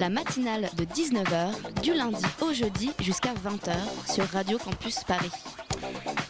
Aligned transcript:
La 0.00 0.08
matinale 0.08 0.70
de 0.78 0.84
19h, 0.86 1.82
du 1.82 1.92
lundi 1.92 2.24
au 2.40 2.54
jeudi 2.54 2.90
jusqu'à 3.00 3.34
20h 3.34 3.74
sur 4.10 4.24
Radio 4.30 4.56
Campus 4.56 5.04
Paris. 5.04 5.30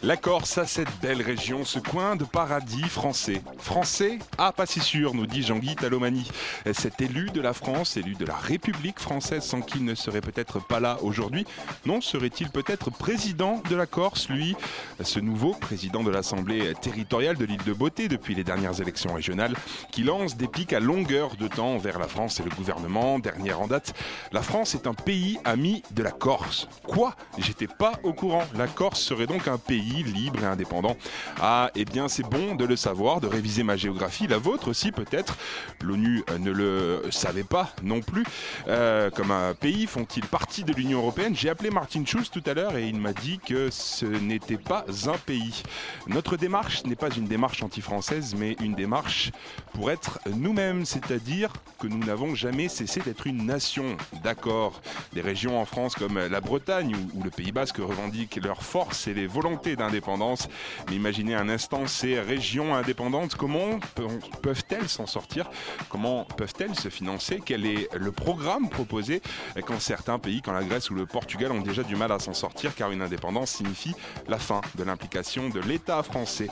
La 0.03 0.17
Corse 0.17 0.57
a 0.57 0.65
cette 0.65 0.89
belle 1.01 1.21
région, 1.21 1.63
ce 1.63 1.79
coin 1.79 2.17
de 2.17 2.25
paradis 2.25 2.83
français. 2.83 3.41
Français 3.61 4.19
Ah, 4.37 4.51
pas 4.51 4.65
si 4.65 4.79
sûr, 4.79 5.13
nous 5.13 5.27
dit 5.27 5.43
Jean-Guy 5.43 5.75
Talomani. 5.75 6.29
Cet 6.73 7.01
élu 7.01 7.29
de 7.29 7.41
la 7.41 7.53
France, 7.53 7.97
élu 7.97 8.15
de 8.15 8.25
la 8.25 8.35
République 8.35 8.99
française, 8.99 9.43
sans 9.43 9.61
qui 9.61 9.71
il 9.81 9.85
ne 9.85 9.95
serait 9.95 10.21
peut-être 10.21 10.59
pas 10.59 10.79
là 10.79 10.97
aujourd'hui. 11.01 11.45
Non, 11.85 12.01
serait-il 12.01 12.49
peut-être 12.49 12.91
président 12.91 13.61
de 13.69 13.75
la 13.75 13.85
Corse, 13.85 14.29
lui? 14.29 14.55
Ce 15.01 15.19
nouveau 15.19 15.53
président 15.53 16.03
de 16.03 16.11
l'Assemblée 16.11 16.73
territoriale 16.81 17.37
de 17.37 17.45
l'île 17.45 17.63
de 17.63 17.73
Beauté 17.73 18.07
depuis 18.07 18.35
les 18.35 18.43
dernières 18.43 18.81
élections 18.81 19.13
régionales, 19.13 19.55
qui 19.91 20.03
lance 20.03 20.35
des 20.37 20.47
pics 20.47 20.73
à 20.73 20.79
longueur 20.79 21.35
de 21.35 21.47
temps 21.47 21.77
vers 21.77 21.99
la 21.99 22.07
France 22.07 22.39
et 22.39 22.43
le 22.43 22.49
gouvernement. 22.49 23.19
Dernière 23.19 23.61
en 23.61 23.67
date, 23.67 23.93
la 24.31 24.41
France 24.41 24.75
est 24.75 24.87
un 24.87 24.93
pays 24.93 25.39
ami 25.45 25.83
de 25.91 26.03
la 26.03 26.11
Corse. 26.11 26.67
Quoi? 26.83 27.15
J'étais 27.37 27.67
pas 27.67 27.93
au 28.03 28.13
courant. 28.13 28.43
La 28.55 28.67
Corse 28.67 29.01
serait 29.01 29.27
donc 29.27 29.47
un 29.47 29.57
pays 29.57 30.03
libre 30.03 30.43
et 30.43 30.47
indépendant. 30.47 30.97
Ah, 31.41 31.71
eh 31.75 31.85
bien 31.85 32.07
c'est 32.07 32.27
bon 32.27 32.55
de 32.55 32.65
le 32.65 32.75
savoir, 32.75 33.21
de 33.21 33.27
réviser 33.27 33.50
ma 33.59 33.75
géographie, 33.75 34.27
la 34.27 34.37
vôtre 34.37 34.69
aussi 34.69 34.91
peut-être. 34.91 35.37
L'ONU 35.81 36.23
euh, 36.29 36.37
ne 36.37 36.51
le 36.51 37.03
savait 37.11 37.43
pas 37.43 37.73
non 37.83 38.01
plus. 38.01 38.23
Euh, 38.67 39.09
comme 39.09 39.31
un 39.31 39.53
pays 39.53 39.85
font-ils 39.85 40.25
partie 40.25 40.63
de 40.63 40.73
l'Union 40.73 40.99
Européenne? 40.99 41.35
J'ai 41.35 41.49
appelé 41.49 41.69
Martin 41.69 42.03
Schulz 42.05 42.29
tout 42.29 42.43
à 42.45 42.53
l'heure 42.53 42.77
et 42.77 42.87
il 42.87 42.99
m'a 42.99 43.13
dit 43.13 43.39
que 43.45 43.69
ce 43.69 44.05
n'était 44.05 44.57
pas 44.57 44.85
un 45.07 45.17
pays. 45.17 45.63
Notre 46.07 46.37
démarche 46.37 46.83
n'est 46.85 46.95
pas 46.95 47.09
une 47.09 47.25
démarche 47.25 47.61
anti-française, 47.61 48.35
mais 48.37 48.55
une 48.61 48.73
démarche 48.73 49.31
pour 49.73 49.91
être 49.91 50.19
nous-mêmes, 50.35 50.85
c'est-à-dire 50.85 51.51
que 51.79 51.87
nous 51.87 51.99
n'avons 51.99 52.35
jamais 52.35 52.69
cessé 52.69 53.01
d'être 53.01 53.27
une 53.27 53.45
nation. 53.45 53.97
D'accord, 54.23 54.81
des 55.13 55.21
régions 55.21 55.59
en 55.59 55.65
France 55.65 55.95
comme 55.95 56.17
la 56.17 56.41
Bretagne 56.41 56.95
ou, 57.15 57.23
le 57.23 57.29
Pays 57.29 57.51
Basque 57.51 57.77
revendiquent 57.77 58.39
leur 58.43 58.63
force 58.63 59.07
et 59.07 59.13
les 59.13 59.27
volontés 59.27 59.75
d'indépendance. 59.75 60.47
Mais 60.89 60.95
imaginez 60.95 61.35
un 61.35 61.49
instant 61.49 61.87
ces 61.87 62.19
régions 62.19 62.75
indépendantes, 62.75 63.35
comment 63.41 63.79
pe- 63.95 64.03
peuvent-elles 64.43 64.87
s'en 64.87 65.07
sortir? 65.07 65.49
Comment 65.89 66.25
peuvent-elles 66.37 66.75
se 66.75 66.89
financer? 66.89 67.41
Quel 67.43 67.65
est 67.65 67.89
le 67.95 68.11
programme 68.11 68.69
proposé? 68.69 69.19
Quand 69.65 69.79
certains 69.79 70.19
pays, 70.19 70.43
quand 70.43 70.51
la 70.51 70.63
Grèce 70.63 70.91
ou 70.91 70.93
le 70.93 71.07
Portugal 71.07 71.51
ont 71.51 71.61
déjà 71.61 71.81
du 71.81 71.95
mal 71.95 72.11
à 72.11 72.19
s'en 72.19 72.35
sortir 72.35 72.75
car 72.75 72.91
une 72.91 73.01
indépendance 73.01 73.49
signifie 73.49 73.95
la 74.27 74.37
fin 74.37 74.61
de 74.75 74.83
l'implication 74.83 75.49
de 75.49 75.59
l'État 75.59 76.03
français. 76.03 76.49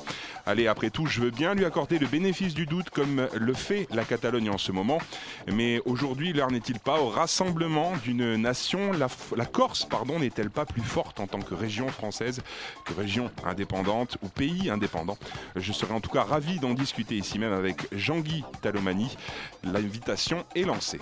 Allez, 0.47 0.65
après 0.65 0.89
tout, 0.89 1.05
je 1.05 1.21
veux 1.21 1.29
bien 1.29 1.53
lui 1.53 1.63
accorder 1.63 1.99
le 1.99 2.07
bénéfice 2.07 2.55
du 2.55 2.65
doute 2.65 2.89
comme 2.89 3.27
le 3.35 3.53
fait 3.53 3.87
la 3.91 4.03
Catalogne 4.03 4.49
en 4.49 4.57
ce 4.57 4.71
moment. 4.71 4.97
Mais 5.45 5.83
aujourd'hui, 5.85 6.33
l'heure 6.33 6.49
n'est-il 6.49 6.79
pas 6.79 6.99
au 6.99 7.09
rassemblement 7.09 7.93
d'une 8.03 8.35
nation? 8.35 8.93
La, 8.93 9.09
la 9.37 9.45
Corse, 9.45 9.85
pardon, 9.85 10.17
n'est-elle 10.17 10.49
pas 10.49 10.65
plus 10.65 10.81
forte 10.81 11.19
en 11.19 11.27
tant 11.27 11.39
que 11.39 11.53
région 11.53 11.87
française 11.89 12.41
que 12.83 12.93
région 12.93 13.29
indépendante 13.45 14.17
ou 14.23 14.27
pays 14.27 14.71
indépendant? 14.71 15.19
Je 15.55 15.71
serais 15.71 15.93
en 15.93 16.01
tout 16.01 16.09
cas 16.09 16.23
ravi 16.23 16.57
d'en 16.59 16.78
discuter 16.79 17.15
ici 17.15 17.37
même 17.37 17.53
avec 17.53 17.87
Jean-Guy 17.91 18.43
Talomani. 18.61 19.15
L'invitation 19.63 20.45
est 20.55 20.63
lancée. 20.63 20.99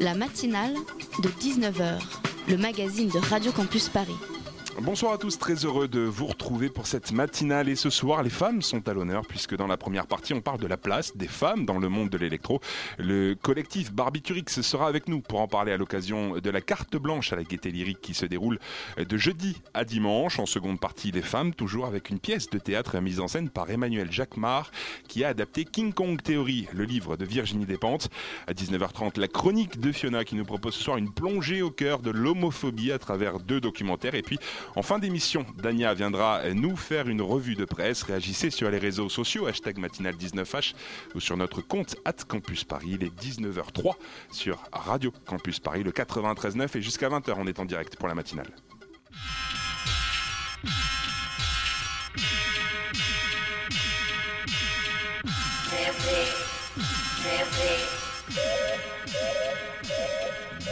La 0.00 0.14
matinale 0.14 0.74
de 1.22 1.28
19h, 1.28 1.98
le 2.48 2.56
magazine 2.56 3.08
de 3.08 3.18
Radio 3.18 3.50
Campus 3.52 3.88
Paris. 3.88 4.14
Bonsoir 4.80 5.12
à 5.12 5.18
tous, 5.18 5.38
très 5.38 5.64
heureux 5.64 5.88
de 5.88 5.98
vous 5.98 6.26
retrouver 6.26 6.68
pour 6.68 6.86
cette 6.86 7.10
matinale 7.10 7.68
et 7.68 7.74
ce 7.74 7.90
soir 7.90 8.22
les 8.22 8.30
femmes 8.30 8.62
sont 8.62 8.86
à 8.88 8.92
l'honneur 8.92 9.26
puisque 9.26 9.56
dans 9.56 9.66
la 9.66 9.76
première 9.76 10.06
partie 10.06 10.34
on 10.34 10.40
parle 10.40 10.60
de 10.60 10.68
la 10.68 10.76
place 10.76 11.16
des 11.16 11.26
femmes 11.26 11.66
dans 11.66 11.78
le 11.78 11.88
monde 11.88 12.10
de 12.10 12.16
l'électro. 12.16 12.60
Le 12.96 13.34
collectif 13.34 13.92
Barbiturix 13.92 14.62
sera 14.62 14.86
avec 14.86 15.08
nous 15.08 15.20
pour 15.20 15.40
en 15.40 15.48
parler 15.48 15.72
à 15.72 15.76
l'occasion 15.76 16.38
de 16.38 16.50
la 16.50 16.60
carte 16.60 16.96
blanche 16.96 17.32
à 17.32 17.36
la 17.36 17.42
gaieté 17.42 17.72
lyrique 17.72 18.00
qui 18.00 18.14
se 18.14 18.24
déroule 18.24 18.60
de 18.96 19.16
jeudi 19.16 19.60
à 19.74 19.84
dimanche. 19.84 20.38
En 20.38 20.46
seconde 20.46 20.78
partie 20.78 21.10
les 21.10 21.22
femmes 21.22 21.54
toujours 21.54 21.86
avec 21.86 22.08
une 22.08 22.20
pièce 22.20 22.48
de 22.48 22.58
théâtre 22.60 23.00
mise 23.00 23.18
en 23.18 23.26
scène 23.26 23.50
par 23.50 23.68
Emmanuel 23.68 24.12
Jacquemart 24.12 24.70
qui 25.08 25.24
a 25.24 25.28
adapté 25.28 25.64
King 25.64 25.92
Kong 25.92 26.22
Theory, 26.22 26.68
le 26.72 26.84
livre 26.84 27.16
de 27.16 27.24
Virginie 27.24 27.66
Despentes. 27.66 28.10
À 28.46 28.52
19h30 28.52 29.18
la 29.18 29.26
chronique 29.26 29.80
de 29.80 29.90
Fiona 29.90 30.24
qui 30.24 30.36
nous 30.36 30.44
propose 30.44 30.74
ce 30.74 30.84
soir 30.84 30.98
une 30.98 31.12
plongée 31.12 31.62
au 31.62 31.72
cœur 31.72 31.98
de 31.98 32.12
l'homophobie 32.12 32.92
à 32.92 33.00
travers 33.00 33.40
deux 33.40 33.60
documentaires 33.60 34.14
et 34.14 34.22
puis 34.22 34.38
en 34.76 34.82
fin 34.82 34.98
d'émission, 34.98 35.44
Dania 35.56 35.94
viendra 35.94 36.42
nous 36.54 36.76
faire 36.76 37.08
une 37.08 37.22
revue 37.22 37.54
de 37.54 37.64
presse. 37.64 38.02
Réagissez 38.02 38.50
sur 38.50 38.70
les 38.70 38.78
réseaux 38.78 39.08
sociaux, 39.08 39.46
hashtag 39.46 39.78
matinale19h 39.78 40.74
ou 41.14 41.20
sur 41.20 41.36
notre 41.36 41.60
compte 41.60 41.96
at 42.04 42.12
Campus 42.26 42.64
Paris. 42.64 42.98
Il 43.00 43.04
est 43.04 43.14
19h03 43.14 43.94
sur 44.30 44.62
Radio 44.72 45.12
Campus 45.26 45.60
Paris, 45.60 45.82
le 45.82 45.92
93.9 45.92 46.78
et 46.78 46.82
jusqu'à 46.82 47.08
20h 47.08 47.34
on 47.36 47.46
est 47.46 47.58
en 47.58 47.64
direct 47.64 47.96
pour 47.96 48.08
la 48.08 48.14
matinale. 48.14 48.48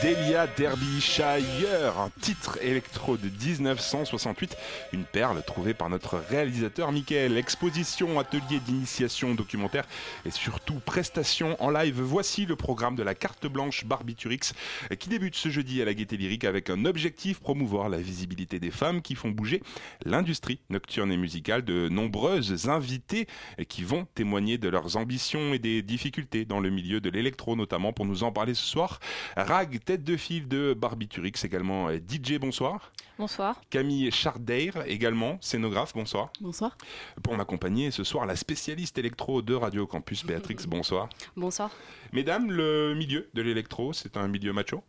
Delia 0.02 0.46
Derbyshire, 0.46 1.98
un 1.98 2.10
titre 2.20 2.58
électro 2.60 3.16
de 3.16 3.28
1968, 3.28 4.54
une 4.92 5.04
perle 5.04 5.42
trouvée 5.42 5.72
par 5.72 5.88
notre 5.88 6.18
réalisateur 6.18 6.92
Michael. 6.92 7.38
Exposition, 7.38 8.18
atelier 8.18 8.60
d'initiation 8.66 9.34
documentaire 9.34 9.84
et 10.26 10.30
surtout 10.30 10.74
prestation 10.74 11.56
en 11.62 11.70
live. 11.70 12.00
Voici 12.02 12.44
le 12.44 12.56
programme 12.56 12.94
de 12.94 13.02
la 13.02 13.14
carte 13.14 13.46
blanche 13.46 13.86
Barbiturix 13.86 14.52
qui 14.98 15.08
débute 15.08 15.34
ce 15.34 15.48
jeudi 15.48 15.80
à 15.80 15.86
la 15.86 15.94
Gaieté 15.94 16.18
Lyrique 16.18 16.44
avec 16.44 16.68
un 16.68 16.84
objectif 16.84 17.40
promouvoir 17.40 17.88
la 17.88 17.98
visibilité 17.98 18.60
des 18.60 18.70
femmes 18.70 19.00
qui 19.00 19.14
font 19.14 19.30
bouger 19.30 19.62
l'industrie 20.04 20.60
nocturne 20.68 21.10
et 21.10 21.16
musicale. 21.16 21.64
De 21.64 21.88
nombreuses 21.88 22.68
invitées 22.68 23.26
qui 23.68 23.82
vont 23.82 24.06
témoigner 24.14 24.58
de 24.58 24.68
leurs 24.68 24.96
ambitions 24.96 25.54
et 25.54 25.58
des 25.58 25.80
difficultés 25.80 26.44
dans 26.44 26.60
le 26.60 26.68
milieu 26.68 27.00
de 27.00 27.08
l'électro 27.08 27.56
notamment 27.56 27.94
pour 27.94 28.04
nous 28.04 28.24
en 28.24 28.32
parler 28.32 28.52
ce 28.52 28.66
soir. 28.66 29.00
Tête 29.86 30.02
de 30.02 30.16
file 30.16 30.48
de 30.48 30.74
Barbiturix, 30.74 31.44
également 31.44 31.88
DJ, 31.92 32.38
bonsoir. 32.40 32.90
Bonsoir. 33.20 33.62
Camille 33.70 34.10
Chardeir, 34.10 34.82
également 34.86 35.38
scénographe, 35.40 35.92
bonsoir. 35.94 36.32
Bonsoir. 36.40 36.76
Pour 37.22 37.36
m'accompagner 37.36 37.92
ce 37.92 38.02
soir, 38.02 38.26
la 38.26 38.34
spécialiste 38.34 38.98
électro 38.98 39.42
de 39.42 39.54
Radio 39.54 39.86
Campus, 39.86 40.26
Béatrix, 40.26 40.56
bonsoir. 40.66 41.08
Bonsoir. 41.36 41.70
Mesdames, 42.12 42.50
le 42.50 42.96
milieu 42.96 43.28
de 43.32 43.42
l'électro, 43.42 43.92
c'est 43.92 44.16
un 44.16 44.26
milieu 44.26 44.52
macho? 44.52 44.82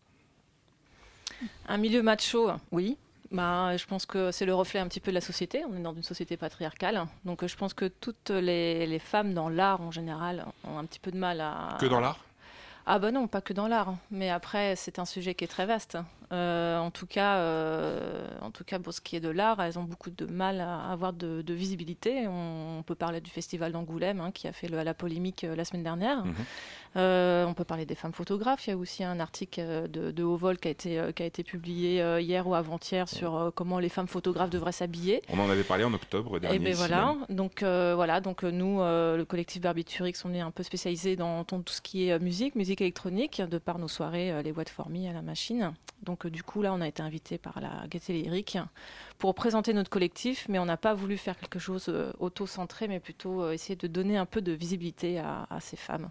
Un 1.67 1.77
milieu 1.77 2.01
macho, 2.01 2.49
oui. 2.71 2.97
Bah, 3.31 3.77
je 3.77 3.85
pense 3.85 4.07
que 4.07 4.31
c'est 4.31 4.47
le 4.47 4.55
reflet 4.55 4.79
un 4.79 4.87
petit 4.87 4.99
peu 4.99 5.11
de 5.11 5.15
la 5.15 5.21
société. 5.21 5.63
On 5.69 5.77
est 5.77 5.83
dans 5.83 5.93
une 5.93 6.01
société 6.01 6.37
patriarcale. 6.37 7.05
Donc 7.23 7.45
je 7.45 7.55
pense 7.55 7.75
que 7.75 7.85
toutes 7.85 8.31
les, 8.31 8.87
les 8.87 8.99
femmes 8.99 9.35
dans 9.35 9.49
l'art 9.49 9.79
en 9.81 9.91
général 9.91 10.47
ont 10.63 10.79
un 10.79 10.85
petit 10.85 10.99
peu 10.99 11.11
de 11.11 11.17
mal 11.17 11.39
à... 11.39 11.77
Que 11.79 11.85
dans 11.85 11.99
l'art? 11.99 12.26
Ah 12.89 12.99
bah 12.99 13.11
non, 13.11 13.27
pas 13.27 13.41
que 13.41 13.51
dans 13.51 13.67
l'art. 13.67 13.95
Mais 14.11 14.29
après, 14.29 14.77
c'est 14.77 14.97
un 14.97 15.03
sujet 15.03 15.35
qui 15.35 15.43
est 15.43 15.47
très 15.47 15.65
vaste. 15.65 15.97
Euh, 16.33 16.77
en 16.77 16.91
tout 16.91 17.07
cas, 17.07 17.37
euh, 17.37 18.27
en 18.41 18.51
tout 18.51 18.63
cas, 18.65 18.79
pour 18.79 18.93
ce 18.93 18.99
qui 19.01 19.15
est 19.15 19.19
de 19.21 19.29
l'art, 19.29 19.61
elles 19.61 19.79
ont 19.79 19.83
beaucoup 19.83 20.09
de 20.09 20.25
mal 20.25 20.59
à 20.59 20.91
avoir 20.91 21.13
de, 21.13 21.41
de 21.41 21.53
visibilité. 21.53 22.27
On, 22.27 22.79
on 22.79 22.83
peut 22.83 22.95
parler 22.95 23.21
du 23.21 23.29
festival 23.31 23.71
d'Angoulême 23.71 24.19
hein, 24.19 24.31
qui 24.31 24.47
a 24.47 24.51
fait 24.51 24.67
le- 24.67 24.83
la 24.83 24.93
polémique 24.93 25.45
euh, 25.45 25.55
la 25.55 25.63
semaine 25.63 25.83
dernière. 25.83 26.25
Mhm. 26.25 26.33
On 26.95 27.53
peut 27.55 27.63
parler 27.63 27.85
des 27.85 27.93
femmes 27.93 28.11
photographes. 28.11 28.65
Il 28.65 28.71
y 28.71 28.73
a 28.73 28.77
aussi 28.77 29.03
un 29.03 29.19
article 29.19 29.87
de, 29.87 30.09
de 30.09 30.23
Haut 30.23 30.35
Vol 30.35 30.57
qui 30.57 30.67
a 30.67 30.71
été, 30.71 30.99
qui 31.15 31.21
a 31.21 31.25
été 31.27 31.43
publié 31.43 32.03
hier 32.19 32.47
ou 32.47 32.55
avant-hier 32.55 33.07
sur 33.07 33.51
comment 33.53 33.77
les 33.77 33.89
femmes 33.89 34.07
photographes 34.07 34.49
devraient 34.49 34.71
s'habiller. 34.71 35.21
On 35.29 35.37
en 35.39 35.47
avait 35.47 35.61
parlé 35.63 35.83
en 35.83 35.93
octobre 35.93 36.39
dernier. 36.39 36.55
Et 36.55 36.59
ben 36.59 36.73
voilà. 36.73 37.15
Donc 37.29 37.61
voilà. 37.61 38.19
Donc 38.19 38.41
nous, 38.41 38.79
le 38.79 39.23
collectif 39.25 39.61
Barbiturix, 39.61 40.13
on 40.25 40.33
est 40.33 40.39
un 40.41 40.49
peu 40.49 40.63
spécialisé 40.63 41.15
dans, 41.15 41.43
tout 41.43 41.61
ce 41.67 41.81
qui 41.81 42.07
est 42.09 42.17
musique, 42.17 42.55
musique 42.55 42.81
électronique, 42.81 43.43
de 43.43 43.59
par 43.59 43.77
nos 43.77 43.87
soirées, 43.87 44.41
les 44.41 44.51
What 44.51 44.65
for 44.75 44.89
Me 44.89 45.07
à 45.07 45.13
la 45.13 45.21
machine. 45.21 45.73
Donc 46.01 46.16
euh, 46.25 46.29
du 46.29 46.43
coup 46.43 46.61
là, 46.61 46.73
on 46.73 46.81
a 46.81 46.87
été 46.87 47.01
invité 47.01 47.37
par 47.37 47.59
la 47.59 47.87
Gaieté 47.87 48.13
Lyrique 48.13 48.57
pour 49.17 49.35
présenter 49.35 49.73
notre 49.73 49.89
collectif, 49.89 50.45
mais 50.49 50.59
on 50.59 50.65
n'a 50.65 50.77
pas 50.77 50.93
voulu 50.93 51.17
faire 51.17 51.37
quelque 51.37 51.59
chose 51.59 51.85
euh, 51.89 52.11
auto-centré, 52.19 52.87
mais 52.87 52.99
plutôt 52.99 53.43
euh, 53.43 53.51
essayer 53.51 53.75
de 53.75 53.87
donner 53.87 54.17
un 54.17 54.25
peu 54.25 54.41
de 54.41 54.51
visibilité 54.51 55.19
à, 55.19 55.47
à 55.49 55.59
ces 55.59 55.77
femmes. 55.77 56.09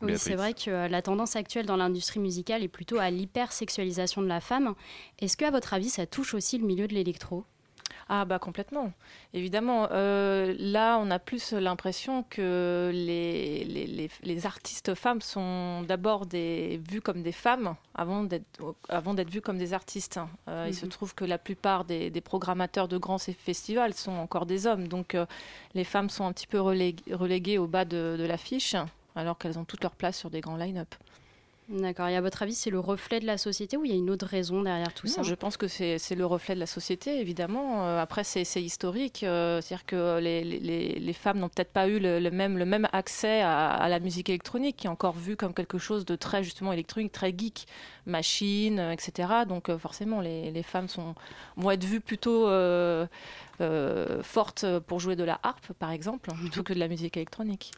Oui, 0.00 0.16
c'est 0.16 0.36
vrai 0.36 0.54
que 0.54 0.70
la 0.88 1.02
tendance 1.02 1.34
actuelle 1.34 1.66
dans 1.66 1.76
l'industrie 1.76 2.20
musicale 2.20 2.62
est 2.62 2.68
plutôt 2.68 2.98
à 2.98 3.10
l'hypersexualisation 3.10 4.22
de 4.22 4.28
la 4.28 4.40
femme. 4.40 4.74
Est-ce 5.18 5.36
que, 5.36 5.44
à 5.44 5.50
votre 5.50 5.74
avis, 5.74 5.90
ça 5.90 6.06
touche 6.06 6.34
aussi 6.34 6.56
le 6.56 6.64
milieu 6.64 6.86
de 6.86 6.94
l'électro? 6.94 7.44
Ah 8.10 8.24
bah 8.24 8.38
complètement, 8.38 8.92
évidemment. 9.34 9.88
Euh, 9.90 10.54
là, 10.58 10.98
on 10.98 11.10
a 11.10 11.18
plus 11.18 11.52
l'impression 11.52 12.22
que 12.22 12.90
les, 12.94 13.64
les, 13.64 14.08
les, 14.22 14.46
artistes 14.46 14.94
femmes 14.94 15.20
sont 15.20 15.82
d'abord 15.82 16.24
vues 16.30 17.02
comme 17.02 17.22
des 17.22 17.32
femmes 17.32 17.74
avant 17.94 18.24
d'être 18.24 19.30
vues 19.30 19.42
comme 19.42 19.58
des 19.58 19.74
artistes. 19.74 20.20
Euh, 20.48 20.64
il 20.68 20.74
se 20.74 20.86
mhm. 20.86 20.90
trouve 20.90 21.14
que 21.14 21.26
la 21.26 21.36
plupart 21.36 21.84
des, 21.84 22.10
programmateurs 22.22 22.88
de 22.88 22.96
grands 22.96 23.18
festivals 23.18 23.92
sont 23.92 24.12
encore 24.12 24.46
des 24.46 24.66
hommes, 24.66 24.88
donc 24.88 25.14
euh, 25.14 25.26
les 25.74 25.84
femmes 25.84 26.08
sont 26.08 26.24
un 26.24 26.32
petit 26.32 26.46
peu 26.46 26.60
reléguées, 26.60 27.58
au 27.58 27.66
bas 27.66 27.84
de, 27.84 28.16
de 28.18 28.24
l'affiche 28.24 28.74
alors 29.16 29.36
qu'elles 29.36 29.58
ont 29.58 29.64
toute 29.64 29.82
leur 29.82 29.94
place 29.94 30.16
sur 30.16 30.30
des 30.30 30.40
grands 30.40 30.56
line-up. 30.56 30.94
D'accord. 31.68 32.08
Et 32.08 32.16
à 32.16 32.22
votre 32.22 32.42
avis, 32.42 32.54
c'est 32.54 32.70
le 32.70 32.80
reflet 32.80 33.20
de 33.20 33.26
la 33.26 33.36
société 33.36 33.76
ou 33.76 33.84
il 33.84 33.90
y 33.90 33.94
a 33.94 33.96
une 33.96 34.08
autre 34.08 34.24
raison 34.26 34.62
derrière 34.62 34.94
tout 34.94 35.06
ça? 35.06 35.22
Je 35.22 35.34
pense 35.34 35.58
que 35.58 35.68
c'est 35.68 36.14
le 36.14 36.24
reflet 36.24 36.54
de 36.54 36.60
la 36.60 36.66
société, 36.66 37.20
évidemment. 37.20 37.84
Euh, 37.84 38.00
après, 38.00 38.24
c'est 38.24 38.42
historique. 38.62 39.22
Euh, 39.22 39.60
c'est-à-dire 39.60 39.84
que 39.84 40.18
les, 40.18 40.42
les, 40.44 40.98
les 40.98 41.12
femmes 41.12 41.38
n'ont 41.38 41.50
peut-être 41.50 41.72
pas 41.72 41.86
eu 41.86 41.98
le, 41.98 42.30
même, 42.30 42.56
le 42.56 42.64
même 42.64 42.88
accès 42.92 43.42
à, 43.42 43.86
la 43.90 44.00
musique 44.00 44.30
électronique, 44.30 44.76
qui 44.78 44.86
est 44.86 44.90
encore 44.90 45.16
vue 45.16 45.36
comme 45.36 45.52
quelque 45.52 45.76
chose 45.76 46.06
de 46.06 46.16
très, 46.16 46.42
justement, 46.42 46.72
électronique, 46.72 47.12
très 47.12 47.34
geek, 47.36 47.66
machine, 48.06 48.78
euh, 48.78 48.92
etc. 48.92 49.28
Donc, 49.46 49.74
forcément, 49.76 50.22
les, 50.22 50.50
les, 50.50 50.62
femmes 50.62 50.88
sont, 50.88 51.14
vont 51.58 51.70
être 51.70 51.84
vues 51.84 52.00
plutôt 52.00 52.48
fortes 54.22 54.64
pour 54.86 55.00
jouer 55.00 55.16
de 55.16 55.24
la 55.24 55.38
harpe, 55.42 55.74
par 55.74 55.90
exemple, 55.90 56.30
plutôt 56.32 56.62
que 56.62 56.72
de 56.72 56.78
la 56.78 56.88
musique 56.88 57.18
électronique. 57.18 57.72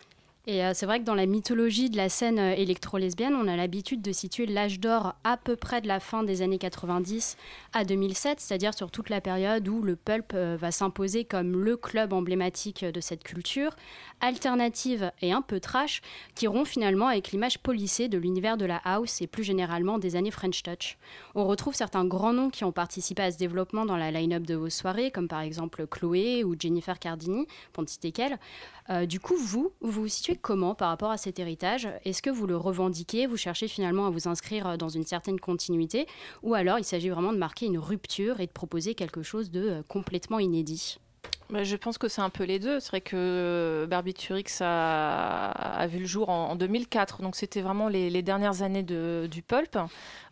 Et 0.47 0.65
euh, 0.65 0.73
c'est 0.75 0.87
vrai 0.87 1.01
que 1.01 1.05
dans 1.05 1.15
la 1.15 1.27
mythologie 1.27 1.91
de 1.91 1.99
la 1.99 2.09
scène 2.09 2.39
euh, 2.39 2.55
électro-lesbienne, 2.55 3.35
on 3.35 3.47
a 3.47 3.57
l'habitude 3.57 4.01
de 4.01 4.11
situer 4.11 4.47
l'âge 4.47 4.81
d'or 4.81 5.15
à 5.23 5.37
peu 5.37 5.55
près 5.55 5.83
de 5.83 5.87
la 5.87 6.01
fin 6.01 6.23
des 6.23 6.41
années 6.41 6.59
90 6.59 7.37
à 7.75 7.85
2007, 7.85 8.41
c'est-à-dire 8.41 8.73
sur 8.73 8.91
toute 8.91 9.11
la 9.11 9.21
période 9.21 9.69
où 9.69 9.83
le 9.83 9.97
pulp 9.97 10.33
euh, 10.35 10.57
va 10.59 10.71
s'imposer 10.71 11.27
comme 11.27 11.63
le 11.63 11.77
club 11.77 12.15
emblématique 12.15 12.87
de 12.87 13.01
cette 13.03 13.23
culture, 13.23 13.77
alternative 14.21 15.13
et 15.23 15.33
un 15.33 15.43
peu 15.43 15.61
trash, 15.61 16.03
qui 16.35 16.47
rompt 16.47 16.67
finalement 16.67 17.07
avec 17.07 17.33
l'image 17.33 17.59
polissée 17.59 18.09
de 18.09 18.19
l'univers 18.19 18.57
de 18.57 18.67
la 18.67 18.77
house 18.85 19.21
et 19.23 19.27
plus 19.27 19.45
généralement 19.45 19.99
des 19.99 20.17
années 20.17 20.31
French 20.31 20.63
Touch. 20.63 20.99
On 21.35 21.47
retrouve 21.47 21.75
certains 21.75 22.05
grands 22.05 22.33
noms 22.33 22.51
qui 22.51 22.65
ont 22.65 22.73
participé 22.73 23.23
à 23.23 23.31
ce 23.31 23.39
développement 23.39 23.87
dans 23.87 23.97
la 23.97 24.11
line-up 24.11 24.43
de 24.43 24.55
vos 24.55 24.71
soirées, 24.71 25.11
comme 25.11 25.29
par 25.29 25.41
exemple 25.41 25.87
Chloé 25.87 26.45
ou 26.45 26.55
Jennifer 26.59 26.99
Cardini, 26.99 27.47
pour 27.73 27.83
ne 27.83 27.89
citer 27.89 28.13
qu'elle. 28.13 28.39
du 29.07 29.21
coup, 29.21 29.37
vous, 29.37 29.73
vous 29.81 30.03
vous 30.03 30.09
situez 30.09 30.37
comment 30.37 30.75
par 30.75 30.89
rapport 30.89 31.11
à 31.11 31.17
cet 31.17 31.39
héritage? 31.39 31.89
Est-ce 32.05 32.23
que 32.23 32.31
vous 32.31 32.47
le 32.47 32.57
revendiquez? 32.57 33.27
Vous 33.27 33.37
cherchez 33.37 33.69
finalement 33.69 34.07
à 34.07 34.11
vous 34.11 34.29
inscrire 34.29 34.67
euh, 34.67 34.77
dans 34.77 34.89
une 34.89 35.05
certaine 35.05 35.39
continuité? 35.39 36.07
Ou 36.43 36.55
alors 36.55 36.79
il 36.79 36.85
s'agit 36.85 37.09
vraiment 37.09 37.33
de 37.33 37.39
marquer 37.39 37.67
une 37.67 37.79
rupture 37.79 38.41
et 38.41 38.47
de 38.47 38.53
proposer 38.53 38.95
quelque 38.95 39.23
chose 39.23 39.51
de 39.51 39.69
euh, 39.69 39.83
complètement 39.89 40.39
inédit? 40.39 40.99
Bah, 41.51 41.65
je 41.65 41.75
pense 41.77 41.99
que 41.99 42.09
c'est 42.09 42.21
un 42.21 42.31
peu 42.31 42.45
les 42.45 42.59
deux. 42.59 42.79
C'est 42.81 42.89
vrai 42.91 43.01
que 43.01 43.17
euh, 43.17 43.87
Barbiturix 43.87 44.61
a, 44.61 45.87
vu 45.89 45.99
le 45.99 46.07
jour 46.07 46.29
en, 46.29 46.55
2004, 46.55 47.23
donc 47.23 47.35
c'était 47.35 47.61
vraiment 47.61 47.89
les, 47.89 48.23
dernières 48.23 48.63
années 48.63 48.83
du 48.83 49.43
pulp. 49.43 49.77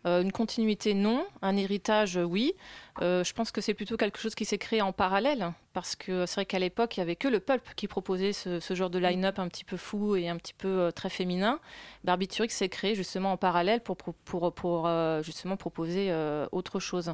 une 0.05 0.31
continuité, 0.31 0.93
non. 0.93 1.25
Un 1.41 1.57
héritage, 1.57 2.17
oui. 2.17 2.53
Euh, 3.01 3.23
je 3.23 3.33
pense 3.33 3.51
que 3.51 3.61
c'est 3.61 3.73
plutôt 3.73 3.97
quelque 3.97 4.19
chose 4.19 4.35
qui 4.35 4.45
s'est 4.45 4.57
créé 4.57 4.81
en 4.81 4.91
parallèle, 4.91 5.53
parce 5.73 5.95
que 5.95 6.25
c'est 6.25 6.35
vrai 6.35 6.45
qu'à 6.45 6.59
l'époque, 6.59 6.97
il 6.97 6.99
n'y 6.99 7.03
avait 7.03 7.15
que 7.15 7.27
le 7.27 7.39
pulp 7.39 7.63
qui 7.75 7.87
proposait 7.87 8.33
ce, 8.33 8.59
genre 8.73 8.89
de 8.89 8.99
line-up 8.99 9.39
un 9.39 9.47
petit 9.47 9.63
peu 9.63 9.77
fou 9.77 10.15
et 10.15 10.27
un 10.27 10.37
petit 10.37 10.53
peu 10.53 10.67
euh, 10.67 10.91
très 10.91 11.09
féminin. 11.09 11.59
Barbiturix 12.03 12.49
s'est 12.49 12.67
créé 12.67 12.95
justement 12.95 13.31
en 13.31 13.37
parallèle 13.37 13.81
pour, 13.81 13.95
pour, 13.95 14.53
pour, 14.53 14.87
euh, 14.87 15.23
justement 15.23 15.55
proposer 15.55 16.13
autre 16.51 16.79
chose. 16.79 17.13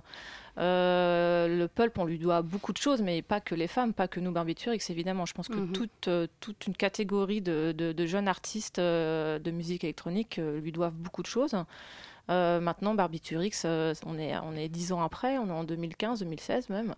le 0.57 1.67
pulp, 1.67 1.97
on 1.99 2.05
lui 2.05 2.17
doit 2.17 2.41
beaucoup 2.41 2.73
de 2.73 2.77
choses, 2.77 3.01
mais 3.01 3.21
pas 3.21 3.39
que 3.39 3.53
les 3.53 3.67
femmes, 3.67 3.93
pas 3.93 4.07
que 4.07 4.19
nous, 4.19 4.31
Barbiturix, 4.31 4.89
évidemment. 4.89 5.25
Je 5.25 5.33
pense 5.33 5.47
que 5.47 5.55
mhm. 5.55 5.71
toute, 5.73 6.09
toute 6.39 6.67
une 6.67 6.75
catégorie 6.75 7.41
de, 7.41 7.71
de 7.73 8.05
jeunes 8.05 8.27
artistes 8.27 8.79
de 8.79 9.51
musique 9.51 9.83
électronique 9.83 10.37
lui 10.37 10.71
doivent 10.71 10.95
beaucoup 10.95 11.21
de 11.21 11.27
choses. 11.27 11.55
Euh, 12.29 12.59
maintenant, 12.59 12.95
Barbiturix, 12.95 13.51
euh, 13.65 13.93
on 14.05 14.17
est 14.17 14.35
on 14.37 14.53
est 14.55 14.67
dix 14.67 14.91
ans 14.91 15.01
après, 15.03 15.37
on 15.37 15.47
est 15.47 15.51
en 15.51 15.63
2015, 15.63 16.19
2016 16.19 16.69
même. 16.69 16.95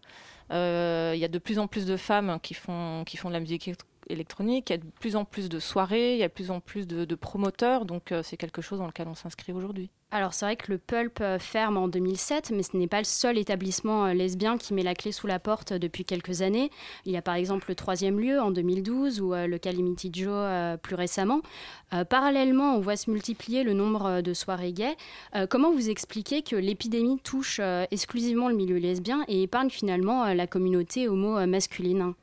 Euh, 0.51 1.11
il 1.15 1.19
y 1.19 1.25
a 1.25 1.27
de 1.27 1.39
plus 1.39 1.59
en 1.59 1.67
plus 1.67 1.85
de 1.85 1.97
femmes 1.97 2.39
qui 2.41 2.53
font 2.53 3.03
qui 3.05 3.17
font 3.17 3.27
de 3.29 3.33
la 3.33 3.39
musique 3.39 3.69
électronique. 4.09 4.69
Il 4.69 4.73
y 4.73 4.75
a 4.75 4.77
de 4.77 4.89
plus 4.99 5.15
en 5.15 5.25
plus 5.25 5.49
de 5.49 5.59
soirées, 5.59 6.13
il 6.13 6.19
y 6.19 6.23
a 6.23 6.29
de 6.29 6.33
plus 6.33 6.51
en 6.51 6.61
plus 6.61 6.87
de, 6.87 7.15
promoteurs, 7.15 7.85
donc 7.85 8.13
c'est 8.23 8.37
quelque 8.37 8.61
chose 8.61 8.79
dans 8.79 8.87
lequel 8.87 9.07
on 9.07 9.15
s'inscrit 9.15 9.51
aujourd'hui. 9.51 9.89
Alors 10.09 10.33
c'est 10.33 10.45
vrai 10.45 10.55
que 10.55 10.71
le 10.71 10.77
Pulp 10.77 11.19
euh, 11.19 11.37
ferme 11.37 11.75
en 11.75 11.89
2007, 11.89 12.51
mais 12.51 12.63
ce 12.63 12.77
n'est 12.77 12.87
pas 12.87 12.99
le 12.99 13.03
seul 13.03 13.37
établissement 13.37 14.05
euh, 14.05 14.13
lesbien 14.13 14.57
qui 14.57 14.73
met 14.73 14.81
la 14.81 14.95
clé 14.95 15.11
sous 15.11 15.27
la 15.27 15.37
porte 15.37 15.73
depuis 15.73 16.05
quelques 16.05 16.41
années. 16.41 16.71
Il 17.05 17.11
y 17.11 17.17
a 17.17 17.21
par 17.21 17.35
exemple 17.35 17.65
le 17.67 17.75
troisième 17.75 18.17
lieu 18.17 18.39
en 18.39 18.51
2012 18.51 19.19
ou 19.19 19.33
le 19.33 19.57
Calamity 19.57 20.09
Joe 20.13 20.77
plus 20.81 20.95
récemment. 20.95 21.41
parallèlement, 22.09 22.75
on 22.75 22.79
voit 22.79 22.95
se 22.95 23.11
multiplier 23.11 23.63
le 23.63 23.73
nombre 23.73 24.21
de 24.21 24.33
soirées 24.33 24.71
gays. 24.71 24.95
comment 25.49 25.71
vous 25.71 25.89
expliquez 25.89 26.41
que 26.41 26.55
l'épidémie 26.55 27.19
touche 27.19 27.59
exclusivement 27.91 28.49
le 28.49 28.55
milieu 28.55 28.77
lesbien 28.77 29.23
et 29.27 29.43
épargne 29.43 29.69
finalement 29.69 30.33
la 30.33 30.47
communauté 30.47 31.07
homo-masculine 31.07 32.13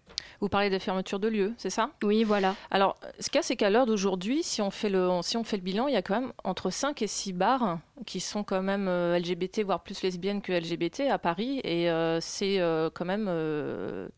vous 0.45 0.51
parlez 0.51 0.69
des 0.69 0.79
fermetures 0.79 1.21
de 1.21 1.29
lieux, 1.29 1.55
c'est 1.57 1.71
ça? 1.71 1.91
Oui, 2.03 2.23
voilà. 2.23 2.55
Alors, 2.71 2.97
ce 3.19 3.31
qu'il 3.31 3.37
y 3.37 3.39
a, 3.39 3.43
c'est 3.43 3.57
qu'à 3.57 3.71
l'heure 3.71 3.87
d'aujourd'hui, 3.87 4.43
si, 4.43 4.61
on 4.61 4.71
fait 4.71 4.91
le, 4.91 5.09
si 5.23 5.39
on 5.39 5.45
fait 5.45 5.57
le 5.57 5.63
bilan, 5.63 5.89
il 5.89 5.95
y 5.95 5.97
a 5.97 6.03
quand 6.03 6.21
même 6.21 6.33
entre 6.45 6.69
5 6.69 7.01
et 7.01 7.07
6 7.07 7.33
bars 7.33 7.74
qui 8.07 8.21
sont 8.21 8.45
quand 8.45 8.63
même 8.63 8.89
euh, 8.89 9.19
LGBT, 9.19 9.61
voire 9.61 9.83
plus 9.83 10.03
lesbiennes 10.03 10.43
que 10.43 10.53
LGBT 10.53 11.09
à 11.11 11.19
Paris. 11.19 11.61
Et 11.65 11.91
euh, 11.91 12.21
c'est 12.21 12.61
euh, 12.61 12.91
quand 12.93 13.05
même 13.05 13.31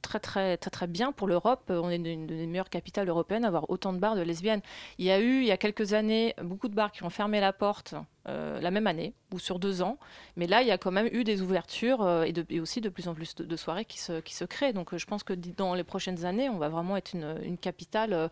très, 0.02 0.20
très, 0.20 0.56
très, 0.56 0.70
très 0.70 0.86
bien 0.86 1.12
pour 1.12 1.28
l'Europe. 1.28 1.64
On 1.68 1.90
est 1.90 1.96
une, 1.96 2.26
des 2.26 2.46
meilleures 2.46 2.70
capitales 2.70 3.08
européennes 3.08 3.44
à 3.44 3.48
avoir 3.48 3.70
autant 3.70 3.92
de 3.92 3.98
bars 3.98 4.16
de 4.16 4.22
lesbiennes. 4.22 4.62
Il 4.98 5.04
y 5.04 5.10
a 5.10 5.20
eu, 5.20 5.40
il 5.40 5.46
y 5.46 5.52
a 5.52 5.56
quelques 5.56 5.92
années, 5.92 6.34
beaucoup 6.42 6.68
de 6.68 6.74
bars 6.74 6.92
qui 6.92 7.02
ont 7.02 7.10
fermé 7.10 7.40
la 7.40 7.52
porte 7.52 7.94
la 8.26 8.70
même 8.70 8.86
année 8.86 9.14
ou 9.32 9.38
sur 9.38 9.58
deux 9.58 9.82
ans. 9.82 9.98
Mais 10.36 10.46
là, 10.46 10.62
il 10.62 10.68
y 10.68 10.72
a 10.72 10.78
quand 10.78 10.90
même 10.90 11.08
eu 11.12 11.24
des 11.24 11.42
ouvertures 11.42 12.24
et, 12.24 12.32
de, 12.32 12.44
et, 12.50 12.60
aussi 12.60 12.80
de 12.80 12.88
plus 12.88 13.08
en 13.08 13.14
plus 13.14 13.34
de, 13.36 13.56
soirées 13.56 13.84
qui 13.84 13.98
se, 13.98 14.44
créent. 14.44 14.72
Donc 14.72 14.96
je 14.96 15.06
pense 15.06 15.22
que 15.22 15.32
dans 15.32 15.74
les 15.74 15.84
prochaines 15.84 16.24
années, 16.24 16.48
on 16.48 16.58
va 16.58 16.68
vraiment 16.68 16.96
être 16.96 17.14
une, 17.14 17.56
capitale 17.58 18.30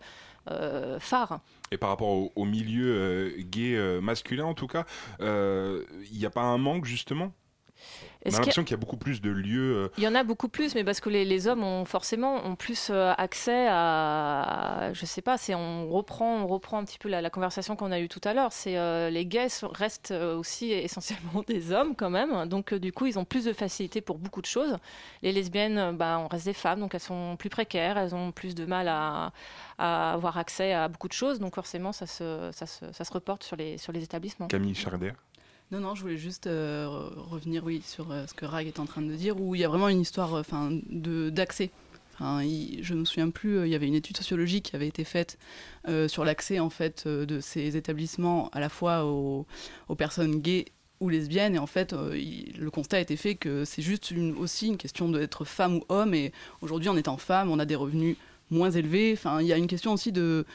euh, 0.51 0.99
phare. 1.01 1.41
Et 1.71 1.79
par 1.79 1.89
rapport 1.89 2.37
au, 2.37 2.45
milieu 2.45 2.87
euh, 2.87 3.43
gay 3.51 3.75
euh, 3.77 4.01
masculin, 4.01 4.45
en 4.45 4.55
tout 4.55 4.67
cas, 4.67 4.85
il 5.21 6.19
n'y 6.19 6.27
a 6.27 6.31
pas 6.31 6.43
un 6.43 6.59
manque 6.59 6.85
justement? 6.85 7.33
On 8.27 8.31
a 8.31 8.33
l'impression 8.33 8.65
qu'il 8.65 8.71
y 8.71 8.75
a 8.75 8.79
beaucoup 8.79 8.97
plus 8.97 9.21
de 9.21 9.31
lieux. 9.31 9.77
Euh, 9.77 9.89
Il 9.99 10.05
y 10.05 10.09
en 10.09 10.15
a 10.15 10.25
beaucoup 10.25 10.49
plus, 10.49 10.75
mais 10.75 10.85
parce 10.85 11.01
que 11.01 11.11
les, 11.11 11.47
hommes 11.47 11.63
ont 11.63 11.85
forcément 11.85 12.45
ont 12.47 12.57
plus 12.57 12.89
euh, 12.91 13.13
accès 13.19 13.67
à, 13.69 14.91
je 14.95 15.05
sais 15.05 15.21
pas, 15.21 15.37
c'est 15.37 15.55
on 15.55 15.91
reprend, 15.91 16.43
on 16.43 16.47
reprend 16.47 16.79
un 16.79 16.85
petit 16.85 16.99
peu 16.99 17.09
la, 17.09 17.29
conversation 17.29 17.77
qu'on 17.77 17.93
a 17.93 18.01
eue 18.01 18.09
tout 18.09 18.21
à 18.25 18.33
l'heure. 18.33 18.53
C'est 18.53 18.79
euh, 18.79 19.11
les 19.11 19.27
gays 19.27 19.49
restent 19.73 20.13
aussi 20.13 20.73
essentiellement 20.73 21.43
des 21.47 21.73
hommes 21.73 21.95
quand 21.97 22.11
même, 22.11 22.47
donc 22.49 22.73
du 22.73 22.93
coup 22.93 23.07
ils 23.07 23.19
ont 23.19 23.25
plus 23.25 23.45
de 23.45 23.53
facilité 23.53 24.01
pour 24.01 24.19
beaucoup 24.19 24.41
de 24.41 24.47
choses. 24.47 24.79
Les 25.23 25.33
lesbiennes, 25.33 25.97
bah, 25.97 26.19
on 26.19 26.29
reste 26.29 26.47
des 26.47 26.55
femmes, 26.55 26.81
donc 26.81 26.95
elles 26.95 27.01
sont 27.01 27.37
plus 27.37 27.51
précaires, 27.51 27.99
elles 27.99 28.15
ont 28.15 28.33
plus 28.33 28.55
de 28.55 28.65
mal 28.65 28.89
à, 28.89 29.33
avoir 29.79 30.39
accès 30.39 30.73
à 30.73 30.89
beaucoup 30.89 31.09
de 31.09 31.13
choses, 31.13 31.41
donc 31.41 31.55
forcément 31.57 31.93
ça 31.93 32.07
se, 32.07 32.51
ça 32.53 32.65
se, 32.65 32.91
ça 32.93 33.05
se 33.05 33.13
reporte 33.13 33.43
sur 33.43 33.57
les, 33.57 33.77
sur 33.77 33.93
les 33.93 34.03
établissements. 34.03 34.47
Camille 34.47 34.75
Charder 34.75 35.13
non, 35.75 35.81
non, 35.81 35.95
je 35.97 36.03
voulais 36.03 36.19
juste 36.19 36.47
euh, 36.47 36.87
revenir 37.17 37.65
oui, 37.65 37.83
sur 37.85 38.13
euh, 38.13 38.29
ce 38.29 38.35
que 38.35 38.47
Rag 38.47 38.69
est 38.69 38.79
en 38.79 38.87
train 38.87 39.03
de 39.03 39.13
dire, 39.13 39.41
où 39.41 39.57
il 39.57 39.61
y 39.61 39.65
a 39.65 39.69
vraiment 39.69 39.89
une 39.89 40.01
histoire 40.01 40.33
euh, 40.37 41.31
d'accès. 41.31 41.71
Enfin, 42.15 42.43
je 42.45 42.95
ne 42.95 43.01
me 43.01 43.05
souviens 43.05 43.31
plus, 43.31 43.65
il 43.65 43.71
y 43.71 43.75
avait 43.75 43.89
une 43.89 43.97
étude 43.97 44.17
sociologique 44.17 44.67
qui 44.67 44.77
avait 44.77 44.87
été 44.87 45.03
faite 45.03 45.37
sur 46.07 46.25
l'accès 46.25 46.61
en 46.61 46.71
fait 46.71 47.09
de 47.09 47.41
ces 47.41 47.77
établissements 47.77 48.51
à 48.53 48.61
la 48.61 48.69
fois 48.69 49.05
aux, 49.05 49.47
personnes 49.99 50.41
gays 50.41 50.67
ou 51.01 51.09
lesbiennes 51.09 51.57
et 51.57 51.59
en 51.59 51.67
fait 51.67 51.93
le 51.93 52.71
constat 52.71 52.99
a 52.99 53.01
été 53.01 53.17
fait 53.17 53.35
que 53.35 53.65
c'est 53.65 53.83
juste 53.83 54.15
aussi 54.39 54.69
une 54.69 54.77
question 54.77 55.09
d'être 55.09 55.45
femme 55.45 55.79
ou 55.79 55.85
homme 55.89 56.15
et 56.15 56.33
aujourd'hui 56.61 56.89
en 56.89 56.97
étant 56.97 57.17
femme 57.17 57.51
on 57.51 57.59
a 57.59 57.65
des 57.65 57.75
revenus 57.75 58.17
moins 58.49 58.71
élevés 58.71 59.13
enfin 59.15 59.41
il 59.41 59.49
y 59.49 59.53
a 59.53 59.57
une 59.57 59.67
question 59.67 59.93
aussi 59.93 60.13
de 60.13 60.47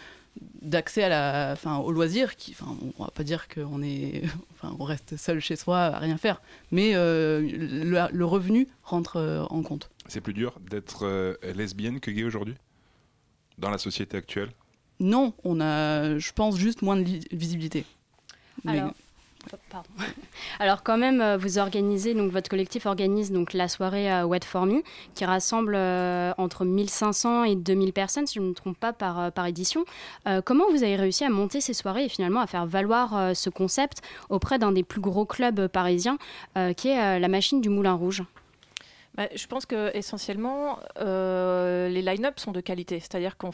d'accès 0.61 1.03
à 1.03 1.09
la, 1.09 1.49
enfin, 1.53 1.77
au 1.77 1.91
loisir, 1.91 2.35
qui, 2.35 2.51
enfin, 2.51 2.75
on 2.97 3.03
va 3.03 3.11
pas 3.11 3.23
dire 3.23 3.47
qu'on 3.47 3.81
est, 3.81 4.23
enfin, 4.53 4.75
on 4.79 4.83
reste 4.83 5.17
seul 5.17 5.39
chez 5.39 5.55
soi 5.55 5.79
à 5.79 5.99
rien 5.99 6.17
faire, 6.17 6.41
mais 6.71 6.91
euh, 6.95 7.41
le, 7.41 8.25
revenu 8.25 8.67
rentre 8.83 9.17
euh, 9.17 9.43
en 9.49 9.61
compte. 9.61 9.89
C'est 10.07 10.21
plus 10.21 10.33
dur 10.33 10.59
d'être 10.69 11.05
euh, 11.05 11.35
lesbienne 11.55 11.99
que 11.99 12.11
gay 12.11 12.23
aujourd'hui 12.23 12.55
dans 13.57 13.69
la 13.69 13.77
société 13.77 14.17
actuelle? 14.17 14.49
Non, 14.99 15.33
on 15.43 15.61
a, 15.61 16.17
je 16.17 16.31
pense, 16.33 16.57
juste 16.57 16.81
moins 16.81 16.97
de 16.97 17.03
visibilité. 17.31 17.85
Pardon. 19.69 19.89
Alors 20.59 20.83
quand 20.83 20.97
même, 20.97 21.21
euh, 21.21 21.37
vous 21.37 21.57
organisez, 21.57 22.13
donc 22.13 22.31
votre 22.31 22.49
collectif 22.49 22.85
organise 22.85 23.31
donc 23.31 23.53
la 23.53 23.67
soirée 23.67 24.23
Wet 24.23 24.43
For 24.43 24.65
Me, 24.65 24.83
qui 25.15 25.25
rassemble 25.25 25.75
euh, 25.75 26.33
entre 26.37 26.65
1500 26.65 27.45
et 27.45 27.55
2000 27.55 27.93
personnes, 27.93 28.27
si 28.27 28.35
je 28.35 28.41
ne 28.41 28.49
me 28.49 28.53
trompe 28.53 28.77
pas, 28.77 28.93
par, 28.93 29.19
euh, 29.19 29.31
par 29.31 29.45
édition. 29.45 29.85
Comment 30.45 30.69
vous 30.69 30.83
avez 30.83 30.95
réussi 30.95 31.23
à 31.23 31.29
monter 31.29 31.61
ces 31.61 31.73
soirées 31.73 32.05
et 32.05 32.09
finalement 32.09 32.41
à 32.41 32.47
faire 32.47 32.65
valoir 32.65 33.35
ce 33.35 33.49
concept 33.49 34.01
auprès 34.29 34.59
d'un 34.59 34.71
des 34.71 34.83
plus 34.83 35.01
gros 35.01 35.25
clubs 35.25 35.67
parisiens, 35.67 36.17
qui 36.77 36.89
est 36.89 37.19
la 37.19 37.27
machine 37.27 37.61
du 37.61 37.69
Moulin 37.69 37.93
Rouge? 37.93 38.23
Bah, 39.19 39.27
je 39.35 39.47
pense 39.47 39.65
que 39.65 39.93
essentiellement 39.97 40.79
euh, 41.01 41.89
les 41.89 42.01
line-up 42.01 42.39
sont 42.39 42.53
de 42.53 42.61
qualité, 42.61 43.01
c'est-à-dire 43.01 43.35
qu'on 43.35 43.51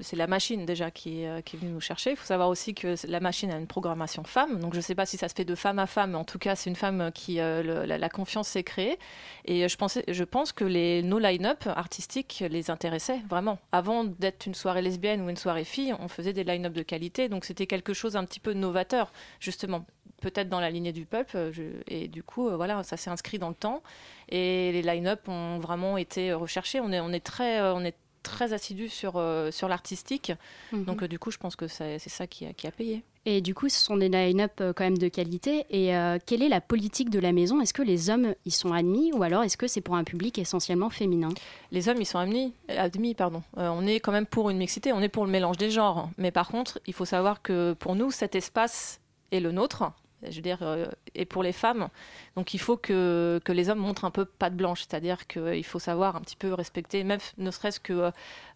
c'est 0.00 0.16
la 0.16 0.26
machine 0.26 0.64
déjà 0.64 0.90
qui 0.90 1.26
euh, 1.26 1.40
est 1.40 1.56
venue 1.58 1.72
nous 1.72 1.80
chercher. 1.82 2.12
Il 2.12 2.16
faut 2.16 2.24
savoir 2.24 2.48
aussi 2.48 2.72
que 2.72 2.94
la 3.06 3.20
machine 3.20 3.50
a 3.50 3.58
une 3.58 3.66
programmation 3.66 4.24
femme, 4.24 4.58
donc 4.58 4.72
je 4.72 4.78
ne 4.78 4.82
sais 4.82 4.94
pas 4.94 5.04
si 5.04 5.18
ça 5.18 5.28
se 5.28 5.34
fait 5.34 5.44
de 5.44 5.54
femme 5.54 5.78
à 5.78 5.86
femme, 5.86 6.14
en 6.14 6.24
tout 6.24 6.38
cas 6.38 6.56
c'est 6.56 6.70
une 6.70 6.76
femme 6.76 7.10
qui 7.12 7.38
euh, 7.38 7.84
la, 7.84 8.08
confiance 8.08 8.48
s'est 8.48 8.62
créée. 8.62 8.98
Et 9.44 9.62
euh, 9.62 9.68
je 9.68 10.24
pense 10.24 10.52
que 10.52 10.64
les 10.64 11.02
nos 11.02 11.18
line-up 11.18 11.66
artistiques 11.66 12.42
les 12.48 12.70
intéressaient 12.70 13.20
vraiment. 13.28 13.58
Avant 13.72 14.04
d'être 14.04 14.46
une 14.46 14.54
soirée 14.54 14.80
lesbienne 14.80 15.20
ou 15.20 15.28
une 15.28 15.36
soirée 15.36 15.64
fille, 15.64 15.94
on 16.00 16.08
faisait 16.08 16.32
des 16.32 16.44
line-up 16.44 16.72
de 16.72 16.82
qualité, 16.82 17.28
donc 17.28 17.44
c'était 17.44 17.66
quelque 17.66 17.92
chose 17.92 18.16
un 18.16 18.24
petit 18.24 18.40
peu 18.40 18.54
novateur 18.54 19.12
justement 19.38 19.84
peut-être 20.20 20.48
dans 20.48 20.60
la 20.60 20.70
lignée 20.70 20.92
du 20.92 21.04
pulp. 21.06 21.28
euh, 21.34 21.52
je- 21.52 21.62
et 21.88 22.08
du 22.08 22.22
coup, 22.22 22.48
euh, 22.48 22.56
voilà, 22.56 22.82
ça 22.82 22.96
s'est 22.96 23.10
inscrit 23.10 23.38
dans 23.38 23.48
le 23.50 23.54
temps. 23.54 23.82
Et 24.28 24.72
les 24.72 24.82
line-up 24.82 25.28
ont 25.28 25.58
vraiment 25.58 25.96
été 25.96 26.32
recherchés. 26.32 26.80
On 26.80 26.92
est, 26.92 27.00
on 27.00 27.12
est 27.12 27.20
très, 27.24 27.60
euh, 27.60 27.74
on 27.74 27.84
est 27.84 27.94
très 28.22 28.52
assidu 28.52 28.88
sur, 28.88 29.22
sur 29.52 29.68
l'artistique. 29.68 30.32
Mhm. 30.72 30.84
Donc, 30.84 31.04
du 31.04 31.16
coup, 31.16 31.30
je 31.30 31.38
pense 31.38 31.54
que 31.54 31.68
c'est 31.68 31.98
ça 32.00 32.26
qui 32.26 32.44
a, 32.46 32.52
qui 32.52 32.66
a 32.66 32.72
payé. 32.72 33.04
Et 33.24 33.40
du 33.40 33.54
coup, 33.54 33.68
ce 33.68 33.78
sont 33.78 33.96
des 33.96 34.08
line-up 34.08 34.52
quand 34.74 34.80
même 34.84 34.98
de 34.98 35.06
qualité. 35.08 35.64
Et 35.70 35.94
euh, 35.96 36.18
quelle 36.26 36.42
est 36.42 36.48
la 36.48 36.60
politique 36.60 37.08
de 37.10 37.20
la 37.20 37.30
maison? 37.32 37.60
Est-ce 37.60 37.72
que 37.72 37.82
les 37.82 38.10
hommes 38.10 38.34
y 38.44 38.50
sont 38.50 38.72
admis 38.72 39.12
ou 39.12 39.22
alors 39.22 39.44
est-ce 39.44 39.56
que 39.56 39.68
c'est 39.68 39.80
pour 39.80 39.94
un 39.96 40.02
public 40.02 40.38
essentiellement 40.40 40.90
féminin? 40.90 41.28
Les 41.70 41.88
hommes, 41.88 42.00
ils 42.00 42.06
sont 42.06 42.18
admis, 42.18 42.52
admis 42.68 43.14
pardon. 43.14 43.42
Euh, 43.58 43.68
on 43.68 43.86
est 43.86 44.00
quand 44.00 44.12
même 44.12 44.26
pour 44.26 44.50
une 44.50 44.58
mixité, 44.58 44.92
on 44.92 45.00
est 45.02 45.08
pour 45.08 45.24
le 45.24 45.30
mélange 45.30 45.56
des 45.56 45.70
genres. 45.70 46.08
Mais 46.18 46.32
par 46.32 46.48
contre, 46.48 46.80
il 46.88 46.94
faut 46.94 47.04
savoir 47.04 47.42
que 47.42 47.74
pour 47.78 47.94
nous, 47.94 48.10
cet 48.10 48.34
espace 48.34 49.00
est 49.30 49.40
le 49.40 49.52
nôtre. 49.52 49.92
Je 50.22 50.36
veux 50.36 50.42
dire, 50.42 50.58
euh, 50.62 50.86
et 51.14 51.24
pour 51.24 51.42
les 51.42 51.52
femmes, 51.52 51.88
donc 52.36 52.52
il 52.52 52.60
faut 52.60 52.76
que, 52.76 53.40
les 53.48 53.70
hommes 53.70 53.78
montrent 53.78 54.04
un 54.04 54.10
peu 54.10 54.26
patte 54.26 54.54
blanche, 54.54 54.80
c'est-à-dire 54.80 55.26
qu'il 55.26 55.64
faut 55.64 55.78
savoir 55.78 56.16
un 56.16 56.20
petit 56.20 56.36
peu 56.36 56.52
respecter, 56.52 57.02
même 57.02 57.18
ne 57.38 57.50
serait-ce 57.50 57.80
que 57.80 57.94
euh, 57.94 58.10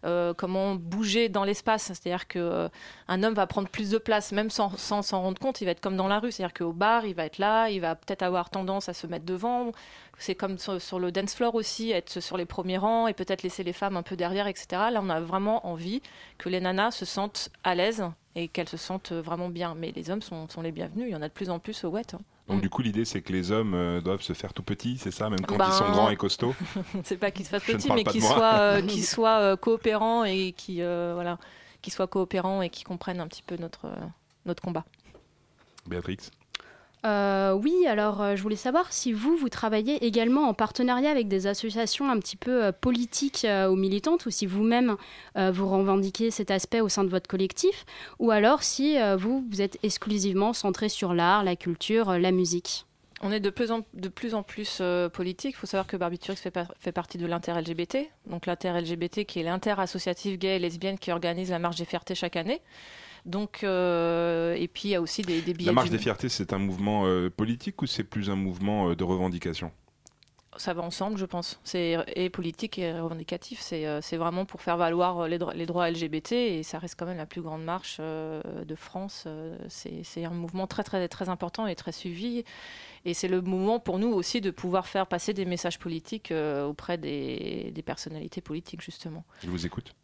euh, 0.05 0.33
comment 0.35 0.75
bouger 0.75 1.29
dans 1.29 1.43
l'espace, 1.43 1.85
c'est-à-dire 1.85 2.27
que 2.27 2.37
euh, 2.37 2.69
un 3.07 3.23
homme 3.23 3.33
va 3.33 3.47
prendre 3.47 3.67
plus 3.67 3.89
de 3.89 3.97
place, 3.97 4.33
même 4.33 4.51
sans 4.51 4.77
s'en 4.77 5.21
rendre 5.21 5.39
compte, 5.41 5.61
il 5.61 5.65
va 5.65 5.71
être 5.71 5.81
comme 5.81 5.97
dans 5.97 6.07
la 6.07 6.19
rue, 6.19 6.31
c'est-à-dire 6.31 6.53
qu'au 6.53 6.73
bar, 6.73 7.07
il 7.07 7.15
va 7.15 7.25
être 7.25 7.39
là, 7.39 7.69
il 7.69 7.81
va 7.81 7.95
peut-être 7.95 8.21
avoir 8.21 8.51
tendance 8.51 8.87
à 8.87 8.93
se 8.93 9.07
mettre 9.07 9.25
devant, 9.25 9.71
c'est 10.19 10.35
comme 10.35 10.59
sur, 10.59 10.99
le 10.99 11.11
dance 11.11 11.33
floor 11.33 11.55
aussi, 11.55 11.89
être 11.89 12.19
sur 12.19 12.37
les 12.37 12.45
premiers 12.45 12.77
rangs 12.77 13.07
et 13.07 13.13
peut-être 13.13 13.41
laisser 13.41 13.63
les 13.63 13.73
femmes 13.73 13.97
un 13.97 14.03
peu 14.03 14.15
derrière, 14.15 14.45
etc. 14.45 14.67
Là, 14.91 15.01
on 15.01 15.09
a 15.09 15.19
vraiment 15.19 15.65
envie 15.65 16.03
que 16.37 16.49
les 16.49 16.59
nanas 16.59 16.91
se 16.91 17.05
sentent 17.05 17.49
à 17.63 17.73
l'aise 17.73 18.03
et 18.35 18.47
qu'elles 18.47 18.69
se 18.69 18.77
sentent 18.77 19.11
vraiment 19.11 19.49
bien. 19.49 19.73
Mais 19.75 19.91
les 19.95 20.11
hommes 20.11 20.21
sont, 20.21 20.47
sont 20.49 20.61
les 20.61 20.71
bienvenus, 20.71 21.07
il 21.07 21.11
y 21.11 21.15
en 21.15 21.23
a 21.23 21.27
de 21.27 21.33
plus 21.33 21.49
en 21.49 21.57
plus 21.57 21.83
au 21.83 21.89
wet. 21.89 22.13
hein. 22.13 22.19
Donc 22.47 22.61
du 22.61 22.69
coup, 22.69 22.81
l'idée, 22.81 23.05
c'est 23.05 23.21
que 23.21 23.31
les 23.31 23.51
hommes 23.51 23.73
euh, 23.73 24.01
doivent 24.01 24.21
se 24.21 24.33
faire 24.33 24.53
tout 24.53 24.63
petits, 24.63 24.97
c'est 24.97 25.11
ça, 25.11 25.29
même 25.29 25.41
quand 25.41 25.57
Ben, 25.57 25.67
ils 25.67 25.73
sont 25.73 25.89
grands 25.91 26.09
et 26.09 26.17
costauds. 26.17 26.55
c'est 27.03 27.17
pas 27.17 27.31
qu'ils 27.31 27.45
se 27.45 27.51
fassent 27.51 27.63
petits, 27.63 27.91
mais 27.93 28.03
qu'ils 28.03 28.23
soient, 28.23 28.59
euh, 28.59 28.81
qu'ils 28.87 29.05
soient 29.05 29.39
euh, 29.39 29.55
coopérants 29.55 30.23
et 30.25 30.51
qui 30.51 30.81
voilà, 30.81 31.37
qu'ils 31.81 31.93
soient 31.93 32.07
coopérants 32.07 32.61
et 32.61 32.69
qui 32.69 32.83
comprennent 32.83 33.21
un 33.21 33.27
petit 33.27 33.43
peu 33.43 33.55
notre, 33.57 33.87
notre 34.45 34.61
combat. 34.61 34.85
Béatrix 35.87 36.17
Euh, 37.03 37.53
oui, 37.53 37.87
alors 37.87 38.21
euh, 38.21 38.35
je 38.35 38.43
voulais 38.43 38.55
savoir 38.55 38.93
si 38.93 39.11
vous, 39.11 39.35
vous 39.35 39.49
travaillez 39.49 40.05
également 40.05 40.47
en 40.47 40.53
partenariat 40.53 41.09
avec 41.09 41.27
des 41.27 41.47
associations 41.47 42.09
un 42.11 42.19
petit 42.19 42.35
peu 42.35 42.65
euh, 42.65 42.71
politiques 42.71 43.47
ou 43.69 43.75
militantes, 43.75 44.25
ou 44.25 44.29
si 44.29 44.45
vous-même 44.45 44.95
vous 45.35 45.67
revendiquez 45.67 46.31
cet 46.31 46.51
aspect 46.51 46.81
au 46.81 46.89
sein 46.89 47.03
de 47.03 47.09
votre 47.09 47.27
collectif, 47.27 47.85
ou 48.19 48.31
alors 48.31 48.63
si 48.63 48.97
vous, 49.17 49.45
vous 49.49 49.61
êtes 49.61 49.77
exclusivement 49.83 50.53
centré 50.53 50.89
sur 50.89 51.13
l'art, 51.13 51.43
la 51.43 51.55
culture, 51.55 52.17
la 52.17 52.31
musique. 52.31 52.85
On 53.21 53.31
est 53.31 53.39
de 53.39 53.49
plus 53.49 53.71
en, 53.71 53.81
de 53.93 54.09
plus, 54.09 54.33
en 54.33 54.43
plus 54.43 54.81
politique. 55.13 55.55
Il 55.55 55.59
faut 55.59 55.67
savoir 55.67 55.87
que 55.87 55.97
Barbiturix 55.97 56.37
fait, 56.37 56.57
fait 56.79 56.91
partie 56.91 57.17
de 57.17 57.25
l'inter-LGBT. 57.25 58.09
Donc 58.27 58.45
l'inter-LGBT 58.45 59.25
qui 59.25 59.39
est 59.39 59.43
l'inter-associative 59.43 60.37
gay 60.37 60.55
et 60.55 60.59
lesbienne 60.59 60.97
qui 60.97 61.11
organise 61.11 61.51
la 61.51 61.59
marche 61.59 61.77
des 61.77 61.85
fiertés 61.85 62.15
chaque 62.15 62.35
année. 62.35 62.61
Donc, 63.25 63.63
euh, 63.63 64.55
et 64.55 64.67
puis 64.67 64.89
il 64.89 64.91
y 64.91 64.95
a 64.95 65.01
aussi 65.01 65.21
des, 65.21 65.41
des 65.41 65.53
billets. 65.53 65.69
La 65.69 65.73
marche 65.73 65.89
des 65.89 65.99
fiertés, 65.99 66.29
c'est 66.29 66.53
un 66.53 66.59
mouvement 66.59 67.05
euh, 67.05 67.29
politique 67.29 67.81
ou 67.81 67.85
c'est 67.87 68.03
plus 68.03 68.29
un 68.29 68.35
mouvement 68.35 68.89
euh, 68.89 68.95
de 68.95 69.03
revendication? 69.03 69.71
Ça 70.57 70.73
va 70.73 70.81
ensemble, 70.81 71.17
je 71.17 71.25
pense. 71.25 71.61
C'est 71.63 71.95
et 72.13 72.29
politique 72.29 72.77
et 72.77 72.91
revendicatif. 72.99 73.61
C'est 73.61 74.17
vraiment 74.17 74.43
pour 74.43 74.61
faire 74.61 74.75
valoir 74.75 75.25
les, 75.29 75.37
dro- 75.37 75.53
les 75.53 75.65
droits 75.65 75.89
LGBT 75.89 76.33
et 76.33 76.63
ça 76.63 76.77
reste 76.77 76.95
quand 76.99 77.05
même 77.05 77.15
la 77.15 77.25
plus 77.25 77.41
grande 77.41 77.63
marche 77.63 77.99
de 78.01 78.75
France. 78.75 79.29
C'est 79.69 80.25
un 80.25 80.29
mouvement 80.31 80.67
très 80.67 80.83
très 80.83 81.07
très 81.07 81.29
important 81.29 81.67
et 81.67 81.75
très 81.75 81.93
suivi. 81.93 82.43
Et 83.05 83.13
c'est 83.13 83.29
le 83.29 83.39
moment 83.41 83.79
pour 83.79 83.97
nous 83.97 84.09
aussi 84.09 84.41
de 84.41 84.51
pouvoir 84.51 84.87
faire 84.87 85.07
passer 85.07 85.33
des 85.33 85.45
messages 85.45 85.79
politiques 85.79 86.33
auprès 86.67 86.97
des, 86.97 87.71
des 87.73 87.81
personnalités 87.81 88.41
politiques 88.41 88.81
justement. 88.81 89.23
Je 89.41 89.49
vous 89.49 89.65
écoute. 89.65 89.95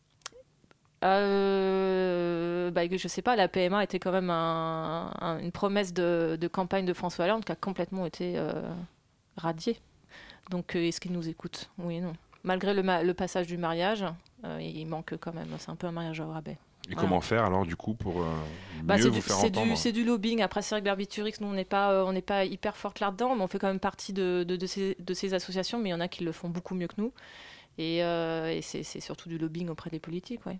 Euh, 1.03 2.71
bah, 2.71 2.81
je 2.91 3.07
sais 3.07 3.21
pas, 3.21 3.35
la 3.35 3.47
PMA 3.47 3.83
était 3.83 3.99
quand 3.99 4.11
même 4.11 4.29
un- 4.29 5.11
un- 5.19 5.39
une 5.39 5.51
promesse 5.51 5.93
de, 5.93 6.37
de 6.39 6.47
campagne 6.47 6.85
de 6.85 6.93
François 6.93 7.25
Hollande 7.25 7.45
qui 7.45 7.51
a 7.51 7.55
complètement 7.55 8.05
été 8.05 8.33
euh, 8.37 8.61
radiée. 9.35 9.79
Donc, 10.49 10.75
euh, 10.75 10.79
est-ce 10.87 10.99
qu'il 10.99 11.11
nous 11.11 11.27
écoute? 11.29 11.69
Oui 11.77 11.95
et 11.97 12.01
non. 12.01 12.13
Malgré 12.43 12.73
le, 12.73 12.81
ma- 12.83 13.03
le 13.03 13.13
passage 13.13 13.47
du 13.47 13.57
mariage, 13.57 14.05
euh, 14.45 14.59
il 14.61 14.85
manque 14.87 15.15
quand 15.19 15.33
même. 15.33 15.49
C'est 15.59 15.69
un 15.69 15.75
peu 15.75 15.87
un 15.87 15.91
mariage 15.91 16.19
au 16.19 16.29
rabais. 16.29 16.57
Et 16.89 16.93
Voilà. 16.93 17.01
comment 17.01 17.19
faire 17.21 17.43
alors 17.43 17.65
du 17.65 17.75
coup 17.75 17.93
pour 17.95 18.21
euh, 18.21 18.25
Bah, 18.83 18.95
mieux 18.95 19.03
c'est 19.03 19.09
vous 19.09 19.15
du, 19.15 19.21
faire 19.21 19.37
entendre? 19.39 19.77
c'est 19.77 19.91
du 19.91 20.05
lobbying. 20.05 20.41
Après, 20.41 20.61
c'est 20.61 20.73
vrai 20.75 20.79
que 20.81 20.85
Barbiturix, 20.85 21.33
nous, 21.41 21.47
on 21.47 21.53
n'est 21.53 21.65
pas, 21.65 21.91
euh, 21.91 22.05
on 22.05 22.13
n'est 22.13 22.21
pas 22.21 22.45
hyper 22.45 22.77
forte 22.77 23.01
là-dedans, 23.01 23.35
mais 23.35 23.41
on 23.43 23.47
fait 23.47 23.59
quand 23.59 23.67
même 23.67 23.79
partie 23.81 24.13
de, 24.13 24.45
de, 24.47 24.55
de 24.55 24.65
ces, 24.65 24.95
de 24.99 25.13
ces 25.13 25.33
associations. 25.33 25.79
Mais 25.79 25.89
il 25.89 25.91
y 25.91 25.95
en 25.95 25.99
a 25.99 26.07
qui 26.07 26.23
le 26.23 26.31
font 26.31 26.47
beaucoup 26.49 26.75
mieux 26.75 26.87
que 26.87 26.95
nous. 26.97 27.11
Et, 27.77 28.03
euh, 28.03 28.59
c'est 28.61 28.83
surtout 29.01 29.27
du 29.29 29.37
lobbying 29.37 29.69
auprès 29.69 29.89
des 29.89 29.99
politiques, 29.99 30.45
ouais. 30.45 30.57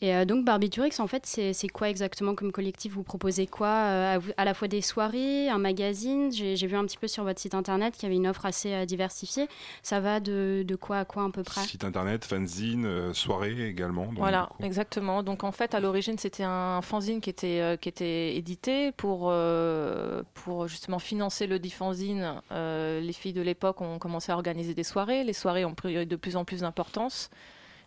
Et 0.00 0.14
euh, 0.14 0.24
donc 0.24 0.44
Barbiturix, 0.44 0.98
en 0.98 1.06
fait, 1.06 1.24
c'est 1.24 1.52
c'est 1.52 1.68
quoi 1.68 1.88
exactement 1.88 2.34
comme 2.34 2.52
collectif? 2.52 2.92
Vous 2.92 3.02
proposez 3.02 3.46
quoi 3.46 3.68
euh, 3.68 4.20
à, 4.36 4.44
la 4.44 4.54
fois 4.54 4.68
des 4.68 4.80
soirées, 4.80 5.48
un 5.48 5.58
magazine? 5.58 6.32
J'ai 6.32 6.56
j'ai 6.56 6.66
vu 6.66 6.76
un 6.76 6.84
petit 6.84 6.98
peu 6.98 7.08
sur 7.08 7.24
votre 7.24 7.40
site 7.40 7.54
internet 7.54 7.94
qu'il 7.94 8.04
y 8.04 8.06
avait 8.06 8.16
une 8.16 8.26
offre 8.26 8.44
assez 8.46 8.72
euh, 8.72 8.84
diversifiée. 8.84 9.48
Ça 9.82 10.00
va 10.00 10.20
de, 10.20 10.64
de 10.66 10.76
quoi 10.76 10.98
à 10.98 11.04
quoi 11.04 11.24
à 11.24 11.30
peu 11.30 11.42
près? 11.42 11.62
Site 11.62 11.84
internet, 11.84 12.24
fanzine, 12.24 12.84
euh, 12.86 13.14
soirée 13.14 13.68
également. 13.68 14.06
donc, 14.06 14.18
Voilà, 14.18 14.50
exactement. 14.60 15.22
Donc 15.22 15.44
en 15.44 15.52
fait, 15.52 15.74
à 15.74 15.80
l'origine, 15.80 16.18
c'était 16.18 16.44
un 16.44 16.82
fanzine 16.82 17.20
qui 17.20 17.30
était, 17.30 17.60
euh, 17.60 17.76
qui 17.76 17.88
était 17.88 18.36
édité 18.36 18.92
pour, 18.92 19.28
euh, 19.30 20.22
pour 20.34 20.68
justement 20.68 20.98
financer 20.98 21.46
le 21.46 21.58
dit 21.58 21.70
fanzine. 21.70 22.42
Euh, 22.52 23.00
les 23.00 23.12
filles 23.12 23.32
de 23.32 23.42
l'époque 23.42 23.80
ont 23.80 23.98
commencé 23.98 24.32
à 24.32 24.34
organiser 24.34 24.74
des 24.74 24.84
soirées. 24.84 25.24
Les 25.24 25.32
soirées 25.32 25.64
ont 25.64 25.74
pris 25.74 26.06
de 26.06 26.16
plus 26.16 26.36
en 26.36 26.44
plus 26.44 26.60
d'importance. 26.60 27.30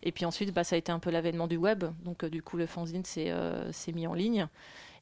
Et 0.03 0.11
puis 0.11 0.25
ensuite, 0.25 0.53
bah, 0.53 0.63
ça 0.63 0.75
a 0.75 0.79
été 0.79 0.91
un 0.91 0.99
peu 0.99 1.09
l'avènement 1.09 1.47
du 1.47 1.57
web. 1.57 1.83
Donc 2.03 2.23
euh, 2.23 2.29
du 2.29 2.41
coup, 2.41 2.57
le 2.57 2.65
fanzine 2.65 3.03
s'est 3.05 3.31
euh, 3.31 3.71
s'est 3.71 3.91
mis 3.91 4.07
en 4.07 4.13
ligne. 4.13 4.47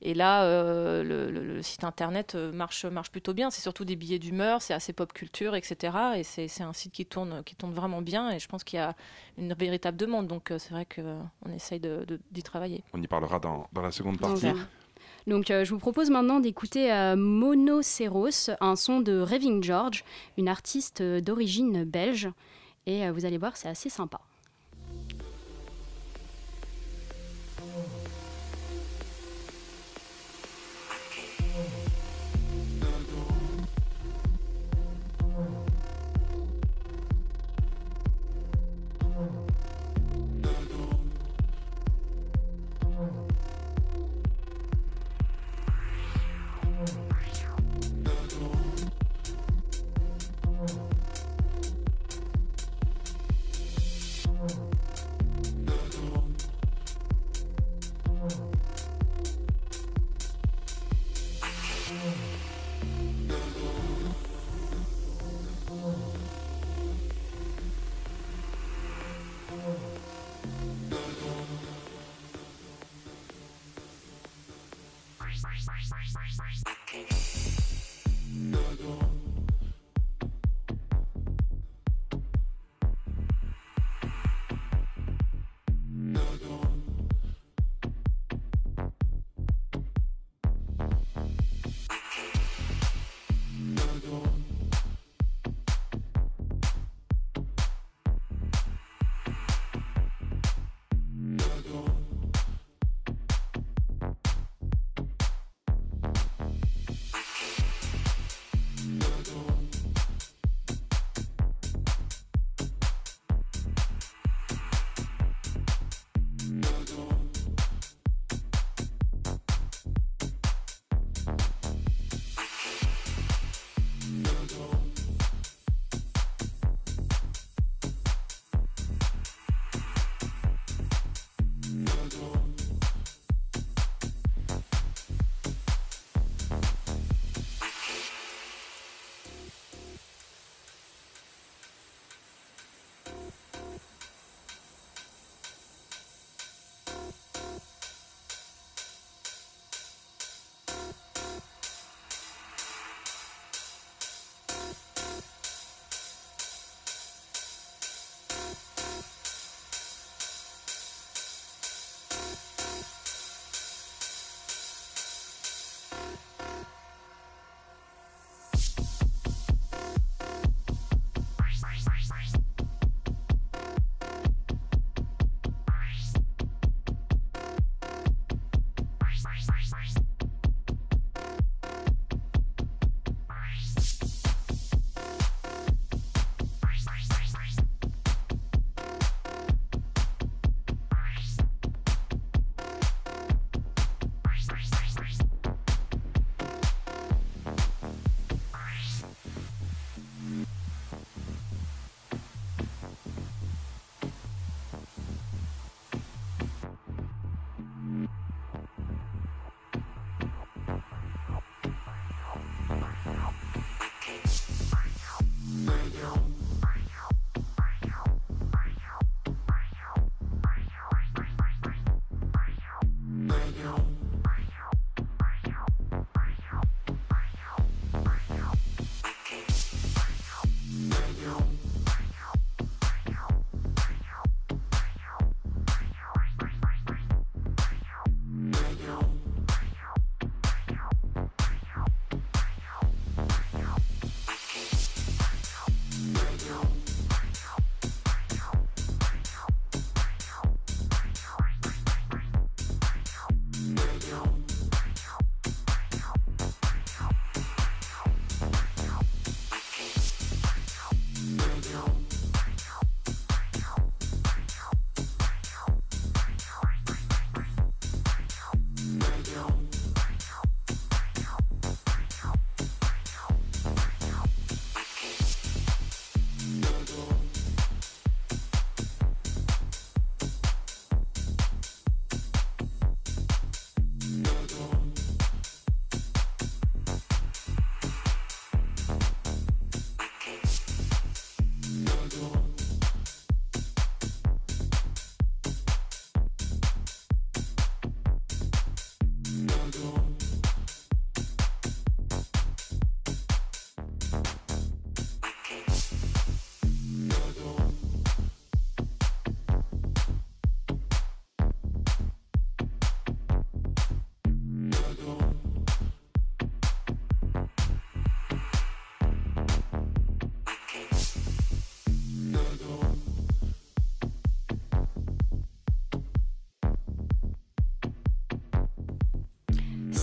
Et 0.02 0.14
là, 0.14 0.44
euh, 0.44 1.04
le, 1.04 1.32
le- 1.32 1.44
le 1.46 1.62
site 1.62 1.84
internet 1.86 2.36
marche, 2.36 2.86
marche 2.86 3.10
plutôt 3.12 3.34
bien. 3.34 3.50
C'est 3.50 3.62
surtout 3.62 3.86
des 3.86 3.96
billets 3.96 4.20
d'humeur, 4.20 4.62
c'est 4.62 4.74
assez 4.74 4.92
pop 4.94 5.12
culture, 5.14 5.56
etc. 5.56 5.96
Et 6.18 6.24
c'est 6.24 6.62
un 6.62 6.74
site 6.74 6.92
qui 6.92 7.06
tourne, 7.06 7.44
qui 7.46 7.56
tourne 7.56 7.74
vraiment 7.74 8.02
bien. 8.02 8.30
Et 8.32 8.40
je 8.40 8.48
pense 8.48 8.64
qu'il 8.64 8.78
y 8.78 8.82
a 8.82 8.94
une 9.38 9.54
véritable 9.54 9.98
demande. 9.98 10.28
Donc 10.28 10.52
euh, 10.52 10.60
c'est 10.60 10.72
vrai 10.72 10.86
qu'on 10.86 11.50
essaye 11.54 11.80
de- 11.80 12.04
de- 12.06 12.20
d'y 12.32 12.44
travailler. 12.44 12.84
On 12.94 13.02
y 13.02 13.08
parlera 13.08 13.40
dans, 13.40 13.68
dans 13.72 13.82
la 13.82 13.92
seconde 13.92 14.20
partie. 14.20 14.46
Donc, 14.48 14.58
Donc 15.28 15.50
euh, 15.52 15.64
je 15.66 15.74
vous 15.74 15.80
propose 15.80 16.10
maintenant 16.12 16.40
d'écouter 16.40 16.92
euh, 16.94 17.16
Monoceros, 17.16 18.52
un 18.62 18.76
son 18.76 19.00
de 19.00 19.20
Raving 19.20 19.64
George, 19.64 20.04
une 20.38 20.48
artiste 20.50 21.02
euh, 21.02 21.22
d'origine 21.22 21.84
belge. 21.84 22.30
Et 22.86 23.06
euh, 23.08 23.12
vous 23.12 23.26
allez 23.26 23.38
voir, 23.38 23.58
c'est 23.58 23.70
assez 23.70 23.90
sympa. 23.90 24.20
Thank 27.74 27.90
you. 27.90 27.95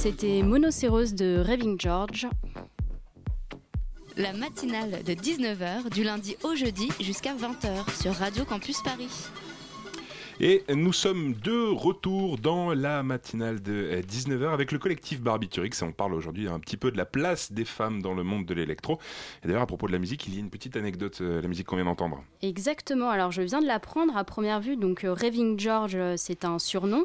C'était 0.02 0.42
Monocéros 0.42 1.12
de 1.12 1.44
Raving 1.46 1.78
George. 1.78 2.26
La 4.16 4.32
matinale 4.32 5.04
de 5.04 5.12
19h 5.12 5.90
du 5.90 6.02
lundi 6.02 6.36
au 6.42 6.56
jeudi 6.56 6.88
jusqu'à 6.98 7.36
20h 7.36 8.02
sur 8.02 8.12
Radio 8.12 8.44
Campus 8.44 8.82
Paris. 8.82 9.06
Et 10.44 10.64
nous 10.74 10.92
sommes 10.92 11.35
de 11.35 11.68
retour 11.72 12.37
dans 12.37 12.74
la 12.74 13.05
matinale 13.05 13.62
de 13.62 14.00
19h 14.02 14.52
avec 14.52 14.72
le 14.72 14.81
collectif 14.81 15.20
Barbiturix 15.20 15.70
et 15.81 15.85
on 15.85 15.92
parle 15.92 16.14
aujourd'hui 16.14 16.48
un 16.48 16.59
petit 16.59 16.76
peu 16.76 16.90
de 16.90 16.96
la 16.96 17.05
place 17.05 17.52
des 17.52 17.64
femmes 17.64 18.02
dans 18.02 18.12
le 18.12 18.24
monde 18.24 18.44
de 18.44 18.52
l'électro. 18.52 18.98
Et 19.44 19.46
d'ailleurs 19.46 19.62
à 19.62 19.66
propos 19.66 19.87
de 19.87 19.92
la 19.92 20.00
musique, 20.00 20.26
il 20.26 20.35
y 20.35 20.38
a 20.38 20.40
une 20.40 20.50
petite 20.50 20.76
anecdote, 20.76 21.18
euh, 21.20 21.40
la 21.40 21.46
musique 21.46 21.68
qu'on 21.68 21.76
vient 21.76 21.85
d'entendre. 21.85 22.24
Exactement, 22.42 23.09
alors 23.09 23.31
je 23.31 23.42
viens 23.42 23.61
de 23.61 23.66
l'apprendre 23.68 24.16
à 24.16 24.24
première 24.24 24.61
vue, 24.61 24.76
donc 24.76 25.05
euh, 25.05 25.12
Raving 25.14 25.61
George 25.61 25.94
euh, 25.94 26.14
c'est 26.16 26.44
un 26.44 26.59
surnom. 26.59 27.05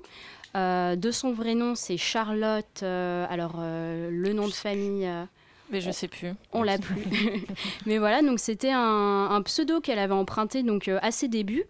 Euh, 0.55 0.95
de 0.95 1.11
son 1.11 1.31
vrai 1.31 1.53
nom, 1.53 1.75
c'est 1.75 1.97
Charlotte. 1.97 2.65
euh, 2.81 3.27
alors, 3.29 3.57
euh, 3.59 4.09
le 4.11 4.33
nom 4.33 4.47
de 4.47 4.53
famille. 4.53 5.05
euh, 5.05 5.25
Mais 5.71 5.79
je 5.81 5.91
sais 5.91 6.07
plus. 6.07 6.31
on 6.53 6.63
l'a 6.63 6.79
plus. 6.79 7.03
Mais 7.85 7.99
voilà, 7.99 8.23
donc 8.23 8.39
c'était 8.39 8.71
un, 8.71 9.27
un 9.29 9.41
pseudo 9.43 9.79
qu'elle 9.79 9.99
avait 9.99 10.13
emprunté 10.15 10.63
donc 10.63 10.87
euh, 10.87 10.97
à 11.03 11.11
ses 11.11 11.27
débuts. 11.27 11.65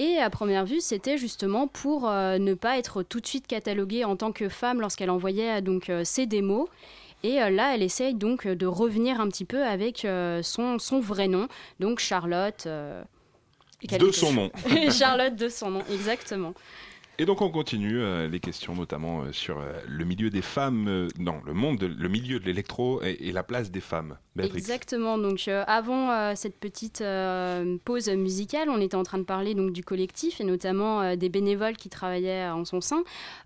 Et 0.00 0.16
à 0.16 0.30
première 0.30 0.64
vue, 0.64 0.80
c'était 0.80 1.18
justement 1.18 1.66
pour 1.66 2.08
euh, 2.08 2.38
ne 2.38 2.54
pas 2.54 2.78
être 2.78 3.02
tout 3.02 3.20
de 3.20 3.26
suite 3.26 3.46
cataloguée 3.46 4.06
en 4.06 4.16
tant 4.16 4.32
que 4.32 4.48
femme 4.48 4.80
lorsqu'elle 4.80 5.10
envoyait 5.10 5.58
euh, 5.58 5.60
donc 5.60 5.90
euh, 5.90 6.04
ses 6.04 6.24
démos. 6.24 6.68
Et 7.22 7.34
là, 7.34 7.74
elle 7.74 7.82
essaye 7.82 8.14
donc 8.14 8.48
de 8.48 8.64
revenir 8.64 9.20
un 9.20 9.28
petit 9.28 9.44
peu 9.44 9.62
avec 9.62 10.06
son, 10.42 10.78
son 10.78 11.00
vrai 11.00 11.28
nom, 11.28 11.48
donc 11.78 11.98
Charlotte. 11.98 12.66
De 12.66 14.10
son 14.10 14.32
nom. 14.32 14.50
Charlotte 14.90 15.36
de 15.36 15.50
son 15.50 15.70
nom, 15.70 15.82
exactement. 15.92 16.54
Et 17.20 17.26
donc 17.26 17.42
on 17.42 17.50
continue 17.50 18.00
euh, 18.00 18.28
les 18.28 18.40
questions 18.40 18.74
notamment 18.74 19.20
euh, 19.20 19.32
sur 19.32 19.58
euh, 19.58 19.72
le 19.86 20.04
milieu 20.06 20.30
des 20.30 20.40
femmes, 20.40 20.86
euh, 20.88 21.08
non, 21.18 21.34
le 21.44 21.52
monde, 21.52 21.76
de- 21.78 21.86
le 21.86 22.08
milieu 22.08 22.40
de 22.40 22.46
l'électro 22.46 23.02
et, 23.02 23.28
et 23.28 23.32
la 23.32 23.42
place 23.42 23.70
des 23.70 23.80
femmes. 23.80 24.16
Béatrix. 24.36 24.56
Exactement. 24.58 25.18
Donc 25.18 25.44
euh, 25.48 25.62
avant 25.66 26.10
euh, 26.12 26.32
cette 26.34 26.58
petite 26.58 27.02
euh, 27.02 27.76
pause 27.84 28.08
musicale, 28.08 28.70
on 28.70 28.80
était 28.80 28.94
en 28.94 29.02
train 29.02 29.18
de 29.18 29.24
parler 29.24 29.54
donc 29.54 29.72
du 29.72 29.84
collectif 29.84 30.40
et 30.40 30.44
notamment 30.44 31.02
euh, 31.02 31.16
des 31.16 31.28
bénévoles 31.28 31.76
qui 31.76 31.90
travaillaient 31.90 32.48
en 32.48 32.64
son 32.64 32.80
sein. 32.80 33.02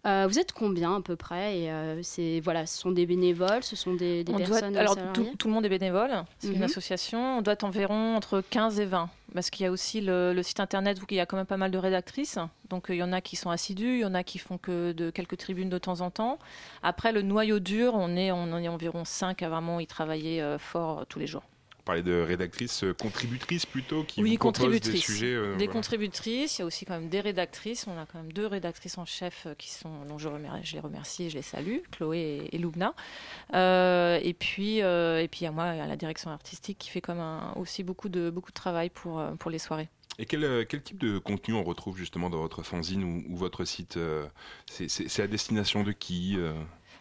Euh, 0.07 0.27
vous 0.29 0.39
êtes 0.39 0.53
combien 0.53 0.95
à 0.97 1.01
peu 1.01 1.17
près? 1.17 1.59
Et 1.59 1.71
euh, 1.73 1.99
c'est 2.03 2.41
voilà, 2.45 2.67
ce 2.67 2.79
sont 2.79 2.93
des 2.93 3.07
bénévoles, 3.07 3.65
ce 3.65 3.75
sont 3.75 3.95
des, 3.95 4.23
des 4.23 4.33
On 4.33 4.37
doit 4.37 4.47
personnes 4.47 4.75
être- 4.77 4.79
alors 4.79 5.13
tout, 5.13 5.27
tout 5.37 5.49
le 5.49 5.55
monde 5.55 5.67
est 5.67 5.69
bénévole, 5.69 6.11
c'est 6.39 6.49
Mhm. 6.51 6.55
une 6.57 6.63
association, 6.63 7.39
on 7.39 7.43
doit 7.43 7.55
être 7.55 7.65
environ 7.65 8.15
entre 8.15 8.41
15 8.51 8.79
et 8.79 8.85
20. 8.87 9.11
Parce 9.35 9.51
qu'il 9.51 9.65
y 9.65 9.67
a 9.67 9.73
aussi 9.73 10.01
le, 10.01 10.41
site 10.43 10.61
internet 10.61 11.03
où 11.03 11.07
il 11.11 11.17
y 11.17 11.21
a 11.21 11.27
quand 11.27 11.37
même 11.37 11.45
pas 11.45 11.57
mal 11.57 11.73
de 11.73 11.79
rédactrices. 11.79 12.39
Donc 12.71 12.89
euh, 12.89 12.95
il 12.95 12.99
y 12.99 13.03
en 13.03 13.13
a 13.13 13.21
qui 13.21 13.35
sont 13.35 13.51
assidus, 13.51 13.95
il 13.97 14.01
y 14.01 14.05
en 14.05 14.15
a 14.15 14.23
qui 14.23 14.39
font 14.39 14.59
que 14.59 14.93
de 14.93 15.11
quelques 15.11 15.37
tribunes 15.37 15.69
de 15.69 15.79
temps 15.79 16.01
en 16.01 16.11
temps. 16.11 16.39
Après 16.83 17.13
le 17.13 17.23
noyau 17.23 17.59
dur, 17.59 17.95
on 17.95 18.17
est, 18.17 18.31
on 18.31 18.45
en 18.53 18.59
est 18.59 18.69
environ 18.69 19.05
5 19.05 19.43
à 19.43 19.49
vraiment 19.49 19.81
y 19.81 19.87
travailler 19.87 20.41
euh, 20.41 20.59
fort 20.59 21.01
euh, 21.01 21.05
tous 21.09 21.19
les 21.19 21.27
jours. 21.27 21.43
Parlait 21.85 22.03
de 22.03 22.23
rédactrices 22.23 22.83
euh, 22.83 22.95
contributrices 22.95 23.67
plutôt 23.67 24.05
qui 24.05 24.23
oui, 24.23 24.33
vous 24.33 24.39
proposent 24.39 24.59
des 24.61 24.65
contributrices. 24.71 25.05
sujets. 25.05 25.35
euh, 25.35 25.51
des 25.53 25.67
voilà. 25.67 25.73
contributrices, 25.73 26.57
il 26.59 26.61
y 26.61 26.63
a 26.63 26.65
aussi 26.65 26.87
quand 26.87 26.99
même 26.99 27.11
des 27.11 27.21
rédactrices. 27.21 27.87
On 27.87 27.99
a 27.99 28.07
quand 28.07 28.23
même 28.23 28.33
deux 28.33 28.47
rédactrices 28.47 28.97
en 28.97 29.05
chef 29.05 29.45
euh, 29.47 29.55
qui 29.55 29.71
sont, 29.71 30.05
dont 30.09 30.17
je, 30.17 30.29
remer- 30.29 30.49
je 30.63 30.73
les 30.75 30.81
remercie 30.81 31.25
et 31.25 31.31
je 31.31 31.37
les 31.37 31.43
salue, 31.43 31.79
Chloé 31.93 32.19
et, 32.51 32.57
et 32.57 32.59
Loubna. 32.59 32.95
Euh, 33.53 34.19
et 34.23 34.33
puis, 34.33 34.81
euh, 34.83 35.21
et 35.23 35.29
puis 35.29 35.41
il 35.41 35.45
y 35.45 35.47
a 35.47 35.51
moi, 35.53 35.75
il 35.75 35.79
y 35.79 35.81
a 35.81 35.87
la 35.87 35.97
direction 35.97 36.31
artistique 36.31 36.79
qui 36.79 36.89
fait 36.89 37.03
comme 37.03 37.21
un- 37.21 37.53
aussi 37.57 37.83
beaucoup 37.83 38.09
de, 38.09 38.31
beaucoup 38.31 38.51
de 38.51 38.55
travail 38.55 38.89
pour, 38.89 39.23
pour 39.39 39.51
les 39.51 39.59
soirées. 39.59 39.89
Et 40.19 40.27
quel, 40.27 40.65
quel 40.69 40.81
type 40.81 40.99
de 40.99 41.19
contenu 41.19 41.55
on 41.55 41.65
retrouve 41.65 41.99
justement 41.99 42.31
dans 42.31 42.39
votre 42.39 42.63
fanzine 42.63 43.03
ou, 43.05 43.25
ou 43.33 43.37
votre 43.37 43.65
site 43.65 43.99
C'est 44.71 45.21
à 45.23 45.27
destination 45.27 45.83
de 45.83 45.93
qui 45.93 46.39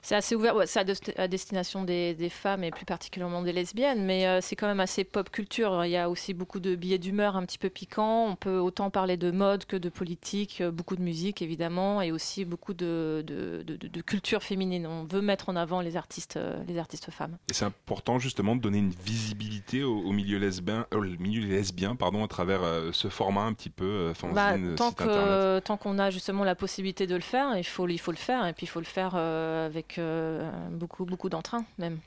C'est 0.06 0.16
assez 0.16 0.36
ouvert, 0.36 0.54
ouais, 0.58 0.68
c'est 0.68 0.80
à, 0.80 0.84
desti- 0.84 1.18
à 1.18 1.30
destination 1.30 1.84
des, 1.86 2.14
des 2.14 2.30
femmes 2.30 2.64
et 2.66 2.72
plus 2.72 2.84
particulièrement 2.86 3.42
des 3.42 3.54
lesbiennes, 3.54 4.04
mais 4.04 4.28
euh, 4.28 4.40
c'est 4.42 4.58
quand 4.58 4.68
même 4.68 4.82
assez 4.82 5.06
pop 5.06 5.30
culture. 5.30 5.86
Il 5.86 5.92
y 5.92 5.98
a 5.98 6.10
aussi 6.10 6.34
beaucoup 6.34 6.60
de 6.60 6.76
billets 6.76 6.98
d'humeur 6.98 7.38
un 7.38 7.46
petit 7.46 7.58
peu 7.58 7.70
piquants. 7.70 8.28
On 8.30 8.36
peut 8.36 8.58
autant 8.58 8.90
parler 8.90 9.16
de 9.16 9.32
mode 9.32 9.64
que 9.66 9.78
de 9.78 9.88
politique, 9.88 10.60
euh, 10.60 10.72
beaucoup 10.72 10.98
de 10.98 11.02
musique 11.02 11.42
évidemment, 11.42 12.02
et 12.02 12.12
aussi 12.12 12.44
beaucoup 12.44 12.74
de, 12.74 13.24
de, 13.26 13.64
de- 13.66 14.02
culture 14.02 14.44
féminine. 14.44 14.86
On 14.88 15.06
veut 15.06 15.22
mettre 15.22 15.48
en 15.48 15.56
avant 15.56 15.80
les 15.80 15.96
artistes, 15.96 16.36
euh, 16.36 16.62
les 16.68 16.78
artistes 16.78 17.10
femmes. 17.10 17.38
Et 17.50 17.54
c'est 17.54 17.64
important 17.64 18.20
justement 18.20 18.58
de 18.58 18.62
donner 18.62 18.80
une 18.80 18.90
visibilité 18.90 19.84
au, 19.84 19.98
au 20.00 20.12
milieu 20.12 20.38
lesbien, 20.38 20.86
le 20.92 21.16
milieu 21.16 21.48
lesbien 21.48 21.96
pardon, 21.96 22.26
à 22.26 22.28
travers 22.28 22.62
euh, 22.64 22.90
ce 22.92 23.08
format 23.08 23.44
un 23.44 23.54
petit 23.54 23.70
peu 23.70 24.12
Bah, 24.34 24.52
tant 24.76 24.92
que- 24.92 25.82
qu'on 25.84 25.98
a 26.00 26.10
justement 26.10 26.44
la 26.44 26.56
possibilité 26.56 27.08
de 27.08 27.16
le 27.16 27.22
faire, 27.22 27.58
il 27.58 27.64
faut, 27.64 27.88
il 27.88 27.98
faut 28.00 28.12
le 28.12 28.18
faire, 28.18 28.46
et 28.46 28.52
puis 28.54 28.66
il 28.66 28.70
faut 28.70 28.80
le 28.82 28.86
faire 28.86 29.14
euh, 29.16 29.66
avec 29.66 29.93
euh, 29.98 30.52
beaucoup, 30.72 31.06
beaucoup 31.06 31.30
d'entrain 31.30 31.66
même. 31.78 32.00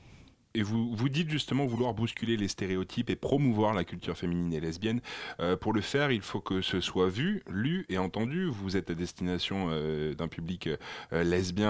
Et 0.57 0.63
vous, 0.63 0.95
vous 0.95 1.07
dites 1.07 1.29
justement 1.29 1.67
vouloir 1.67 1.93
bousculer 1.93 2.35
les 2.35 2.47
stéréotypes 2.47 3.11
et 3.11 3.15
promouvoir 3.15 3.75
la 3.75 3.83
culture 3.83 4.17
féminine 4.17 4.51
et 4.53 4.59
lesbienne. 4.59 5.01
Euh, 5.39 5.55
pour 5.55 5.71
le 5.71 5.81
faire, 5.81 6.11
il 6.11 6.21
faut 6.21 6.39
que 6.39 6.61
ce 6.61 6.81
soit 6.81 7.09
vu, 7.09 7.43
lu 7.47 7.85
et 7.89 7.99
entendu. 7.99 8.45
Vous 8.45 8.75
êtes 8.75 8.89
à 8.89 8.95
destination 8.95 9.67
euh, 9.69 10.15
d'un 10.15 10.27
public 10.27 10.67
euh, 11.13 11.23
lesbien 11.23 11.67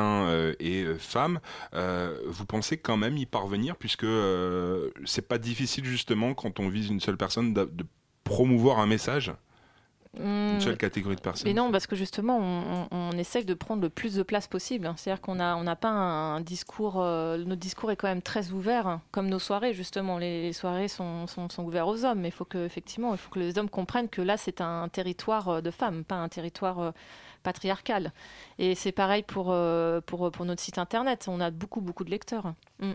et 0.60 0.86
femme. 0.98 1.40
Vous 1.74 2.46
pensez 2.46 2.78
quand 2.78 2.96
même 2.96 3.18
y 3.18 3.26
parvenir 3.26 3.76
puisque 3.76 4.06
c'est 5.06 5.28
pas 5.28 5.38
difficile 5.38 5.84
justement 5.84 6.34
quand 6.34 6.62
on 6.62 6.70
vise 6.70 6.90
une 6.90 7.02
seule 7.02 7.18
personne 7.18 7.54
de 7.54 7.86
promouvoir 8.24 8.80
un 8.80 8.88
message? 8.88 9.34
Une 10.20 10.60
seule 10.62 10.78
catégorie 10.78 11.16
de 11.16 11.22
personnes 11.22 11.48
Mais 11.48 11.54
non, 11.54 11.72
parce 11.72 11.88
que 11.88 11.96
justement, 11.96 12.40
on, 12.40 12.88
on, 12.92 13.12
essaye 13.12 13.46
de 13.46 13.54
prendre 13.54 13.82
le 13.82 13.90
plus 13.90 14.16
de 14.16 14.24
place 14.24 14.48
possible. 14.48 14.92
C'est-à-dire 14.96 15.22
qu'on 15.22 15.36
n'a 15.36 15.58
on 15.58 15.64
n'a 15.64 15.76
pas 15.76 15.90
un, 15.90 16.42
discours. 16.42 17.02
Euh, 17.02 17.38
notre 17.38 17.60
discours 17.60 17.92
est 17.92 17.96
quand 17.96 18.08
même 18.08 18.22
très 18.22 18.52
ouvert, 18.52 18.88
hein, 18.88 19.02
comme 19.12 19.28
nos 19.28 19.40
soirées, 19.40 19.74
justement. 19.74 20.18
Les, 20.18 20.54
soirées 20.54 20.88
sont, 20.88 21.28
sont, 21.28 21.50
sont, 21.50 21.64
ouvertes 21.64 21.90
aux 21.90 22.06
hommes. 22.06 22.22
Mais 22.22 22.30
il 22.30 22.34
faut 22.34 22.46
que, 22.46 22.66
effectivement, 22.66 23.14
il 23.14 23.18
faut 23.18 23.30
que 23.30 23.40
les 23.40 23.58
hommes 23.58 23.70
comprennent 23.70 24.10
que 24.10 24.22
là, 24.22 24.38
c'est 24.38 24.62
un 24.62 24.88
territoire 24.90 25.50
euh, 25.50 25.62
de 25.62 25.72
femmes, 25.72 26.04
pas 26.04 26.16
un 26.16 26.30
territoire. 26.30 26.80
Euh, 26.80 26.92
patriarcal. 27.44 28.12
Et 28.60 28.76
c'est 28.76 28.92
pareil 28.92 29.24
pour, 29.24 29.56
pour, 30.06 30.32
pour, 30.32 30.46
notre 30.46 30.62
site 30.62 30.78
internet. 30.80 31.28
On 31.30 31.40
a 31.40 31.50
beaucoup, 31.50 31.80
beaucoup 31.80 32.04
de 32.04 32.10
lecteurs. 32.10 32.54
Mm. 32.82 32.92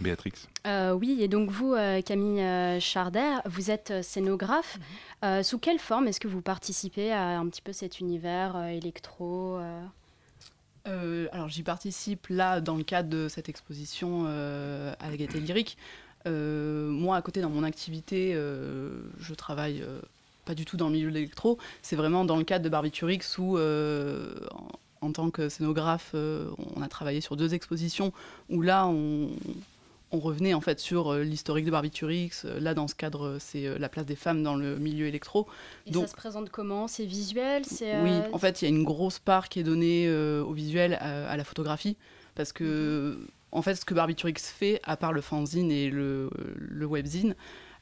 Béatrix. 0.00 0.32
Euh, 0.66 0.92
oui, 0.92 1.18
et 1.20 1.28
donc 1.28 1.50
vous, 1.50 1.74
euh, 1.74 2.02
Camille 2.02 2.40
euh, 2.40 2.80
Charder, 2.80 3.36
vous 3.46 3.70
êtes 3.70 4.02
scénographe. 4.02 4.78
Mhm. 5.22 5.42
sous 5.42 5.58
quelle 5.58 5.78
forme 5.78 6.08
est-ce 6.08 6.20
que 6.20 6.28
vous 6.28 6.42
participez 6.42 7.12
à 7.12 7.38
un 7.38 7.46
petit 7.48 7.62
peu 7.62 7.72
cet 7.72 8.00
univers 8.00 8.56
électro 8.66 9.58
alors 10.86 11.48
j'y 11.48 11.62
participe 11.62 12.26
là 12.28 12.60
dans 12.60 12.76
le 12.76 12.84
cadre 12.84 13.08
de 13.08 13.28
cette 13.28 13.48
exposition 13.48 14.26
à 14.26 15.10
la 15.10 15.16
Gaîté 15.16 15.40
Lyrique. 15.40 15.78
moi 16.26 17.16
à 17.16 17.22
côté 17.22 17.40
dans 17.40 17.48
mon 17.48 17.62
activité, 17.62 18.34
je 18.34 19.34
travaille 19.34 19.82
pas 20.44 20.54
du 20.54 20.66
tout 20.66 20.76
dans 20.76 20.88
le 20.88 20.92
milieu 20.92 21.08
de 21.08 21.14
l'électro, 21.14 21.56
c'est 21.80 21.96
vraiment 21.96 22.26
dans 22.26 22.36
le 22.36 22.44
cadre 22.44 22.62
de 22.62 22.68
Barbiturix 22.68 23.38
où 23.38 23.56
en, 23.56 24.68
en, 25.00 25.12
tant 25.12 25.30
que 25.30 25.48
scénographe, 25.48 26.14
on 26.14 26.82
a 26.82 26.88
travaillé 26.88 27.22
sur 27.22 27.34
deux 27.34 27.54
expositions 27.54 28.12
où 28.50 28.60
là 28.60 28.86
on, 28.86 29.30
on 30.14 30.20
revenait 30.20 30.54
en 30.54 30.60
fait 30.60 30.78
sur 30.78 31.12
euh, 31.12 31.22
l'historique 31.22 31.64
de 31.64 31.70
Barbiturix. 31.70 32.30
Euh, 32.44 32.60
là, 32.60 32.74
dans 32.74 32.88
ce 32.88 32.94
cadre, 32.94 33.26
euh, 33.26 33.36
c'est 33.40 33.78
la 33.78 33.88
place 33.88 34.06
des 34.06 34.14
femmes 34.14 34.42
dans 34.42 34.54
le 34.54 34.78
milieu 34.78 35.06
électro. 35.06 35.46
Et 35.86 35.90
Donc, 35.90 36.04
ça 36.04 36.12
se 36.12 36.16
présente 36.16 36.50
comment? 36.50 36.88
C'est 36.88 37.04
visuel? 37.04 37.64
Oui, 38.02 38.12
en 38.32 38.38
fait, 38.38 38.62
il 38.62 38.64
y 38.64 38.68
a 38.68 38.70
une 38.70 38.84
grosse 38.84 39.18
part 39.18 39.48
qui 39.48 39.60
est 39.60 39.64
donnée 39.64 40.10
au 40.10 40.52
visuel, 40.52 40.94
à, 41.00 41.36
la 41.36 41.44
photographie, 41.44 41.96
parce 42.34 42.52
que 42.52 43.16
mhm. 43.18 43.26
en 43.52 43.62
fait, 43.62 43.74
ce 43.74 43.84
que 43.84 43.94
Barbiturix 43.94 44.34
fait, 44.38 44.80
à 44.84 44.96
part 44.96 45.12
le 45.12 45.20
fanzine 45.20 45.70
et 45.70 45.90
le, 45.90 46.30
le 46.56 46.86
webzine, 46.86 47.34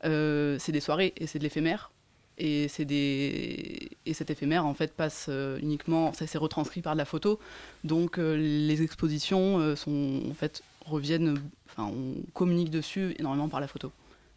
c'est 0.03 0.73
des 0.73 0.81
soirées 0.81 1.12
et 1.16 1.27
c'est 1.27 1.38
de 1.38 1.45
l'éphémère. 1.45 1.90
Et, 2.38 2.66
c'est 2.68 2.87
des... 2.87 3.90
et 4.07 4.14
cet 4.14 4.31
éphémère, 4.31 4.64
en 4.64 4.75
fait, 4.75 4.95
passe 4.95 5.29
uniquement, 5.61 6.12
ça 6.12 6.27
s'est 6.27 6.38
retranscrit 6.38 6.81
par 6.81 6.95
de 6.95 6.99
la 6.99 7.05
photo. 7.05 7.38
Donc, 7.85 8.16
les 8.16 8.83
expositions 8.83 9.77
sont, 9.77 10.23
en 10.31 10.35
fait, 10.35 10.62
reviennent 10.87 11.38
Enfin, 11.73 11.91
on 11.93 12.23
communique 12.33 12.71
dessus 12.71 13.15
énormément 13.19 13.49
par 13.49 13.61
la 13.61 13.67
photo. 13.67 13.91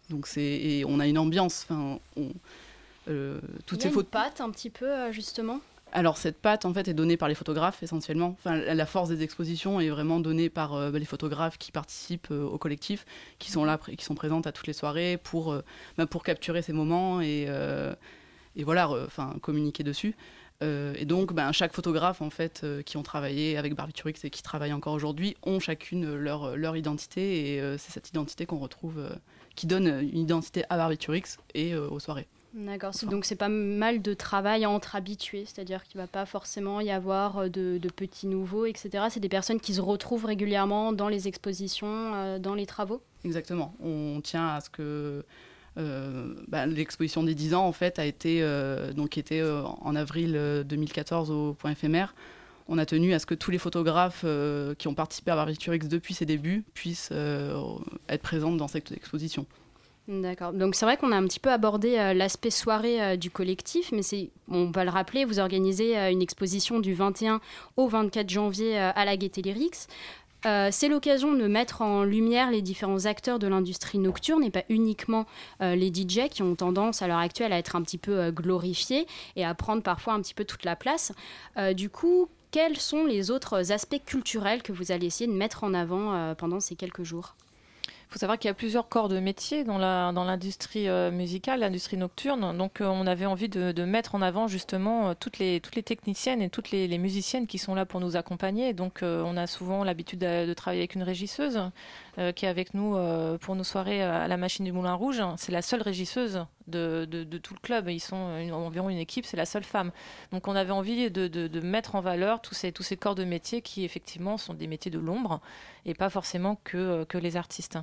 Donc 0.09 0.27
c'est 0.27 0.41
et 0.41 0.85
on 0.85 0.99
a 0.99 1.07
une 1.07 1.17
ambiance. 1.17 1.65
Enfin, 1.67 1.99
on, 2.15 2.29
euh, 3.07 3.39
toutes 3.65 3.81
ces 3.81 3.89
photos. 3.89 4.09
patte 4.09 4.41
un 4.41 4.49
petit 4.49 4.69
peu 4.69 4.89
euh, 4.89 5.11
justement? 5.11 5.59
Alors 5.91 6.17
cette 6.17 6.37
patte 6.37 6.65
en 6.65 6.73
fait 6.73 6.87
est 6.87 6.93
donnée 6.93 7.17
par 7.17 7.29
les 7.29 7.35
photographes 7.35 7.81
essentiellement. 7.83 8.35
Enfin, 8.39 8.55
la 8.55 8.85
force 8.85 9.09
des 9.09 9.21
expositions 9.23 9.79
est 9.79 9.89
vraiment 9.89 10.19
donnée 10.19 10.49
par 10.49 10.73
euh, 10.73 10.91
les 10.91 11.05
photographes 11.05 11.57
qui 11.57 11.71
participent 11.71 12.31
au 12.31 12.57
collectif, 12.57 13.05
qui 13.39 13.51
sont 13.51 13.63
là, 13.63 13.79
qui 13.97 14.03
sont 14.03 14.15
présentes 14.15 14.47
à 14.47 14.51
toutes 14.51 14.67
les 14.67 14.73
soirées 14.73 15.17
pour 15.23 15.55
bah, 15.97 16.05
pour 16.05 16.23
capturer 16.23 16.61
ces 16.61 16.73
moments 16.73 17.21
et 17.21 17.47
et 18.57 18.63
voilà, 18.63 18.89
enfin 19.05 19.35
communiquer 19.41 19.83
dessus. 19.83 20.15
Euh, 20.63 20.93
et 20.97 21.05
donc, 21.05 21.33
ben, 21.33 21.51
chaque 21.51 21.73
photographe 21.73 22.21
en 22.21 22.29
fait 22.29 22.61
euh, 22.63 22.81
qui 22.81 22.97
ont 22.97 23.03
travaillé 23.03 23.57
avec 23.57 23.75
Barbiturix 23.75 24.15
et 24.23 24.29
qui 24.29 24.41
travaillent 24.41 24.73
encore 24.73 24.93
aujourd'hui 24.93 25.35
ont 25.43 25.59
chacune 25.59 26.15
leur, 26.15 26.55
leur 26.55 26.77
identité. 26.77 27.53
Et 27.53 27.61
euh, 27.61 27.77
c'est 27.77 27.91
cette 27.91 28.09
identité 28.09 28.45
qu'on 28.45 28.59
retrouve, 28.59 29.09
qui 29.55 29.67
donne 29.67 29.87
une 29.87 30.19
identité 30.19 30.63
à 30.69 30.77
Barbiturix 30.77 31.37
et 31.53 31.75
aux 31.75 31.99
soirées. 31.99 32.27
D'accord, 32.53 32.93
donc 33.09 33.25
c'est 33.25 33.35
pas 33.35 33.49
mal 33.49 34.01
de 34.01 34.13
travail 34.13 34.65
entre 34.65 34.95
habitués, 34.95 35.43
c'est-à-dire 35.45 35.83
qu'il 35.83 35.99
va 35.99 36.07
pas 36.07 36.25
forcément 36.25 36.79
y 36.79 36.89
avoir 36.89 37.49
de, 37.49 37.77
de 37.77 37.89
petits 37.89 38.27
nouveaux, 38.27 38.65
etc. 38.65 39.07
C'est 39.09 39.19
des 39.19 39.27
personnes 39.27 39.59
qui 39.59 39.73
se 39.73 39.81
retrouvent 39.81 40.23
régulièrement 40.23 40.93
dans 40.93 41.09
les 41.09 41.27
expositions, 41.27 42.39
dans 42.39 42.53
les 42.53 42.65
travaux? 42.65 43.01
Exactement, 43.25 43.75
on 43.83 44.21
tient 44.21 44.47
à 44.47 44.61
ce 44.61 44.69
que 44.69 45.25
bah, 45.77 46.65
l'exposition 46.65 47.23
des 47.23 47.35
10 47.35 47.53
ans 47.53 47.65
en 47.65 47.71
fait 47.71 47.99
a 47.99 48.05
été 48.05 48.39
euh, 48.41 48.93
donc 48.93 49.17
était 49.17 49.41
euh, 49.41 49.63
en 49.63 49.95
avril 49.95 50.63
2014 50.65 51.31
au 51.31 51.53
point 51.53 51.71
éphémère. 51.71 52.15
On 52.67 52.77
a 52.77 52.85
tenu 52.85 53.13
à 53.13 53.19
ce 53.19 53.25
que 53.25 53.35
tous 53.35 53.51
les 53.51 53.59
photographes 53.59 54.25
qui 54.79 54.87
ont 54.87 54.95
participé 54.95 55.29
à 55.29 55.35
Barbiturix 55.35 55.87
depuis 55.87 56.15
ses 56.15 56.25
débuts 56.25 56.63
puissent 56.73 57.11
être 57.11 58.21
présents 58.23 58.53
dans 58.53 58.67
cette 58.67 58.91
exposition. 58.91 59.45
D'accord. 60.07 60.51
Donc 60.51 60.73
c'est 60.73 60.85
vrai 60.85 60.97
qu'on 60.97 61.11
a 61.11 61.15
un 61.15 61.27
petit 61.27 61.39
peu 61.39 61.51
abordé 61.51 61.91
l'aspect 62.15 62.49
soirée 62.49 63.17
du 63.17 63.29
collectif, 63.29 63.91
mais 63.91 64.01
c'est, 64.01 64.31
on 64.49 64.71
va 64.71 64.83
le 64.83 64.89
rappeler, 64.89 65.25
vous 65.25 65.37
organisez 65.37 65.95
une 66.09 66.23
exposition 66.23 66.79
du 66.79 66.95
21 66.95 67.39
au 67.77 67.87
24 67.87 68.27
janvier 68.31 68.79
à 68.79 69.05
la 69.05 69.15
Gaîté 69.15 69.43
Lyrics. 69.43 69.87
Euh, 70.45 70.69
c'est 70.71 70.87
l'occasion 70.87 71.33
de 71.33 71.47
mettre 71.47 71.81
en 71.81 72.03
lumière 72.03 72.51
les 72.51 72.61
différents 72.61 73.05
acteurs 73.05 73.39
de 73.39 73.47
l'industrie 73.47 73.97
nocturne 73.97 74.43
et 74.43 74.51
pas 74.51 74.63
uniquement 74.69 75.25
euh, 75.61 75.75
les 75.75 75.87
DJ 75.87 76.29
qui 76.29 76.43
ont 76.43 76.55
tendance 76.55 77.01
à 77.01 77.07
l'heure 77.07 77.17
actuelle 77.17 77.51
à 77.51 77.57
être 77.57 77.75
un 77.75 77.81
petit 77.81 77.97
peu 77.97 78.19
euh, 78.19 78.31
glorifiés 78.31 79.07
et 79.35 79.43
à 79.43 79.53
prendre 79.55 79.81
parfois 79.81 80.13
un 80.13 80.21
petit 80.21 80.33
peu 80.33 80.45
toute 80.45 80.65
la 80.65 80.75
place. 80.75 81.11
du 81.73 81.89
coup, 81.89 82.29
quels 82.51 82.77
sont 82.77 83.05
les 83.05 83.31
autres 83.31 83.71
aspects 83.71 84.03
culturels 84.05 84.61
que 84.61 84.71
vous 84.71 84.91
allez 84.91 85.07
essayer 85.07 85.27
de 85.29 85.35
mettre 85.35 85.63
en 85.63 85.73
avant 85.73 86.35
pendant 86.35 86.59
ces 86.59 86.75
quelques 86.75 87.03
jours? 87.03 87.35
Faut 88.15 88.19
savoir 88.19 88.39
qu'il 88.39 88.47
y 88.47 88.51
a 88.51 88.53
plusieurs 88.53 88.87
corps 88.87 89.09
de 89.09 89.19
métier 89.19 89.65
dans 89.65 89.77
l'industrie 89.77 90.87
euh, 90.87 91.11
musicale, 91.11 91.59
l'industrie 91.59 91.97
nocturne. 91.97 92.57
Donc 92.57 92.79
euh, 92.79 92.85
on 92.85 93.07
avait 93.07 93.25
envie 93.25 93.49
de, 93.49 93.83
mettre 93.83 94.15
en 94.15 94.21
avant 94.21 94.47
justement 94.47 95.09
euh, 95.09 95.13
toutes, 95.19 95.37
les, 95.37 95.59
techniciennes 95.59 96.41
et 96.41 96.49
toutes 96.49 96.71
les, 96.71 96.97
musiciennes 96.97 97.45
qui 97.45 97.57
sont 97.57 97.75
là 97.75 97.85
pour 97.85 97.99
nous 97.99 98.15
accompagner. 98.15 98.71
Donc 98.71 98.99
on 99.01 99.35
a 99.35 99.47
souvent 99.47 99.83
l'habitude 99.83 100.19
de, 100.19 100.53
travailler 100.53 100.83
avec 100.83 100.95
une 100.95 101.03
régisseuse 101.03 101.59
qui 102.35 102.45
est 102.45 102.47
avec 102.47 102.73
nous 102.73 102.97
pour 103.41 103.55
nos 103.57 103.65
soirées 103.65 104.01
à 104.01 104.29
la 104.29 104.37
machine 104.37 104.63
du 104.63 104.71
Moulin 104.71 104.93
Rouge. 104.93 105.21
C'est 105.35 105.51
la 105.51 105.61
seule 105.61 105.81
régisseuse 105.81 106.45
de, 106.67 107.05
tout 107.43 107.53
le 107.53 107.59
club. 107.59 107.89
Ils 107.89 107.99
sont 107.99 108.15
environ 108.15 108.89
une 108.89 108.97
équipe, 108.97 109.25
c'est 109.25 109.35
la 109.35 109.45
seule 109.45 109.65
femme. 109.65 109.91
Donc 110.31 110.47
on 110.47 110.55
avait 110.55 110.71
envie 110.71 111.11
de, 111.11 111.59
mettre 111.59 111.95
en 111.95 112.01
valeur 112.01 112.41
tous 112.41 112.55
ces, 112.55 112.71
corps 112.95 113.15
de 113.15 113.25
métier 113.25 113.61
qui 113.61 113.83
effectivement 113.83 114.37
sont 114.37 114.53
des 114.53 114.67
métiers 114.67 114.91
de 114.91 114.99
l'ombre 114.99 115.41
et 115.85 115.93
pas 115.93 116.09
forcément 116.09 116.57
que 116.63 117.17
les 117.17 117.35
artistes. 117.35 117.77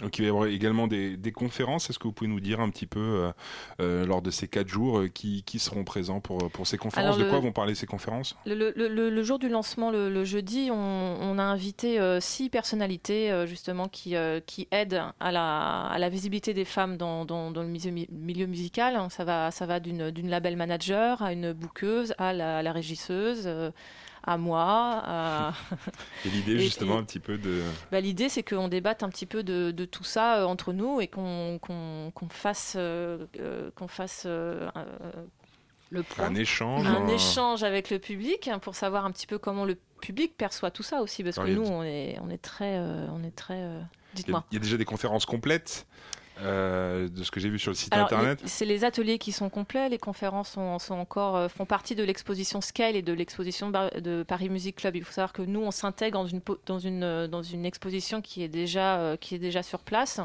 Donc 0.00 0.18
il 0.18 0.22
va 0.22 0.26
y 0.26 0.30
avoir 0.30 0.46
également 0.46 0.86
des, 0.86 1.32
conférences. 1.34 1.88
Est-ce 1.88 1.98
que 1.98 2.04
vous 2.04 2.12
pouvez 2.12 2.28
nous 2.28 2.40
dire 2.40 2.60
un 2.60 2.68
petit 2.68 2.86
peu, 2.86 3.00
euh, 3.00 3.32
euh, 3.80 4.06
lors 4.06 4.20
de 4.20 4.30
ces 4.30 4.46
quatre 4.46 4.68
jours, 4.68 4.98
euh, 4.98 5.08
qui, 5.08 5.42
seront 5.58 5.84
présents 5.84 6.20
pour, 6.20 6.50
pour 6.50 6.66
ces 6.66 6.76
conférences? 6.76 7.16
De 7.16 7.24
quoi 7.24 7.40
vont 7.40 7.52
parler 7.52 7.74
ces 7.74 7.86
conférences? 7.86 8.36
le, 8.44 9.22
jour 9.22 9.38
du 9.38 9.48
lancement, 9.48 9.90
le, 9.90 10.24
jeudi, 10.24 10.68
on, 10.70 11.38
a 11.38 11.42
invité 11.42 11.98
six 12.20 12.50
personnalités 12.50 13.44
justement 13.46 13.88
qui, 13.88 14.14
qui 14.46 14.68
aident 14.70 15.02
à 15.20 15.32
la, 15.32 15.86
à 15.86 15.98
la, 15.98 16.08
visibilité 16.08 16.52
des 16.54 16.64
femmes 16.64 16.96
dans, 16.96 17.24
dans, 17.24 17.50
le 17.50 17.68
milieu, 17.68 18.46
musical. 18.46 18.98
Ça 19.10 19.24
va, 19.24 19.50
ça 19.50 19.66
va 19.66 19.80
d'une 19.80 20.28
label 20.28 20.56
manager 20.56 21.22
à 21.22 21.32
une 21.32 21.52
bouqueuse 21.52 22.14
à 22.18 22.32
la, 22.32 22.62
la 22.62 22.72
régisseuse 22.72 23.48
à 24.26 24.36
moi. 24.36 25.52
Et 26.24 26.28
l'idée 26.28 26.58
justement 26.58 26.98
un 26.98 27.04
petit 27.04 27.20
peu 27.20 27.38
de... 27.38 27.62
Bah, 27.92 28.00
l'idée 28.00 28.28
c'est 28.28 28.42
qu'on 28.42 28.68
débatte 28.68 29.02
un 29.02 29.08
petit 29.08 29.26
peu 29.26 29.42
de, 29.42 29.72
tout 29.84 30.04
ça 30.04 30.38
euh, 30.38 30.44
entre 30.44 30.72
nous 30.72 31.00
et 31.00 31.06
qu'on 31.06 31.60
fasse, 32.30 32.74
euh, 32.76 33.26
euh, 33.40 33.70
qu'on 33.74 33.88
fasse 33.88 34.26
le 34.26 36.04
un 36.18 36.34
échange. 36.34 36.86
Un 36.86 37.06
échange 37.06 37.62
avec 37.62 37.90
le 37.90 38.00
public 38.00 38.50
pour 38.60 38.74
savoir 38.74 39.06
un 39.06 39.12
petit 39.12 39.28
peu 39.28 39.38
comment 39.38 39.64
le 39.64 39.78
public 40.00 40.36
perçoit 40.36 40.72
tout 40.72 40.82
ça 40.82 41.00
aussi 41.00 41.22
parce 41.22 41.36
que 41.36 41.48
nous 41.48 41.64
on 41.64 41.82
est, 41.82 42.18
on 42.20 42.28
est 42.28 42.42
très... 42.42 42.78
on 42.78 43.22
est 43.22 43.34
très 43.34 43.64
Dites-moi. 44.14 44.44
Il 44.50 44.54
y 44.54 44.56
a 44.56 44.60
déjà 44.60 44.76
des 44.76 44.84
conférences 44.84 45.26
complètes 45.26 45.86
euh, 46.42 47.08
de 47.08 47.22
ce 47.22 47.30
que 47.30 47.40
j'ai 47.40 47.48
vu 47.48 47.58
sur 47.58 47.70
le 47.70 47.76
site 47.76 47.92
internet 47.94 48.40
C'est 48.44 48.64
les 48.64 48.84
ateliers 48.84 49.18
qui 49.18 49.32
sont 49.32 49.48
complets, 49.48 49.88
les 49.88 49.98
conférences 49.98 50.50
sont, 50.50 50.78
sont 50.78 50.94
encore, 50.94 51.36
euh, 51.36 51.48
font 51.48 51.66
partie 51.66 51.94
de 51.94 52.04
l'exposition 52.04 52.60
Scale 52.60 52.96
et 52.96 53.02
de 53.02 53.12
l'exposition 53.12 53.70
de 53.70 54.22
Paris 54.22 54.48
Music 54.48 54.76
Club. 54.76 54.96
Il 54.96 55.04
faut 55.04 55.12
savoir 55.12 55.32
que 55.32 55.42
nous, 55.42 55.60
on 55.60 55.70
s'intègre 55.70 56.18
dans 56.18 56.26
une, 56.26 56.40
dans, 56.66 56.78
une, 56.78 57.02
euh, 57.02 57.28
dans 57.28 57.42
une 57.42 57.64
exposition 57.64 58.20
qui 58.20 58.42
est 58.42 58.48
déjà, 58.48 59.16
qui 59.20 59.34
est 59.34 59.38
déjà 59.38 59.62
sur 59.62 59.80
place. 59.80 60.20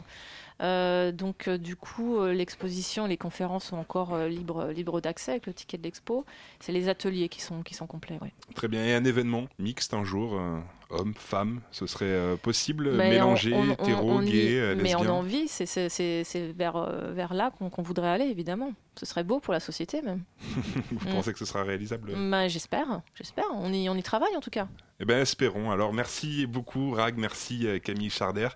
Euh, 0.61 1.11
donc 1.11 1.47
euh, 1.47 1.57
du 1.57 1.75
coup, 1.75 2.17
euh, 2.17 2.33
l'exposition, 2.33 3.07
les 3.07 3.17
conférences 3.17 3.65
sont 3.65 3.77
encore 3.77 4.17
libres 4.27 4.67
libre 4.67 5.01
d'accès 5.01 5.31
avec 5.31 5.47
le 5.47 5.53
ticket 5.53 5.77
de 5.77 5.83
l'expo. 5.83 6.25
C'est 6.59 6.71
les 6.71 6.87
ateliers 6.87 7.29
qui 7.29 7.41
sont, 7.41 7.63
qui 7.63 7.73
sont 7.73 7.87
complets. 7.87 8.19
Très 8.55 8.67
bien. 8.67 8.85
Et 8.85 8.93
un 8.93 9.03
événement 9.03 9.47
mixte 9.59 9.93
un 9.93 10.03
jour 10.03 10.39
homme, 10.91 11.13
femme, 11.15 11.61
ce 11.71 11.87
serait 11.87 12.37
possible 12.41 12.91
Mélanger, 12.91 13.55
hétéro, 13.71 14.19
gay, 14.21 14.75
Mais 14.77 14.95
on 14.95 15.03
a 15.03 15.09
envie, 15.09 15.47
c'est 15.47 16.53
vers, 16.57 16.91
vers 17.13 17.33
là 17.33 17.51
qu'on 17.51 17.81
voudrait 17.81 18.09
aller, 18.09 18.25
évidemment. 18.25 18.73
Ce 18.99 19.05
serait 19.05 19.23
beau 19.23 19.39
pour 19.39 19.53
la 19.53 19.59
société 19.59 20.01
même. 20.01 20.23
Vous 20.91 21.09
pensez 21.11 21.31
que 21.31 21.39
ce 21.39 21.45
sera 21.45 21.63
réalisable? 21.63 22.13
Bah, 22.29 22.47
J'espère, 22.47 23.01
j'espère. 23.15 23.45
On 23.53 23.71
y, 23.71 23.89
on 23.89 23.95
y 23.95 24.03
travaille 24.03 24.35
en 24.35 24.41
tout 24.41 24.49
cas. 24.49 24.67
Eh 25.01 25.05
bien, 25.05 25.19
espérons. 25.19 25.71
Alors, 25.71 25.93
merci 25.93 26.45
beaucoup, 26.45 26.91
Rag. 26.91 27.17
Merci, 27.17 27.65
euh, 27.65 27.79
Camille 27.79 28.11
Charder. 28.11 28.49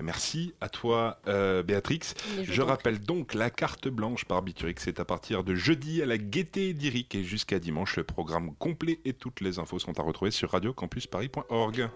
Et 0.00 0.02
merci 0.02 0.52
à 0.60 0.68
toi, 0.68 1.20
euh, 1.28 1.62
Béatrix. 1.62 2.00
Je 2.42 2.60
rappelle 2.60 2.98
donc 2.98 3.34
la 3.34 3.50
carte 3.50 3.86
blanche 3.86 4.24
par 4.24 4.42
Biturix. 4.42 4.74
C'est 4.78 4.98
à 4.98 5.04
partir 5.04 5.44
de 5.44 5.54
jeudi 5.54 6.02
à 6.02 6.06
la 6.06 6.18
Gaieté 6.18 6.74
d'Iric 6.74 7.14
et 7.14 7.22
jusqu'à 7.22 7.60
dimanche. 7.60 7.96
Le 7.96 8.02
programme 8.02 8.52
complet 8.56 8.98
et 9.04 9.12
toutes 9.12 9.40
les 9.40 9.60
infos 9.60 9.78
sont 9.78 10.00
à 10.00 10.02
retrouver 10.02 10.32
sur 10.32 10.50
radiocampusparis.org. 10.50 11.88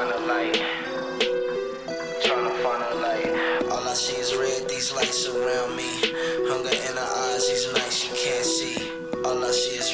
find 0.00 0.12
a 0.12 0.26
light. 0.26 0.56
Trying 2.24 2.48
to 2.48 2.54
find 2.64 2.82
a 2.90 2.94
light. 3.04 3.70
All 3.70 3.86
I 3.86 3.92
see 3.92 4.16
is 4.16 4.34
red, 4.34 4.66
these 4.66 4.92
lights 4.94 5.28
around 5.28 5.76
me. 5.76 5.90
Hunger 6.48 6.70
in 6.70 6.96
her 6.96 7.10
eyes, 7.28 7.48
these 7.48 7.66
nights 7.74 7.96
she 7.96 8.08
can't 8.08 8.44
see. 8.44 8.92
All 9.24 9.44
I 9.44 9.50
see 9.50 9.76
is 9.76 9.89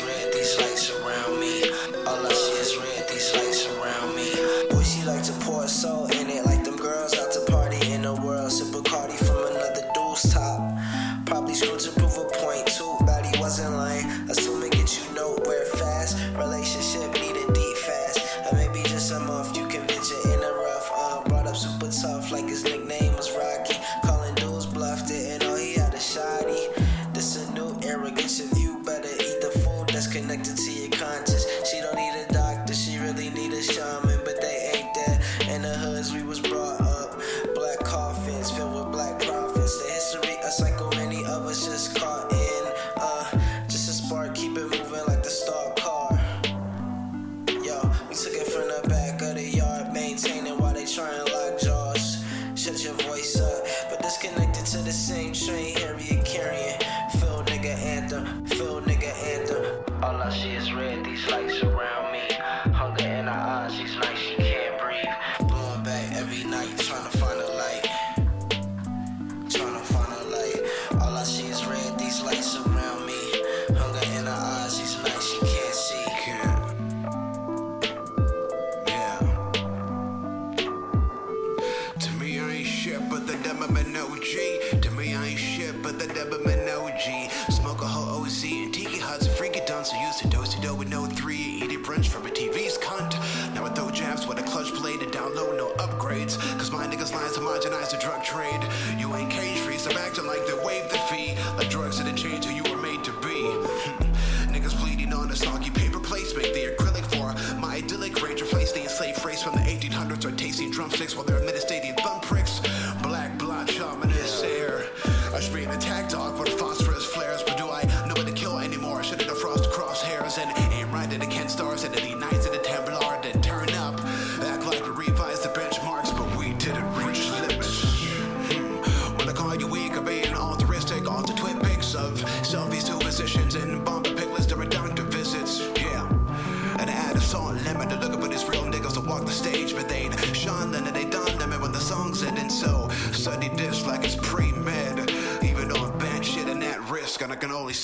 acting 100.57 100.67
waive 100.67 100.91
the 100.91 100.99
fee. 100.99 101.35
Like 101.57 101.71
drugs 101.71 101.99
didn't 101.99 102.17
change 102.17 102.45
who 102.45 102.55
you 102.55 102.63
were 102.65 102.81
made 102.81 103.03
to 103.05 103.13
be. 103.21 103.27
Niggas 104.53 104.79
bleeding 104.81 105.13
on 105.13 105.31
a 105.31 105.37
soggy 105.37 105.71
paper 105.71 106.01
plates 106.01 106.35
make 106.37 106.55
the 106.55 106.75
acrylic 106.75 107.05
for 107.07 107.61
my 107.61 107.77
idyllic 107.77 108.23
rage. 108.23 108.43
Replace 108.43 108.73
the 108.73 108.83
enslaved 108.83 109.25
race 109.25 109.43
from 109.43 109.55
the 109.55 109.61
1800s 109.61 110.25
or 110.25 110.33
tasting 110.33 110.71
drumsticks 110.71 111.15
while 111.17 111.25
they're 111.25 111.36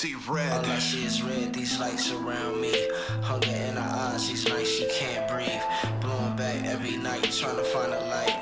see 0.03 0.17
red. 0.29 0.65
All 0.65 0.67
I 0.67 0.79
see 0.81 1.05
is 1.05 1.23
red, 1.23 1.55
these 1.55 1.79
lights 1.79 2.11
around 2.11 2.61
me. 2.61 2.75
Hunger 3.23 3.51
in 3.51 3.77
her 3.77 3.91
eyes, 4.11 4.27
these 4.29 4.49
nights 4.49 4.69
she 4.69 4.89
can't 4.99 5.31
breathe. 5.31 5.63
Blowing 6.01 6.35
back 6.35 6.65
every 6.65 6.97
night, 6.97 7.23
trying 7.31 7.55
to 7.55 7.63
find 7.63 7.93
a 7.95 8.01
light. 8.07 8.42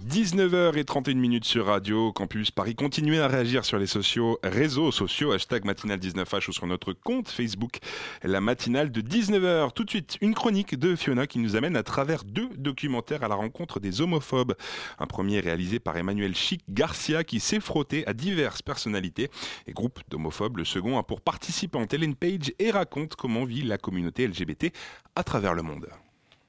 19h31 0.11 1.15
minutes 1.15 1.45
sur 1.45 1.67
Radio 1.67 2.11
Campus 2.11 2.51
Paris. 2.51 2.75
Continuez 2.75 3.21
à 3.21 3.29
réagir 3.29 3.63
sur 3.63 3.79
les 3.79 3.87
sociaux, 3.87 4.39
réseaux 4.43 4.91
sociaux, 4.91 5.31
hashtag 5.31 5.63
matinale19h 5.63 6.49
ou 6.49 6.51
sur 6.51 6.67
notre 6.67 6.91
compte 6.91 7.29
Facebook, 7.29 7.77
la 8.21 8.41
matinale 8.41 8.91
de 8.91 8.99
19h. 8.99 9.71
Tout 9.71 9.85
de 9.85 9.89
suite, 9.89 10.17
une 10.19 10.33
chronique 10.33 10.77
de 10.77 10.97
Fiona 10.97 11.27
qui 11.27 11.39
nous 11.39 11.55
amène 11.55 11.77
à 11.77 11.83
travers 11.83 12.25
deux 12.25 12.49
documentaires 12.57 13.23
à 13.23 13.29
la 13.29 13.35
rencontre 13.35 13.79
des 13.79 14.01
homophobes. 14.01 14.53
Un 14.99 15.07
premier 15.07 15.39
réalisé 15.39 15.79
par 15.79 15.95
Emmanuel 15.95 16.35
Chic 16.35 16.61
Garcia 16.69 17.23
qui 17.23 17.39
s'est 17.39 17.61
frotté 17.61 18.05
à 18.05 18.11
diverses 18.11 18.61
personnalités 18.61 19.29
et 19.65 19.71
groupes 19.71 20.01
d'homophobes. 20.09 20.57
Le 20.57 20.65
second 20.65 20.97
a 20.97 21.03
pour 21.03 21.21
participante 21.21 21.93
Hélène 21.93 22.15
Page 22.15 22.51
et 22.59 22.71
raconte 22.71 23.15
comment 23.15 23.45
vit 23.45 23.63
la 23.63 23.77
communauté 23.77 24.27
LGBT 24.27 24.73
à 25.15 25.23
travers 25.23 25.53
le 25.53 25.61
monde. 25.61 25.87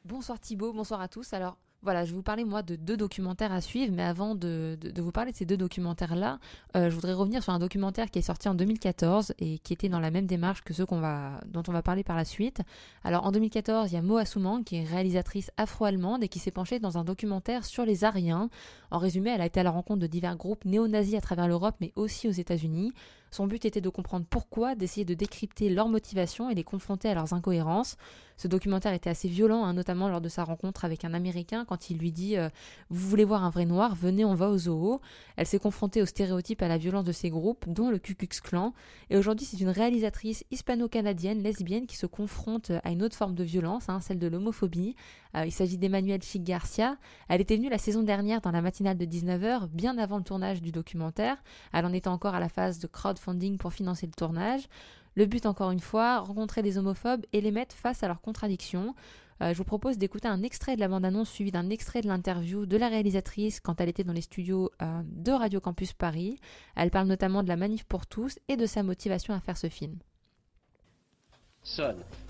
Bonsoir 0.05 0.41
Thibaut, 0.41 0.73
bonsoir 0.73 1.01
à 1.01 1.07
tous. 1.07 1.33
Alors 1.33 1.57
voilà, 1.83 2.05
je 2.05 2.11
vais 2.11 2.17
vous 2.17 2.23
parler 2.23 2.45
moi 2.45 2.63
de 2.63 2.77
deux 2.77 2.97
documentaires 2.97 3.51
à 3.51 3.61
suivre, 3.61 3.93
mais 3.93 4.05
avant 4.05 4.37
de, 4.37 4.79
vous 4.99 5.11
parler 5.11 5.33
de 5.33 5.37
ces 5.37 5.45
deux 5.45 5.57
documentaires-là, 5.57 6.39
euh, 6.77 6.89
je 6.89 6.95
voudrais 6.95 7.13
revenir 7.13 7.43
sur 7.43 7.53
un 7.53 7.59
documentaire 7.59 8.09
qui 8.09 8.21
est 8.21 8.23
sorti 8.23 8.49
en 8.49 8.55
2014 8.55 9.35
et 9.41 9.59
qui 9.59 9.73
était 9.73 9.89
dans 9.89 9.99
la 9.99 10.13
même 10.13 10.27
démarche 10.27 10.63
que 10.63 10.75
ceux 10.75 10.87
dont 10.87 11.63
on 11.67 11.73
va 11.73 11.83
parler 11.83 12.05
par 12.05 12.17
la 12.17 12.25
suite. 12.25 12.61
Alors 13.03 13.27
en 13.27 13.33
2014, 13.33 13.91
il 13.91 13.95
y 13.97 13.99
a 13.99 14.03
Moa 14.03 14.25
Souman 14.25 14.63
qui 14.63 14.77
est 14.77 14.85
réalisatrice 14.85 15.51
afro-allemande 15.57 16.23
et 16.23 16.29
qui 16.29 16.39
s'est 16.39 16.53
penchée 16.53 16.79
dans 16.79 16.99
un 16.99 17.05
documentaire 17.05 17.65
sur 17.65 17.85
les 17.85 18.05
Ariens. 18.05 18.49
En 18.93 18.99
résumé, 18.99 19.31
elle 19.31 19.41
a 19.41 19.47
été 19.47 19.59
à 19.59 19.65
la 19.65 19.71
rencontre 19.71 20.01
de 20.01 20.07
divers 20.07 20.37
groupes 20.37 20.65
néo-nazis 20.65 21.17
à 21.17 21.21
travers 21.21 21.49
l'Europe, 21.49 21.75
mais 21.81 21.93
aussi 21.97 22.29
aux 22.29 22.33
États-Unis 22.33 22.93
Son 23.33 23.49
but 23.49 23.65
était 23.65 23.81
de 23.81 23.89
comprendre 23.89 24.27
pourquoi, 24.31 24.77
d'essayer 24.77 25.05
de 25.05 25.15
décrypter 25.15 25.69
leurs 25.69 25.89
motivations 25.89 26.49
et 26.49 26.55
les 26.55 26.63
confronter 26.63 27.09
à 27.09 27.15
leurs 27.15 27.33
incohérences. 27.33 27.97
Ce 28.43 28.49
documentaire 28.49 28.93
était 28.93 29.09
assez 29.09 29.29
violent, 29.29 29.63
hein, 29.65 29.73
notamment 29.73 30.09
lors 30.09 30.21
de 30.21 30.29
sa 30.29 30.43
rencontre 30.43 30.85
avec 30.85 31.05
un 31.05 31.15
Américain 31.15 31.65
quand 31.65 31.91
il 31.91 31.99
lui 31.99 32.11
dit 32.11 32.37
euh, 32.37 32.49
Vous 32.91 33.09
voulez 33.09 33.23
voir 33.23 33.45
un 33.45 33.51
vrai 33.51 33.67
noir 33.67 33.95
Venez, 33.95 34.25
on 34.25 34.35
va 34.35 34.49
au 34.49 34.59
zoo. 34.59 35.01
Elle 35.37 35.47
s'est 35.47 35.61
confrontée 35.61 36.03
aux 36.03 36.07
stéréotypes 36.07 36.61
à 36.61 36.67
la 36.67 36.77
violence 36.77 37.05
de 37.05 37.13
ces 37.13 37.31
groupes, 37.31 37.65
dont 37.69 37.89
le 37.89 38.01
Ku 38.01 38.17
Klux 38.17 38.41
Klan. 38.43 38.75
Et 39.11 39.17
aujourd'hui, 39.17 39.47
c'est 39.47 39.61
une 39.61 39.69
réalisatrice 39.69 40.43
hispano-canadienne, 40.51 41.41
lesbienne, 41.41 41.87
qui 41.87 41.97
se 41.97 42.07
confronte 42.07 42.73
à 42.83 42.91
une 42.91 43.05
autre 43.05 43.15
forme 43.15 43.37
de 43.37 43.45
violence, 43.45 43.89
hein, 43.89 44.01
celle 44.01 44.19
de 44.19 44.27
l'homophobie. 44.27 44.97
Euh, 45.37 45.47
il 45.47 45.53
s'agit 45.53 45.79
d'Emmanuel 45.79 46.21
Chic 46.21 46.43
Garcia. 46.43 46.97
Elle 47.29 47.41
était 47.41 47.57
venue 47.57 47.71
la 47.71 47.79
saison 47.79 48.03
dernière 48.03 48.41
dans 48.41 48.51
la 48.51 48.61
matinale 48.61 48.99
de 48.99 49.05
19h, 49.05 49.69
bien 49.69 49.97
avant 49.99 50.19
le 50.19 50.25
tournage 50.25 50.61
du 50.61 50.73
documentaire. 50.73 51.37
Elle 51.73 51.87
en 51.87 51.93
était 51.93 52.09
encore 52.09 52.35
à 52.35 52.41
la 52.41 52.49
phase 52.49 52.81
de 52.81 52.89
crowdfunding 52.89 53.57
pour 53.57 53.73
financer 53.73 54.07
le 54.07 54.13
tournage. 54.13 54.69
Le 55.15 55.27
but, 55.27 55.47
encore 55.47 55.71
une 55.71 55.81
fois, 55.81 56.21
rencontrer 56.21 56.63
des 56.63 56.79
homophobes 56.79 57.27
et 57.33 57.41
les 57.41 57.51
mettre 57.51 57.75
face 57.77 58.03
à 58.03 58.09
leurs 58.09 58.21
contradictions. 58.21 58.95
Euh, 59.43 59.53
je 59.53 59.59
vous 59.59 59.65
propose 59.65 59.99
d'écouter 59.99 60.29
un 60.29 60.43
extrait 60.43 60.77
de 60.77 60.81
la 60.81 60.89
bande-annonce 60.89 61.31
suivi 61.31 61.51
d'un 61.51 61.69
extrait 61.71 62.01
de 62.01 62.07
l'interview 62.07 62.65
de 62.67 62.77
la 62.77 62.89
réalisatrice 62.89 63.61
quand 63.61 63.81
elle 63.81 63.89
était 63.89 64.05
dans 64.05 64.13
les 64.13 64.21
studios 64.21 64.71
euh, 64.81 65.03
de 65.05 65.33
Radio 65.33 65.61
Campus 65.61 65.93
Paris. 65.93 66.39
Elle 66.77 66.91
parle 66.91 67.09
notamment 67.09 67.43
de 67.43 67.49
la 67.49 67.57
manif 67.57 67.85
pour 67.85 68.07
tous 68.07 68.39
et 68.49 68.57
de 68.57 68.67
sa 68.67 68.83
motivation 68.83 69.35
à 69.35 69.41
faire 69.41 69.57
ce 69.57 69.69
film. 69.69 69.99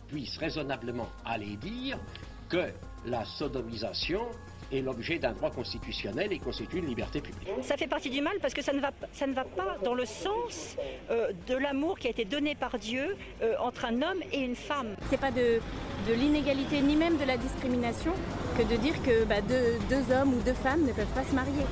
Puisse 0.09 0.37
raisonnablement 0.37 1.09
aller 1.25 1.57
dire 1.57 1.99
que 2.49 2.71
la 3.07 3.25
sodomisation 3.25 4.27
est 4.73 4.81
l'objet 4.81 5.19
d'un 5.19 5.33
droit 5.33 5.51
constitutionnel 5.51 6.33
et 6.33 6.39
constitue 6.39 6.79
une 6.79 6.87
liberté 6.87 7.21
publique. 7.21 7.49
Ça 7.63 7.77
fait 7.77 7.87
partie 7.87 8.11
du 8.11 8.21
mal 8.21 8.35
parce 8.41 8.55
que 8.55 8.63
ça 8.63 8.73
ne 8.73 8.81
va, 8.81 8.91
ça 9.13 9.27
ne 9.27 9.35
va 9.35 9.45
pas 9.45 9.77
dans 9.85 9.95
le 9.95 10.05
sens 10.05 10.77
euh, 11.11 11.33
de 11.47 11.55
l'amour 11.55 11.99
qui 11.99 12.07
a 12.07 12.11
été 12.11 12.25
donné 12.25 12.55
par 12.55 12.79
Dieu 12.79 13.17
euh, 13.43 13.55
entre 13.61 13.85
un 13.85 13.97
homme 14.03 14.23
et 14.33 14.41
une 14.41 14.57
femme. 14.57 14.97
C'est 15.11 15.21
pas 15.21 15.31
de, 15.31 15.61
de 16.09 16.15
l'inégalité 16.15 16.81
ni 16.81 16.97
même 16.97 17.17
de 17.19 17.25
la 17.25 17.37
discrimination 17.37 18.13
que 18.57 18.63
de 18.63 18.77
dire 18.77 18.95
que 19.03 19.25
bah, 19.25 19.41
deux, 19.41 19.79
deux 19.89 20.15
hommes 20.15 20.35
ou 20.35 20.43
deux 20.43 20.55
femmes 20.55 20.83
ne 20.87 20.93
peuvent 20.93 21.15
pas 21.15 21.25
se 21.25 21.35
marier. 21.35 21.65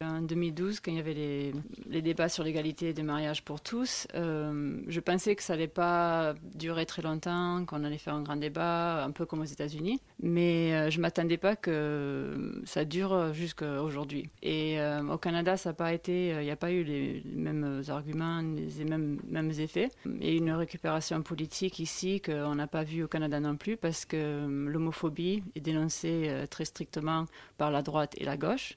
En 0.00 0.22
2012, 0.22 0.78
quand 0.78 0.92
il 0.92 0.96
y 0.96 1.00
avait 1.00 1.52
les, 1.88 2.02
débats 2.02 2.28
sur 2.28 2.44
l'égalité 2.44 2.92
des 2.92 3.02
mariages 3.02 3.42
pour 3.42 3.60
tous, 3.60 4.06
euh, 4.14 4.80
je 4.86 5.00
pensais 5.00 5.34
que 5.34 5.42
ça 5.42 5.54
allait 5.54 5.66
pas 5.66 6.34
durer 6.54 6.86
très 6.86 7.02
longtemps, 7.02 7.64
qu'on 7.64 7.82
allait 7.82 7.98
faire 7.98 8.14
un 8.14 8.22
grand 8.22 8.36
débat, 8.36 9.02
un 9.02 9.10
peu 9.10 9.26
comme 9.26 9.40
aux 9.40 9.44
États-Unis. 9.44 10.00
Mais 10.22 10.72
euh, 10.72 10.90
je 10.90 11.00
m'attendais 11.00 11.36
pas 11.36 11.56
que 11.56 12.62
ça 12.64 12.84
dure 12.84 13.34
jusqu'à 13.34 13.82
aujourd'hui. 13.82 14.30
Et 14.40 14.80
euh, 14.80 15.02
au 15.08 15.18
Canada, 15.18 15.56
ça 15.56 15.70
n'a 15.70 15.74
pas 15.74 15.92
été, 15.92 16.28
il 16.28 16.44
n'y 16.44 16.50
a 16.52 16.56
pas 16.56 16.70
eu 16.70 16.84
les, 16.84 17.20
mêmes 17.34 17.82
arguments, 17.88 18.40
les 18.40 18.84
mêmes, 18.84 19.18
mêmes 19.26 19.50
effets. 19.50 19.90
Et 20.20 20.36
une 20.36 20.52
récupération 20.52 21.20
politique 21.22 21.80
ici 21.80 22.20
qu'on 22.20 22.54
n'a 22.54 22.68
pas 22.68 22.84
vu 22.84 23.02
au 23.02 23.08
Canada 23.08 23.40
non 23.40 23.56
plus, 23.56 23.76
parce 23.76 24.04
que 24.04 24.46
l'homophobie 24.46 25.42
est 25.56 25.60
dénoncée 25.60 26.30
très 26.50 26.66
strictement 26.66 27.24
par 27.56 27.72
la 27.72 27.82
droite 27.82 28.14
et 28.16 28.24
la 28.24 28.36
gauche 28.36 28.76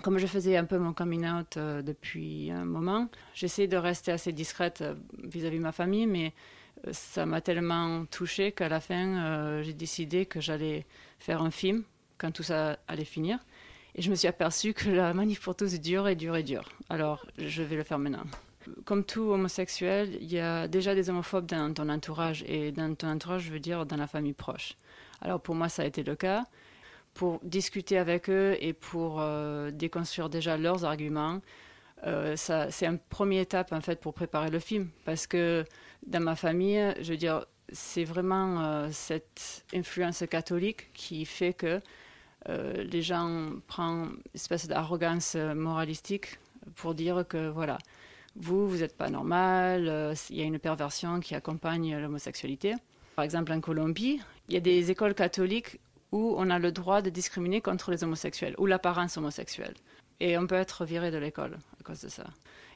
comme 0.00 0.18
je 0.18 0.26
faisais 0.26 0.56
un 0.56 0.64
peu 0.64 0.78
mon 0.78 0.92
coming 0.92 1.26
out 1.28 1.56
euh, 1.56 1.82
depuis 1.82 2.50
un 2.50 2.64
moment, 2.64 3.08
j'essaie 3.34 3.66
de 3.66 3.76
rester 3.76 4.10
assez 4.12 4.32
discrète 4.32 4.80
euh, 4.80 4.94
vis-à-vis 5.22 5.58
de 5.58 5.62
ma 5.62 5.72
famille, 5.72 6.06
mais 6.06 6.32
euh, 6.86 6.90
ça 6.92 7.26
m'a 7.26 7.40
tellement 7.40 8.04
touchée 8.06 8.52
qu'à 8.52 8.68
la 8.68 8.80
fin, 8.80 9.24
euh, 9.24 9.62
j'ai 9.62 9.74
décidé 9.74 10.26
que 10.26 10.40
j'allais 10.40 10.86
faire 11.18 11.42
un 11.42 11.50
film 11.50 11.84
quand 12.18 12.30
tout 12.30 12.42
ça 12.42 12.78
allait 12.88 13.04
finir. 13.04 13.38
Et 13.94 14.02
je 14.02 14.10
me 14.10 14.14
suis 14.14 14.28
aperçue 14.28 14.72
que 14.72 14.88
la 14.88 15.12
manif 15.12 15.40
pour 15.40 15.54
tous 15.54 15.78
dure 15.80 16.08
et 16.08 16.16
dure 16.16 16.36
et 16.36 16.42
dure. 16.42 16.72
Alors, 16.88 17.26
je 17.36 17.62
vais 17.62 17.76
le 17.76 17.82
faire 17.82 17.98
maintenant. 17.98 18.24
Comme 18.84 19.04
tout 19.04 19.22
homosexuel, 19.22 20.16
il 20.20 20.32
y 20.32 20.38
a 20.38 20.66
déjà 20.66 20.94
des 20.94 21.10
homophobes 21.10 21.46
dans 21.46 21.74
ton 21.74 21.88
entourage. 21.90 22.42
Et 22.46 22.72
dans 22.72 22.94
ton 22.94 23.08
entourage, 23.08 23.42
je 23.42 23.52
veux 23.52 23.60
dire 23.60 23.84
dans 23.84 23.96
la 23.96 24.06
famille 24.06 24.32
proche. 24.32 24.76
Alors, 25.20 25.40
pour 25.40 25.54
moi, 25.54 25.68
ça 25.68 25.82
a 25.82 25.84
été 25.84 26.02
le 26.02 26.16
cas 26.16 26.44
pour 27.14 27.40
discuter 27.42 27.98
avec 27.98 28.30
eux 28.30 28.56
et 28.60 28.72
pour 28.72 29.20
euh, 29.20 29.70
déconstruire 29.70 30.28
déjà 30.28 30.56
leurs 30.56 30.84
arguments. 30.84 31.40
Euh, 32.04 32.34
c'est 32.36 32.86
une 32.86 32.98
première 32.98 33.42
étape 33.42 33.72
en 33.72 33.80
fait 33.80 34.00
pour 34.00 34.12
préparer 34.12 34.50
le 34.50 34.58
film 34.58 34.88
parce 35.04 35.26
que 35.26 35.64
dans 36.06 36.20
ma 36.20 36.34
famille, 36.34 36.94
je 37.00 37.12
veux 37.12 37.16
dire, 37.16 37.46
c'est 37.72 38.04
vraiment 38.04 38.60
euh, 38.60 38.88
cette 38.90 39.64
influence 39.72 40.24
catholique 40.28 40.92
qui 40.94 41.24
fait 41.24 41.52
que 41.52 41.80
les 42.48 43.02
gens 43.02 43.52
prennent 43.68 44.16
une 44.16 44.18
espèce 44.34 44.66
d'arrogance 44.66 45.36
moralistique 45.36 46.40
pour 46.74 46.92
dire 46.92 47.24
que 47.28 47.48
voilà, 47.48 47.78
vous, 48.34 48.68
vous 48.68 48.78
n'êtes 48.78 48.96
pas 48.96 49.10
normal, 49.10 50.16
il 50.28 50.36
y 50.36 50.42
a 50.42 50.44
une 50.44 50.58
perversion 50.58 51.20
qui 51.20 51.36
accompagne 51.36 51.96
l'homosexualité. 51.96 52.74
Par 53.14 53.24
exemple, 53.24 53.52
en 53.52 53.60
Colombie, 53.60 54.20
il 54.48 54.54
y 54.54 54.56
a 54.56 54.60
des 54.60 54.90
écoles 54.90 55.14
catholiques 55.14 55.78
où 56.12 56.34
on 56.36 56.50
a 56.50 56.58
le 56.58 56.70
droit 56.70 57.02
de 57.02 57.10
discriminer 57.10 57.60
contre 57.60 57.90
les 57.90 58.04
homosexuels 58.04 58.54
ou 58.58 58.66
l'apparence 58.66 59.16
homosexuelle. 59.16 59.74
Et 60.20 60.38
on 60.38 60.46
peut 60.46 60.54
être 60.54 60.84
viré 60.84 61.10
de 61.10 61.16
l'école 61.16 61.58
à 61.80 61.82
cause 61.82 62.02
de 62.02 62.08
ça. 62.08 62.24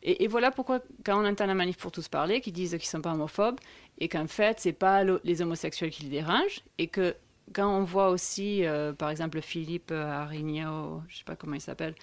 Et, 0.02 0.28
voilà 0.28 0.50
pourquoi, 0.50 0.80
quand 1.04 1.20
on 1.20 1.26
entend 1.26 1.46
la 1.46 1.54
manif 1.54 1.76
pour 1.76 1.90
tous 1.90 2.08
parler, 2.08 2.40
qui 2.40 2.52
disent 2.52 2.70
qu'ils 2.70 2.78
ne 2.78 2.84
sont 2.84 3.00
pas 3.00 3.12
homophobes, 3.12 3.58
et 3.98 4.08
qu'en 4.08 4.26
fait, 4.26 4.60
ce 4.60 4.68
n'est 4.68 4.72
pas 4.72 5.02
les 5.24 5.42
homosexuels 5.42 5.90
qui 5.90 6.04
les 6.04 6.10
dérangent, 6.10 6.62
et 6.78 6.86
que 6.86 7.16
quand 7.52 7.68
on 7.68 7.82
voit 7.82 8.10
aussi, 8.10 8.64
euh, 8.64 8.92
par 8.92 9.10
exemple, 9.10 9.40
Philippe 9.40 9.90
Arigno, 9.90 11.02
je 11.08 11.14
ne 11.14 11.18
sais 11.18 11.24
pas 11.24 11.34
comment 11.34 11.54
il 11.54 11.60
s'appelle, 11.60 11.94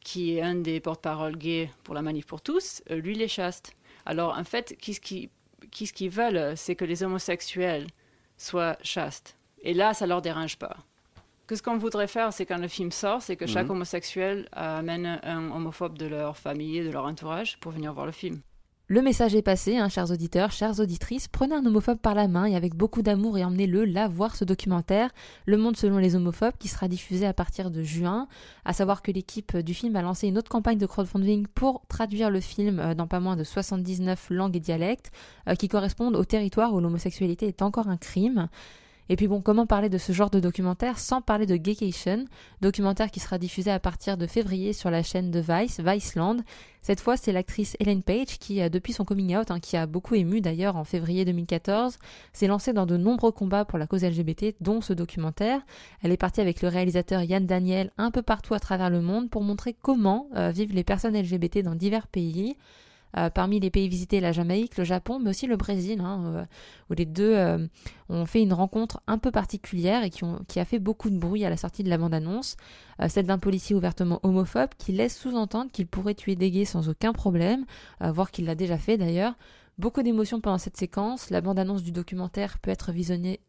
qui 0.00 0.36
est 0.36 0.42
un 0.42 0.56
des 0.56 0.80
porte-parole 0.80 1.36
gays 1.36 1.70
pour 1.84 1.94
la 1.94 2.02
manif 2.02 2.26
pour 2.26 2.42
tous, 2.42 2.82
euh, 2.90 2.96
lui, 2.96 3.14
il 3.14 3.22
est 3.22 3.28
chaste. 3.28 3.72
Alors, 4.04 4.36
en 4.36 4.44
fait, 4.44 4.76
qu'est-ce 4.78 5.00
qu'ils 5.00 5.30
qu 5.70 6.08
veulent 6.08 6.54
C'est 6.56 6.76
que 6.76 6.84
les 6.84 7.02
homosexuels 7.02 7.86
soient 8.36 8.76
chastes. 8.82 9.37
Et 9.62 9.74
là, 9.74 9.94
ça 9.94 10.06
leur 10.06 10.22
dérange 10.22 10.56
pas. 10.56 10.76
Que 11.46 11.56
ce 11.56 11.62
qu'on 11.62 11.78
voudrait 11.78 12.08
faire, 12.08 12.32
c'est 12.32 12.44
quand 12.44 12.58
le 12.58 12.68
film 12.68 12.90
sort, 12.92 13.22
c'est 13.22 13.36
que 13.36 13.46
chaque 13.46 13.66
Mhm. 13.66 13.72
homosexuel 13.72 14.48
amène 14.52 15.18
un 15.22 15.50
homophobe 15.50 15.96
de 15.96 16.06
leur 16.06 16.36
famille, 16.36 16.84
de 16.84 16.90
leur 16.90 17.06
entourage, 17.06 17.58
pour 17.60 17.72
venir 17.72 17.92
voir 17.94 18.04
le 18.06 18.12
film. 18.12 18.40
Le 18.90 19.02
message 19.02 19.34
est 19.34 19.42
passé, 19.42 19.76
hein, 19.76 19.90
chers 19.90 20.10
auditeurs, 20.10 20.50
chères 20.50 20.80
auditrices. 20.80 21.28
Prenez 21.28 21.54
un 21.54 21.64
homophobe 21.66 21.98
par 21.98 22.14
la 22.14 22.26
main 22.26 22.46
et 22.46 22.56
avec 22.56 22.74
beaucoup 22.74 23.02
d'amour 23.02 23.36
et 23.36 23.44
emmenez-le 23.44 23.84
là 23.84 24.08
voir 24.08 24.34
ce 24.34 24.46
documentaire, 24.46 25.10
Le 25.44 25.58
Monde 25.58 25.76
selon 25.76 25.98
les 25.98 26.16
homophobes, 26.16 26.56
qui 26.58 26.68
sera 26.68 26.88
diffusé 26.88 27.26
à 27.26 27.34
partir 27.34 27.70
de 27.70 27.82
juin. 27.82 28.28
À 28.64 28.72
savoir 28.72 29.02
que 29.02 29.10
l'équipe 29.10 29.58
du 29.58 29.74
film 29.74 29.94
a 29.96 30.00
lancé 30.00 30.26
une 30.28 30.38
autre 30.38 30.50
campagne 30.50 30.78
de 30.78 30.86
crowdfunding 30.86 31.46
pour 31.48 31.82
traduire 31.88 32.30
le 32.30 32.40
film 32.40 32.78
euh, 32.80 32.94
dans 32.94 33.06
pas 33.06 33.20
moins 33.20 33.36
de 33.36 33.44
79 33.44 34.28
langues 34.30 34.56
et 34.56 34.60
dialectes 34.60 35.12
euh, 35.48 35.54
qui 35.54 35.68
correspondent 35.68 36.16
au 36.16 36.24
territoire 36.24 36.72
où 36.72 36.80
l'homosexualité 36.80 37.46
est 37.46 37.60
encore 37.60 37.88
un 37.88 37.98
crime. 37.98 38.48
Et 39.08 39.16
puis 39.16 39.28
bon, 39.28 39.40
comment 39.40 39.66
parler 39.66 39.88
de 39.88 39.98
ce 39.98 40.12
genre 40.12 40.30
de 40.30 40.40
documentaire 40.40 40.98
sans 40.98 41.22
parler 41.22 41.46
de 41.46 41.56
Gaycation, 41.56 42.26
documentaire 42.60 43.10
qui 43.10 43.20
sera 43.20 43.38
diffusé 43.38 43.70
à 43.70 43.80
partir 43.80 44.16
de 44.16 44.26
février 44.26 44.72
sur 44.72 44.90
la 44.90 45.02
chaîne 45.02 45.30
de 45.30 45.40
Vice, 45.40 45.80
Viceland. 45.80 46.38
Cette 46.82 47.00
fois, 47.00 47.16
c'est 47.16 47.32
l'actrice 47.32 47.76
Ellen 47.80 48.02
Page 48.02 48.38
qui, 48.38 48.68
depuis 48.70 48.92
son 48.92 49.04
coming 49.04 49.36
out, 49.36 49.50
hein, 49.50 49.60
qui 49.60 49.76
a 49.76 49.86
beaucoup 49.86 50.14
ému 50.14 50.40
d'ailleurs 50.40 50.76
en 50.76 50.84
février 50.84 51.24
2014, 51.24 51.98
s'est 52.32 52.46
lancée 52.46 52.72
dans 52.72 52.86
de 52.86 52.96
nombreux 52.96 53.32
combats 53.32 53.64
pour 53.64 53.78
la 53.78 53.86
cause 53.86 54.04
LGBT, 54.04 54.54
dont 54.60 54.80
ce 54.80 54.92
documentaire. 54.92 55.60
Elle 56.02 56.12
est 56.12 56.16
partie 56.16 56.40
avec 56.40 56.62
le 56.62 56.68
réalisateur 56.68 57.22
Yann 57.22 57.46
Daniel 57.46 57.90
un 57.98 58.10
peu 58.10 58.22
partout 58.22 58.54
à 58.54 58.60
travers 58.60 58.90
le 58.90 59.00
monde 59.00 59.30
pour 59.30 59.42
montrer 59.42 59.74
comment 59.80 60.28
euh, 60.36 60.50
vivent 60.50 60.74
les 60.74 60.84
personnes 60.84 61.18
LGBT 61.18 61.58
dans 61.62 61.74
divers 61.74 62.06
pays. 62.06 62.56
Euh, 63.16 63.30
parmi 63.30 63.58
les 63.58 63.70
pays 63.70 63.88
visités, 63.88 64.20
la 64.20 64.32
Jamaïque, 64.32 64.76
le 64.76 64.84
Japon, 64.84 65.18
mais 65.18 65.30
aussi 65.30 65.46
le 65.46 65.56
Brésil, 65.56 66.00
hein, 66.00 66.22
euh, 66.26 66.44
où 66.90 66.94
les 66.94 67.06
deux 67.06 67.34
euh, 67.34 67.66
ont 68.10 68.26
fait 68.26 68.42
une 68.42 68.52
rencontre 68.52 69.00
un 69.06 69.18
peu 69.18 69.30
particulière 69.30 70.04
et 70.04 70.10
qui, 70.10 70.24
qui 70.46 70.60
a 70.60 70.64
fait 70.64 70.78
beaucoup 70.78 71.08
de 71.08 71.18
bruit 71.18 71.44
à 71.44 71.50
la 71.50 71.56
sortie 71.56 71.82
de 71.82 71.88
la 71.88 71.98
bande-annonce, 71.98 72.56
celle 73.08 73.26
d'un 73.26 73.38
policier 73.38 73.76
ouvertement 73.76 74.18
homophobe 74.24 74.70
qui 74.76 74.90
laisse 74.90 75.16
sous-entendre 75.16 75.70
qu'il 75.70 75.86
pourrait 75.86 76.14
tuer 76.14 76.34
des 76.34 76.50
gays 76.50 76.64
sans 76.64 76.88
aucun 76.88 77.12
problème, 77.12 77.64
voire 78.00 78.32
qu'il 78.32 78.46
l'a 78.46 78.56
déjà 78.56 78.76
fait 78.76 78.98
d'ailleurs. 78.98 79.34
Beaucoup 79.78 80.02
d'émotions 80.02 80.40
pendant 80.40 80.58
cette 80.58 80.76
séquence. 80.76 81.30
La 81.30 81.40
bande-annonce 81.40 81.84
du 81.84 81.92
documentaire 81.92 82.58
peut 82.58 82.70
être 82.70 82.90
visionnée, 82.90 83.40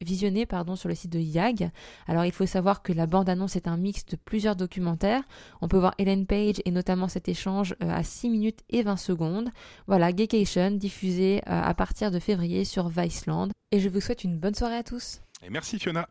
sur 0.76 0.88
le 0.88 0.94
site 0.94 1.12
de 1.12 1.20
YAG. 1.20 1.72
Alors 2.08 2.24
il 2.24 2.32
faut 2.32 2.46
savoir 2.46 2.84
que 2.84 2.94
la 2.94 3.08
bande-annonce 3.08 3.56
est 3.56 3.68
un 3.68 3.78
mix 3.78 4.06
de 4.06 4.16
plusieurs 4.16 4.56
documentaires. 4.56 5.24
On 5.62 5.68
peut 5.68 5.80
voir 5.80 5.96
Ellen 5.98 6.28
Page 6.28 6.62
et 6.66 6.72
notamment 6.72 7.08
cet 7.08 7.30
échange 7.30 7.76
euh, 7.82 7.90
à 7.90 8.04
6 8.04 8.30
minutes 8.30 8.60
et 8.70 8.84
20 8.84 8.98
secondes. 8.98 9.50
Voilà, 9.88 10.14
Gaycation, 10.14 10.72
diffusé 10.72 11.38
euh, 11.48 11.62
à 11.62 11.74
partir 11.74 12.12
de 12.12 12.20
février 12.20 12.64
sur 12.64 12.90
Viceland. 12.90 13.50
Et 13.72 13.80
je 13.80 13.90
vous 13.90 14.00
souhaite 14.00 14.24
une 14.24 14.38
bonne 14.38 14.56
soirée 14.56 14.78
à 14.78 14.84
tous. 14.84 15.22
Et 15.44 15.50
merci 15.50 15.80
Fiona. 15.80 16.08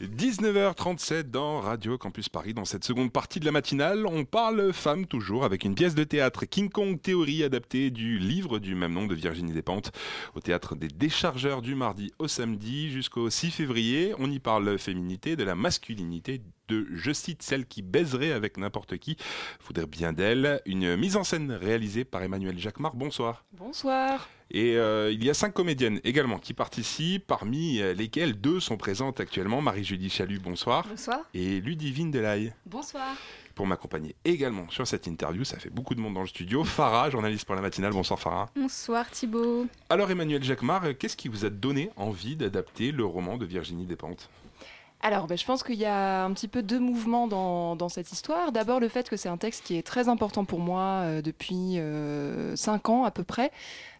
19h37 0.00 1.24
dans 1.24 1.60
Radio 1.60 1.98
Campus 1.98 2.28
Paris. 2.28 2.54
Dans 2.54 2.64
cette 2.64 2.84
seconde 2.84 3.12
partie 3.12 3.40
de 3.40 3.44
la 3.44 3.50
matinale, 3.50 4.06
on 4.06 4.24
parle 4.24 4.72
femmes 4.72 5.06
toujours 5.06 5.44
avec 5.44 5.64
une 5.64 5.74
pièce 5.74 5.96
de 5.96 6.04
théâtre 6.04 6.44
King 6.44 6.70
Kong 6.70 7.00
Théorie 7.00 7.42
adaptée 7.42 7.90
du 7.90 8.18
livre 8.18 8.60
du 8.60 8.76
même 8.76 8.92
nom 8.92 9.06
de 9.06 9.14
Virginie 9.14 9.52
Despentes 9.52 9.90
au 10.36 10.40
théâtre 10.40 10.76
des 10.76 10.86
Déchargeurs 10.86 11.62
du 11.62 11.74
mardi 11.74 12.12
au 12.20 12.28
samedi 12.28 12.90
jusqu'au 12.90 13.28
6 13.28 13.50
février. 13.50 14.14
On 14.18 14.30
y 14.30 14.38
parle 14.38 14.78
féminité, 14.78 15.34
de 15.34 15.42
la 15.42 15.56
masculinité 15.56 16.40
de, 16.68 16.86
je 16.94 17.12
cite, 17.12 17.42
celle 17.42 17.66
qui 17.66 17.82
baiserait 17.82 18.32
avec 18.32 18.56
n'importe 18.56 18.98
qui, 18.98 19.16
faudrait 19.58 19.86
bien 19.86 20.12
d'elle. 20.12 20.60
Une 20.66 20.96
mise 20.96 21.16
en 21.16 21.24
scène 21.24 21.52
réalisée 21.52 22.04
par 22.04 22.22
Emmanuel 22.22 22.58
Jacquemart. 22.58 22.94
Bonsoir. 22.94 23.44
Bonsoir. 23.52 24.28
Et 24.50 24.76
euh, 24.76 25.12
il 25.12 25.22
y 25.22 25.28
a 25.28 25.34
cinq 25.34 25.52
comédiennes 25.52 26.00
également 26.04 26.38
qui 26.38 26.54
participent, 26.54 27.26
parmi 27.26 27.80
euh, 27.80 27.92
lesquelles 27.92 28.40
deux 28.40 28.60
sont 28.60 28.78
présentes 28.78 29.20
actuellement. 29.20 29.60
Marie-Julie 29.60 30.08
Chalut, 30.08 30.38
bonsoir. 30.38 30.86
Bonsoir. 30.88 31.20
Et 31.34 31.60
Ludivine 31.60 32.10
Delahaye. 32.10 32.54
Bonsoir. 32.64 33.14
Pour 33.54 33.66
m'accompagner 33.66 34.14
également 34.24 34.70
sur 34.70 34.86
cette 34.86 35.06
interview, 35.06 35.44
ça 35.44 35.58
fait 35.58 35.68
beaucoup 35.68 35.94
de 35.94 36.00
monde 36.00 36.14
dans 36.14 36.20
le 36.20 36.28
studio. 36.28 36.64
Farah, 36.64 37.10
journaliste 37.10 37.44
pour 37.44 37.56
la 37.56 37.60
matinale. 37.60 37.92
Bonsoir 37.92 38.18
Farah. 38.18 38.48
Bonsoir 38.54 39.10
Thibault. 39.10 39.66
Alors 39.90 40.10
Emmanuel 40.10 40.42
Jacquemart, 40.42 40.84
euh, 40.84 40.92
qu'est-ce 40.94 41.16
qui 41.16 41.28
vous 41.28 41.44
a 41.44 41.50
donné 41.50 41.90
envie 41.96 42.36
d'adapter 42.36 42.92
le 42.92 43.04
roman 43.04 43.36
de 43.36 43.44
Virginie 43.44 43.84
Despentes? 43.84 44.30
Alors, 45.00 45.28
ben, 45.28 45.38
je 45.38 45.44
pense 45.44 45.62
qu'il 45.62 45.76
y 45.76 45.84
a 45.84 46.24
un 46.24 46.32
petit 46.32 46.48
peu 46.48 46.60
deux 46.62 46.80
mouvements 46.80 47.28
dans, 47.28 47.88
cette 47.88 48.10
histoire. 48.10 48.50
D'abord, 48.50 48.80
le 48.80 48.88
fait 48.88 49.08
que 49.08 49.16
c'est 49.16 49.28
un 49.28 49.36
texte 49.36 49.64
qui 49.64 49.76
est 49.76 49.86
très 49.86 50.08
important 50.08 50.44
pour 50.44 50.58
moi 50.58 51.02
euh, 51.04 51.22
depuis 51.22 51.78
euh, 51.78 52.56
cinq 52.56 52.88
ans 52.88 53.04
à 53.04 53.12
peu 53.12 53.22
près. 53.22 53.52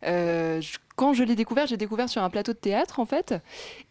Euh, 0.04 0.60
quand 0.96 1.12
je 1.12 1.22
l'ai 1.22 1.36
découvert, 1.36 1.68
j'ai 1.68 1.76
découvert 1.76 2.08
sur 2.08 2.22
un 2.22 2.30
plateau 2.30 2.52
de 2.52 2.58
théâtre 2.58 2.98
en 2.98 3.06
fait. 3.06 3.34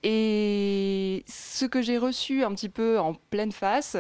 Et 0.04 1.24
ce 1.28 1.66
que 1.66 1.82
j'ai 1.82 1.98
reçu 1.98 2.44
un 2.44 2.54
petit 2.54 2.70
peu 2.70 3.00
en 3.00 3.14
pleine 3.14 3.54
face, 3.54 3.96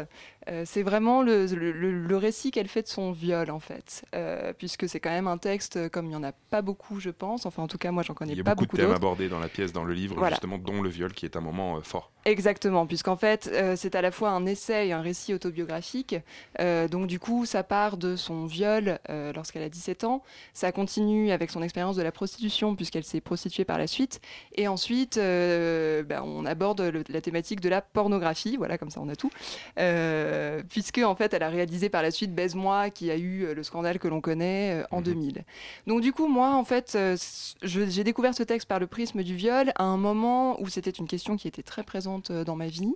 euh, 0.49 0.63
c'est 0.65 0.83
vraiment 0.83 1.21
le, 1.21 1.45
le- 1.47 1.71
le- 1.71 1.91
le 1.91 2.17
récit 2.17 2.51
qu'elle 2.51 2.67
fait 2.67 2.83
de 2.83 2.87
son 2.87 3.11
viol 3.11 3.49
en 3.51 3.59
fait. 3.59 4.05
Euh, 4.15 4.53
puisque 4.57 4.87
c'est 4.87 4.99
quand 4.99 5.09
même 5.09 5.27
un 5.27 5.37
texte, 5.37 5.77
euh, 5.77 5.89
comme 5.89 6.05
il 6.05 6.09
n'y 6.09 6.15
en 6.15 6.23
a 6.23 6.31
pas 6.31 6.61
beaucoup, 6.61 6.99
je 6.99 7.09
pense. 7.09 7.45
Enfin, 7.45 7.63
en 7.63 7.67
tout 7.67 7.77
cas, 7.77 7.91
moi, 7.91 8.03
j'en 8.03 8.13
connais 8.13 8.31
Il 8.33 8.37
y 8.37 8.41
a 8.41 8.43
pas 8.43 8.55
beaucoup 8.55 8.65
de 8.65 8.71
beaucoup 8.71 8.77
thèmes 8.87 8.95
abordés 8.95 9.29
dans 9.29 9.39
la 9.39 9.49
pièce, 9.49 9.73
dans 9.73 9.83
le 9.83 9.93
livre, 9.93 10.15
Voilà. 10.17 10.35
justement, 10.35 10.57
dont 10.57 10.81
le 10.81 10.89
viol, 10.89 11.11
qui 11.13 11.25
est 11.25 11.35
un 11.35 11.41
moment 11.41 11.77
euh, 11.77 11.81
fort. 11.81 12.11
Exactement, 12.25 12.85
puisqu'en 12.85 13.15
fait, 13.15 13.49
c'est 13.77 13.95
à 13.95 14.01
la 14.01 14.11
fois 14.11 14.31
un 14.31 14.45
essai 14.45 14.89
et 14.89 14.91
un 14.91 14.99
récit 14.99 15.33
autobiographique. 15.33 16.13
Donc, 16.59 17.07
du 17.07 17.19
coup, 17.19 17.45
ça 17.45 17.63
part 17.63 17.95
de 17.95 18.17
son 18.17 18.45
viol 18.45 18.99
lorsqu'elle 19.33 19.63
a 19.63 19.69
17 19.69 20.03
ans. 20.03 20.21
Ça 20.53 20.73
continue 20.73 21.31
avec 21.31 21.49
son 21.51 21.61
expérience 21.63 21.95
de 21.95 22.01
la 22.01 22.11
prostitution, 22.11 22.75
puisqu'elle 22.75 23.05
s'est 23.05 23.21
prostituée 23.21 23.63
par 23.63 23.77
la 23.77 23.87
suite. 23.87 24.19
Et 24.55 24.67
ensuite, 24.67 25.15
ben, 25.17 26.21
on 26.21 26.45
aborde 26.45 26.81
le- 26.81 27.05
la 27.07 27.21
thématique 27.21 27.61
de 27.61 27.69
la 27.69 27.79
pornographie. 27.79 28.57
Voilà, 28.57 28.77
comme 28.77 28.89
ça, 28.89 28.99
on 28.99 29.07
a 29.07 29.15
tout. 29.15 29.31
Euh, 29.79 30.36
puisque, 30.69 30.99
en 30.99 31.15
fait, 31.15 31.33
elle 31.33 31.43
a 31.43 31.49
réalisé 31.49 31.89
par 31.89 32.01
la 32.01 32.11
suite 32.11 32.33
Baise-moi, 32.33 32.89
qui 32.89 33.11
a 33.11 33.17
eu 33.17 33.43
euh, 33.43 33.53
le 33.53 33.63
scandale 33.63 33.99
que 33.99 34.07
l'on 34.07 34.21
connaît 34.21 34.81
euh, 34.81 34.83
en 34.91 35.01
2000. 35.01 35.43
Donc, 35.85 36.01
du 36.01 36.13
coup, 36.13 36.27
moi, 36.27 36.55
en 36.55 36.63
fait, 36.63 36.93
euh, 36.95 37.15
j'ai 37.63 38.03
découvert 38.03 38.33
ce 38.33 38.43
texte 38.43 38.67
par 38.67 38.79
le 38.79 38.87
prisme 38.87 39.23
du 39.23 39.35
viol 39.35 39.71
à 39.75 39.83
un 39.83 39.97
moment 39.97 40.61
où 40.61 40.67
c'était 40.67 40.91
une 40.91 41.07
question 41.07 41.37
qui 41.37 41.47
était 41.47 41.63
très 41.63 41.83
présente 41.83 42.31
euh, 42.31 42.43
dans 42.43 42.55
ma 42.55 42.67
vie. 42.67 42.93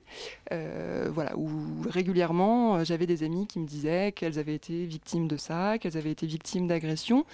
Euh, 0.51 1.09
voilà, 1.11 1.37
où 1.37 1.49
régulièrement, 1.89 2.77
euh, 2.77 2.83
j'avais 2.83 3.05
des 3.05 3.23
amis 3.23 3.47
qui 3.47 3.59
me 3.59 3.67
disaient 3.67 4.11
qu'elles 4.11 4.39
avaient 4.39 4.55
été 4.55 4.85
victimes 4.85 5.27
de 5.27 5.37
ça, 5.37 5.77
qu'elles 5.77 5.97
avaient 5.97 6.11
été 6.11 6.25
victimes 6.25 6.67
d'agressions. 6.67 7.25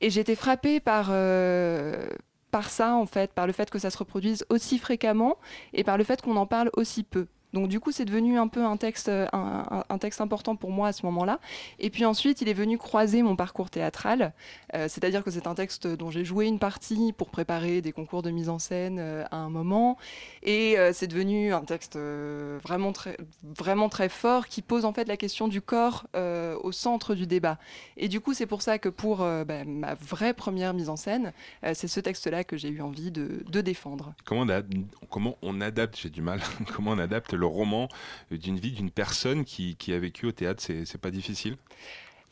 Et 0.00 0.10
j'étais 0.10 0.34
frappée 0.34 0.80
par, 0.80 1.08
euh, 1.10 2.08
par 2.50 2.70
ça, 2.70 2.94
en 2.94 3.06
fait, 3.06 3.32
par 3.32 3.46
le 3.46 3.52
fait 3.52 3.70
que 3.70 3.78
ça 3.78 3.90
se 3.90 3.98
reproduise 3.98 4.44
aussi 4.48 4.78
fréquemment 4.78 5.36
et 5.72 5.84
par 5.84 5.96
le 5.96 6.04
fait 6.04 6.20
qu'on 6.20 6.36
en 6.36 6.46
parle 6.46 6.70
aussi 6.74 7.02
peu. 7.02 7.26
Donc 7.52 7.68
du 7.68 7.80
coup, 7.80 7.92
c'est 7.92 8.04
devenu 8.04 8.38
un 8.38 8.48
peu 8.48 8.64
un 8.64 8.76
texte, 8.76 9.08
euh, 9.08 9.26
un, 9.32 9.98
texte 9.98 10.20
important 10.20 10.56
pour 10.56 10.70
moi 10.70 10.88
à 10.88 10.92
ce 10.92 11.04
moment-là. 11.06 11.38
Et 11.78 11.90
puis 11.90 12.04
ensuite, 12.04 12.40
il 12.40 12.48
est 12.48 12.54
venu 12.54 12.78
croiser 12.78 13.22
mon 13.22 13.36
parcours 13.36 13.70
théâtral. 13.70 14.32
Euh, 14.74 14.88
C'est-à-dire 14.88 15.22
que 15.22 15.30
c'est 15.30 15.46
un 15.46 15.54
texte 15.54 15.86
dont 15.86 16.10
j'ai 16.10 16.24
joué 16.24 16.46
une 16.46 16.58
partie 16.58 17.12
pour 17.12 17.30
préparer 17.30 17.82
des 17.82 17.92
concours 17.92 18.22
de 18.22 18.30
mise 18.30 18.48
en 18.48 18.58
scène 18.58 18.98
euh, 18.98 19.24
à 19.30 19.36
un 19.36 19.50
moment. 19.50 19.98
Et 20.42 20.76
c'est 20.92 21.06
devenu 21.06 21.52
un 21.52 21.62
texte 21.62 21.96
vraiment, 21.96 22.92
très, 22.92 23.16
vraiment 23.42 23.88
très 23.88 24.08
fort 24.08 24.48
qui 24.48 24.60
pose 24.62 24.84
en 24.84 24.92
fait 24.92 25.06
la 25.06 25.16
question 25.16 25.46
du 25.46 25.60
corps 25.60 26.06
au 26.14 26.72
centre 26.72 27.14
du 27.14 27.26
débat. 27.26 27.58
Et 27.96 28.08
du 28.08 28.20
coup, 28.20 28.34
c'est 28.34 28.46
pour 28.46 28.62
ça 28.62 28.78
que 28.78 28.88
pour 28.88 29.18
bah, 29.18 29.64
ma 29.64 29.94
vraie 29.94 30.34
première 30.34 30.74
mise 30.74 30.88
en 30.88 30.96
scène, 30.96 31.32
c'est 31.74 31.88
ce 31.88 32.00
texte-là 32.00 32.44
que 32.44 32.56
j'ai 32.56 32.68
eu 32.68 32.80
envie 32.80 33.10
de, 33.10 33.60
défendre. 33.60 34.14
Comment 34.24 34.42
on, 34.42 35.06
comment 35.08 35.36
on 35.42 35.60
adapte, 35.60 35.96
j'ai 36.00 36.10
du 36.10 36.22
mal, 36.22 36.40
comment 36.74 36.92
on 36.92 36.98
adapte 36.98 37.32
roman 37.46 37.88
d'une 38.30 38.58
vie 38.58 38.72
d'une 38.72 38.90
personne 38.90 39.44
qui, 39.44 39.76
a 39.88 39.98
vécu 39.98 40.26
au 40.26 40.32
théâtre 40.32 40.62
c'est 40.62 41.00
pas 41.00 41.10
difficile? 41.10 41.56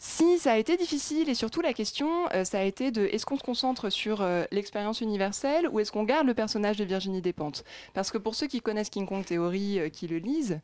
Si, 0.03 0.39
ça 0.39 0.53
a 0.53 0.57
été 0.57 0.79
difficile 0.79 1.29
et 1.29 1.35
surtout 1.35 1.61
la 1.61 1.75
question, 1.75 2.09
euh, 2.33 2.43
ça 2.45 2.59
a 2.59 2.63
été 2.63 2.91
de 2.91 3.03
est-ce 3.05 3.27
qu'on 3.27 3.37
se 3.37 3.43
concentre 3.43 3.91
sur 3.91 4.23
euh, 4.23 4.45
l'expérience 4.51 5.03
universelle 5.03 5.69
ou 5.71 5.79
est-ce 5.79 5.93
qu'on 5.93 6.05
garde 6.05 6.27
le 6.27 6.33
personnage 6.33 6.79
de 6.79 6.85
Virginie 6.85 7.21
Despentes? 7.21 7.65
Parce 7.93 8.11
que 8.11 8.17
pour 8.17 8.35
ceux 8.35 8.47
qui 8.47 8.63
connaissent 8.63 8.89
King 8.89 9.07
Kong 9.07 9.23
Theory, 9.27 9.79
euh, 9.79 9.89
qui 9.91 10.07
le 10.07 10.17
lisent, 10.17 10.59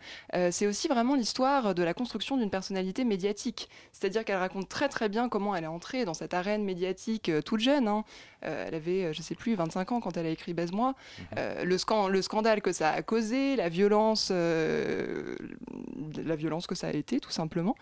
c'est 0.51 0.67
aussi 0.67 0.89
vraiment 0.89 1.15
l'histoire 1.17 1.75
de 1.75 1.83
la 1.83 1.93
construction 1.93 2.39
d'une 2.39 2.49
personnalité 2.49 3.05
médiatique. 3.05 3.69
C'est-à-dire 3.93 4.25
qu'elle 4.25 4.39
raconte 4.39 4.71
très 4.71 4.89
très 4.89 5.11
bien 5.11 5.29
comment 5.29 5.55
elle 5.55 5.65
est 5.65 5.67
entrée 5.67 6.07
dans 6.07 6.15
cette 6.15 6.33
arène 6.33 6.65
médiatique 6.65 7.31
toute 7.45 7.61
jeune. 7.61 7.89
hein. 7.89 8.05
Elle 8.41 8.75
avait, 8.75 9.13
je 9.13 9.21
sais 9.23 9.35
plus, 9.35 9.55
25 9.55 9.93
ans 9.93 10.01
quand 10.01 10.17
elle 10.17 10.27
a 10.27 10.31
écrit 10.31 10.55
Baise-moi. 10.55 10.95
Euh, 11.37 11.65
le, 11.65 11.77
scan- 11.79 12.09
le 12.09 12.23
scandale 12.23 12.63
que 12.63 12.73
ça 12.73 12.91
a 12.91 13.03
causé, 13.03 13.57
la 13.57 13.69
violence, 13.69 14.31
la 14.31 16.37
violence 16.37 16.67
que 16.67 16.75
ça 16.75 16.89
a 16.89 16.93
été, 16.93 17.21
tout 17.21 17.31
simplement. 17.31 17.75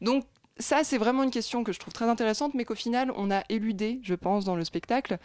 Donc 0.00 0.24
ça, 0.60 0.84
c'est 0.84 0.98
vraiment 0.98 1.22
une 1.22 1.30
question 1.30 1.64
que 1.64 1.72
je 1.72 1.78
trouve 1.78 1.92
très 1.92 2.08
intéressante, 2.08 2.54
mais 2.54 2.64
qu'au 2.64 2.74
final, 2.74 3.12
on 3.16 3.30
a 3.30 3.42
éludé, 3.48 4.00
je 4.02 4.14
pense, 4.14 4.44
dans 4.44 4.56
le 4.56 4.64
spectacle. 4.64 5.18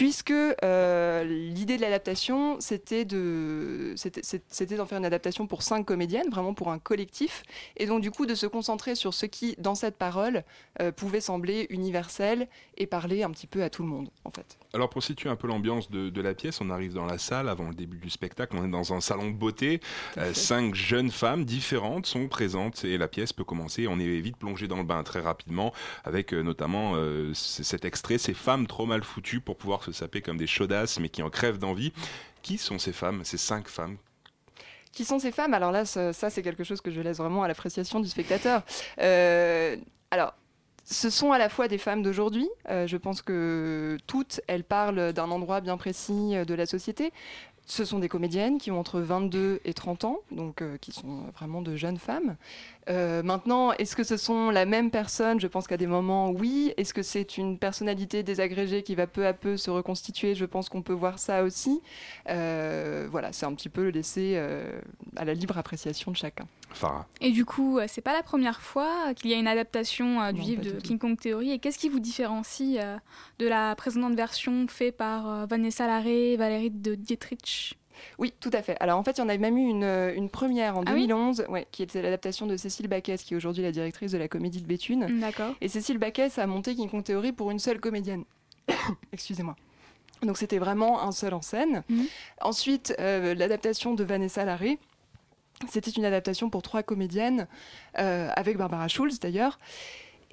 Puisque 0.00 0.30
euh, 0.32 1.24
l'idée 1.24 1.76
de 1.76 1.82
l'adaptation, 1.82 2.58
c'était 2.58 3.04
de, 3.04 3.92
c'était- 3.96 4.76
d'en 4.76 4.86
faire 4.86 4.96
une 4.96 5.04
adaptation 5.04 5.46
pour 5.46 5.62
cinq 5.62 5.84
comédiennes, 5.84 6.30
vraiment 6.30 6.54
pour 6.54 6.70
un 6.70 6.78
collectif, 6.78 7.42
et 7.76 7.84
donc 7.84 8.00
du 8.00 8.10
coup 8.10 8.24
de 8.24 8.34
se 8.34 8.46
concentrer 8.46 8.94
sur 8.94 9.12
ce 9.12 9.26
qui, 9.26 9.54
dans 9.58 9.74
cette 9.74 9.98
parole, 9.98 10.42
euh, 10.80 10.90
pouvait 10.90 11.20
sembler 11.20 11.66
universel 11.68 12.48
et 12.78 12.86
parler 12.86 13.22
un 13.24 13.30
petit 13.30 13.46
peu 13.46 13.62
à 13.62 13.68
tout 13.68 13.82
le 13.82 13.90
monde, 13.90 14.08
en 14.24 14.30
fait. 14.30 14.56
Alors 14.72 14.88
pour 14.88 15.02
situer 15.02 15.28
un 15.28 15.36
peu 15.36 15.48
l'ambiance 15.48 15.90
de, 15.90 16.08
de 16.08 16.20
la 16.22 16.32
pièce, 16.32 16.62
on 16.62 16.70
arrive 16.70 16.94
dans 16.94 17.04
la 17.04 17.18
salle 17.18 17.50
avant 17.50 17.68
le 17.68 17.74
début 17.74 17.98
du 17.98 18.08
spectacle, 18.08 18.56
on 18.58 18.64
est 18.64 18.70
dans 18.70 18.94
un 18.94 19.02
salon 19.02 19.28
de 19.30 19.36
beauté, 19.36 19.82
Euh, 20.16 20.32
cinq 20.32 20.74
jeunes 20.74 21.10
femmes 21.10 21.44
différentes 21.44 22.06
sont 22.06 22.26
présentes 22.26 22.84
et 22.86 22.96
la 22.96 23.06
pièce 23.06 23.34
peut 23.34 23.44
commencer, 23.44 23.86
on 23.86 23.98
est 24.00 24.20
vite 24.20 24.38
plongé 24.38 24.66
dans 24.66 24.78
le 24.78 24.84
bain 24.84 25.02
très 25.02 25.20
rapidement 25.20 25.74
avec 26.04 26.32
notamment 26.32 26.94
cet 27.34 27.84
extrait, 27.84 28.16
ces 28.16 28.32
femmes 28.32 28.66
trop 28.66 28.86
mal 28.86 29.04
foutues 29.04 29.42
pour 29.42 29.58
pouvoir 29.58 29.84
se 29.84 29.89
saper 29.92 30.20
comme 30.20 30.36
des 30.36 30.46
chaudasses 30.46 30.98
mais 30.98 31.08
qui 31.08 31.22
en 31.22 31.30
crèvent 31.30 31.58
d'envie. 31.58 31.92
Qui 32.42 32.58
sont 32.58 32.78
ces 32.78 32.92
femmes, 32.92 33.22
ces 33.24 33.36
cinq 33.36 33.68
femmes? 33.68 33.96
Qui 34.92 35.04
sont 35.04 35.18
ces 35.18 35.30
femmes? 35.30 35.54
Alors 35.54 35.72
là, 35.72 35.84
ça, 35.84 36.12
ça, 36.12 36.30
c'est 36.30 36.42
quelque 36.42 36.64
chose 36.64 36.80
que 36.80 36.90
je 36.90 37.00
laisse 37.00 37.18
vraiment 37.18 37.42
à 37.42 37.48
l'appréciation 37.48 38.00
du 38.00 38.08
spectateur. 38.08 38.62
Euh, 39.00 39.76
alors, 40.10 40.34
ce 40.84 41.10
sont 41.10 41.30
à 41.30 41.38
la 41.38 41.48
fois 41.48 41.68
des 41.68 41.78
femmes 41.78 42.02
d'aujourd'hui. 42.02 42.48
euh, 42.68 42.86
je 42.86 42.96
pense 42.96 43.22
que 43.22 43.96
toutes, 44.08 44.40
elles 44.48 44.64
parlent 44.64 45.12
d'un 45.12 45.30
endroit 45.30 45.60
bien 45.60 45.76
précis 45.76 46.34
euh, 46.34 46.44
de 46.44 46.54
la 46.54 46.66
société. 46.66 47.12
Ce 47.70 47.84
sont 47.84 48.00
des 48.00 48.08
comédiennes 48.08 48.58
qui 48.58 48.72
ont 48.72 48.80
entre 48.80 48.98
22 48.98 49.60
et 49.64 49.74
30 49.74 50.02
ans, 50.02 50.18
donc 50.32 50.60
euh, 50.60 50.76
qui 50.78 50.90
sont 50.90 51.26
vraiment 51.36 51.62
de 51.62 51.76
jeunes 51.76 51.98
femmes. 51.98 52.34
Euh, 52.88 53.22
maintenant, 53.22 53.70
est-ce 53.74 53.94
que 53.94 54.02
ce 54.02 54.16
sont 54.16 54.50
la 54.50 54.64
même 54.64 54.90
personne? 54.90 55.38
Je 55.38 55.46
pense 55.46 55.68
qu'à 55.68 55.76
des 55.76 55.86
moments, 55.86 56.30
oui. 56.30 56.74
Est-ce 56.76 56.92
que 56.92 57.04
c'est 57.04 57.38
une 57.38 57.58
personnalité 57.58 58.24
désagrégée 58.24 58.82
qui 58.82 58.96
va 58.96 59.06
peu 59.06 59.24
à 59.24 59.34
peu 59.34 59.56
se 59.56 59.70
reconstituer? 59.70 60.34
Je 60.34 60.46
pense 60.46 60.68
qu'on 60.68 60.82
peut 60.82 60.92
voir 60.92 61.20
ça 61.20 61.44
aussi. 61.44 61.80
Euh, 62.28 63.06
voilà, 63.08 63.32
c'est 63.32 63.46
un 63.46 63.54
petit 63.54 63.68
peu 63.68 63.84
le 63.84 63.90
laisser 63.90 64.32
euh, 64.34 64.80
à 65.14 65.24
la 65.24 65.34
libre 65.34 65.56
appréciation 65.56 66.10
de 66.10 66.16
chacun. 66.16 66.48
Farah 66.74 67.06
Et 67.20 67.30
du 67.30 67.44
coup, 67.44 67.78
c'est 67.88 68.00
pas 68.00 68.14
la 68.14 68.22
première 68.22 68.60
fois 68.60 69.14
qu'il 69.14 69.30
y 69.30 69.34
a 69.34 69.38
une 69.38 69.48
adaptation 69.48 70.20
euh, 70.20 70.32
du 70.32 70.40
Non, 70.40 70.46
livre 70.46 70.62
de. 70.62 70.70
King 70.80 70.98
Kong 70.98 71.18
Theory. 71.18 71.52
Et 71.52 71.58
qu'est-ce 71.58 71.78
qui 71.78 71.88
vous 71.88 72.00
différencie 72.00 72.78
euh, 72.80 72.96
de 73.38 73.46
la 73.46 73.74
précédente 73.74 74.14
version 74.14 74.66
faite 74.68 74.96
par 74.96 75.28
euh, 75.28 75.46
Vanessa 75.46 75.86
Larrey 75.86 76.32
et 76.32 76.36
Valérie 76.36 76.70
de 76.70 76.94
Dietrich? 76.94 77.59
Oui, 78.18 78.32
tout 78.40 78.50
à 78.52 78.62
fait. 78.62 78.76
Alors 78.80 78.98
en 78.98 79.02
fait, 79.02 79.18
il 79.18 79.20
y 79.20 79.22
en 79.22 79.28
a 79.28 79.36
même 79.36 79.56
eu 79.56 79.68
une, 79.68 79.84
euh, 79.84 80.14
une 80.14 80.28
première 80.28 80.76
en 80.76 80.82
Ah 80.86 80.92
oui 80.94 81.06
2011, 81.06 81.44
ouais, 81.48 81.66
qui 81.70 81.82
était 81.82 82.02
l'adaptation 82.02 82.46
de 82.46 82.56
Cécile 82.56 82.88
Baquès, 82.88 83.22
qui 83.22 83.34
est 83.34 83.36
aujourd'hui 83.36 83.62
la 83.62 83.72
directrice 83.72 84.12
de 84.12 84.18
la 84.18 84.28
Comédie 84.28 84.60
de 84.60 84.66
Béthune. 84.66 85.20
D'accord. 85.20 85.54
Et 85.60 85.68
Cécile 85.68 85.98
Baquès 85.98 86.38
a 86.38 86.46
monté 86.46 86.74
King 86.74 86.88
Kong 86.90 87.04
Theory 87.04 87.32
pour 87.32 87.50
une 87.50 87.58
seule 87.58 87.80
comédienne. 87.80 88.24
Excusez-moi. 89.12 89.56
Donc 90.22 90.36
c'était 90.36 90.58
vraiment 90.58 91.02
un 91.02 91.12
seul 91.12 91.34
en 91.34 91.42
scène. 91.42 91.82
Ensuite, 92.40 92.94
euh, 93.00 93.34
l'adaptation 93.34 93.94
de 93.94 94.04
Vanessa 94.04 94.44
Larrey. 94.44 94.78
C'était 95.68 95.90
une 95.90 96.06
adaptation 96.06 96.48
pour 96.48 96.62
trois 96.62 96.82
comédiennes, 96.82 97.46
euh, 97.98 98.30
avec 98.34 98.56
Barbara 98.56 98.88
Schulz 98.88 99.20
d'ailleurs. 99.20 99.58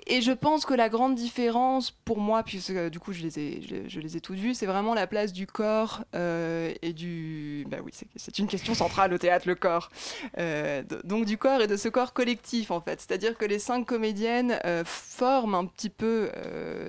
Et 0.10 0.22
je 0.22 0.32
pense 0.32 0.66
que 0.66 0.74
la 0.74 0.88
grande 0.88 1.16
différence 1.16 1.92
pour 1.92 2.18
moi, 2.20 2.42
puisque 2.44 2.70
euh, 2.72 2.90
du 2.90 2.98
coup 2.98 3.12
je 3.12 3.22
les 3.22 3.40
ai, 3.40 3.62
je, 3.90 4.00
les 4.00 4.16
ai 4.16 4.22
toutes 4.22 4.38
vues, 4.38 4.54
c'est 4.54 4.66
vraiment 4.66 4.94
la 4.94 5.06
place 5.06 5.34
du 5.34 5.46
corps 5.48 6.04
euh, 6.16 6.74
et 6.82 6.94
du. 6.94 7.66
Bah 7.70 7.78
oui, 7.84 7.92
c'est- 8.16 8.40
une 8.40 8.48
question 8.48 8.74
centrale 8.74 9.14
au 9.14 9.18
théâtre, 9.18 9.48
le 9.48 9.56
corps. 9.56 9.90
Euh, 10.38 10.82
donc 11.04 11.26
du 11.26 11.38
corps 11.38 11.62
et 11.62 11.68
de 11.68 11.76
ce 11.76 11.90
corps 11.90 12.14
collectif 12.14 12.72
en 12.72 12.80
fait. 12.80 13.02
C'est-à-dire 13.02 13.38
que 13.38 13.44
les 13.46 13.60
cinq 13.60 13.86
comédiennes 13.86 14.60
forment 14.86 15.56
un 15.56 15.66
petit 15.66 15.90
peu 15.90 16.30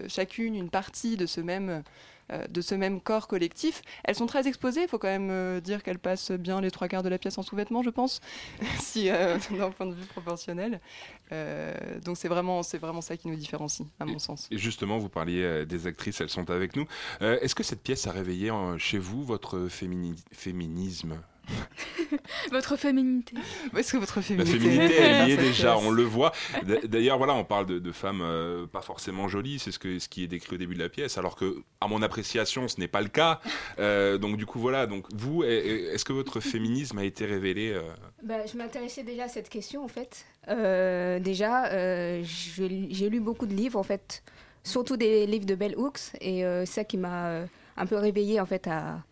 chacune 0.08 0.54
une 0.54 0.70
partie 0.70 1.16
de 1.16 1.26
ce 1.26 1.40
même 1.40 1.82
de 2.48 2.60
ce 2.60 2.74
même 2.74 3.00
corps 3.00 3.28
collectif. 3.28 3.82
Elles 4.04 4.14
sont 4.14 4.26
très 4.26 4.46
exposées, 4.48 4.82
il 4.82 4.88
faut 4.88 4.98
quand 4.98 5.08
même 5.08 5.30
euh, 5.30 5.60
dire 5.60 5.82
qu'elles 5.82 5.98
passent 5.98 6.30
bien 6.30 6.60
les 6.60 6.70
trois 6.70 6.88
quarts 6.88 7.02
de 7.02 7.08
la 7.08 7.18
pièce 7.18 7.38
en 7.38 7.42
sous-vêtements, 7.42 7.82
je 7.82 7.90
pense, 7.90 8.20
si 8.80 9.08
euh, 9.10 9.38
d'un 9.50 9.70
point 9.70 9.86
de 9.86 9.94
vue 9.94 10.06
proportionnel. 10.06 10.80
Euh, 11.32 11.74
donc 12.04 12.16
c'est 12.16 12.28
vraiment, 12.28 12.62
c'est 12.62 12.78
vraiment 12.78 13.00
ça 13.00 13.16
qui 13.16 13.28
nous 13.28 13.36
différencie, 13.36 13.86
à 14.00 14.04
mon 14.04 14.18
sens. 14.18 14.48
Et 14.50 14.58
justement, 14.58 14.98
vous 14.98 15.08
parliez 15.08 15.42
euh, 15.42 15.64
des 15.64 15.86
actrices, 15.86 16.20
elles 16.20 16.28
sont 16.30 16.50
avec 16.50 16.76
nous. 16.76 16.86
Euh, 17.22 17.38
Est-ce 17.40 17.54
que 17.54 17.62
cette 17.62 17.82
pièce 17.82 18.06
a 18.06 18.12
réveillé 18.12 18.50
euh, 18.50 18.78
chez 18.78 18.98
vous 18.98 19.22
votre 19.24 19.66
fémini- 19.68 20.16
féminisme? 20.32 21.16
Votre 22.52 22.76
féminité. 22.76 23.34
Est-ce 23.76 23.92
que 23.92 23.96
votre 23.98 24.16
La 24.16 24.22
féminité, 24.22 24.58
féminité, 24.58 24.94
elle 24.96 25.28
y 25.28 25.32
est 25.32 25.36
déjà, 25.36 25.76
on 25.78 25.90
le 25.90 26.02
voit. 26.02 26.32
D'ailleurs, 26.84 27.18
voilà, 27.18 27.34
on 27.34 27.44
parle 27.44 27.66
de, 27.66 27.78
de 27.78 27.92
femmes 27.92 28.20
euh, 28.22 28.66
pas 28.66 28.80
forcément 28.82 29.28
jolies, 29.28 29.58
c'est 29.58 29.72
ce, 29.72 29.78
que, 29.78 29.98
ce 29.98 30.08
qui 30.08 30.24
est 30.24 30.26
décrit 30.26 30.54
au 30.54 30.58
début 30.58 30.74
de 30.74 30.80
la 30.80 30.88
pièce, 30.88 31.18
alors 31.18 31.36
que, 31.36 31.62
à 31.80 31.88
mon 31.88 32.02
appréciation, 32.02 32.68
ce 32.68 32.80
n'est 32.80 32.88
pas 32.88 33.00
le 33.02 33.08
cas. 33.08 33.40
Euh, 33.78 34.18
donc, 34.18 34.36
du 34.36 34.46
coup, 34.46 34.58
voilà. 34.58 34.86
Donc, 34.86 35.06
vous, 35.14 35.44
est- 35.44 35.94
est-ce 35.94 36.04
que 36.04 36.12
votre 36.12 36.40
féminisme 36.40 36.98
a 36.98 37.04
été 37.04 37.24
révélé 37.26 37.72
euh, 37.72 37.80
Bah, 38.22 38.46
je 38.50 38.56
m'intéressais 38.56 39.02
déjà 39.02 39.24
à 39.24 39.28
cette 39.28 39.48
question 39.48 39.84
en 39.84 39.88
fait. 39.88 40.24
Euh, 40.48 41.18
déjà, 41.18 41.66
euh, 41.66 42.22
j'ai 42.24 43.08
lu 43.10 43.20
beaucoup 43.20 43.46
de 43.46 43.54
livres 43.54 43.78
en 43.78 43.82
fait, 43.82 44.22
surtout 44.64 44.96
des 44.96 45.26
livres 45.26 45.46
de 45.46 45.54
Bell 45.54 45.74
Hooks 45.76 46.00
et 46.20 46.44
euh, 46.44 46.64
ça 46.64 46.84
qui 46.84 46.96
m'a 46.96 47.26
euh, 47.28 47.46
un 47.76 47.86
peu 47.86 47.96
réveillée 47.96 48.40
en 48.40 48.46
fait 48.46 48.66
à, 48.66 49.02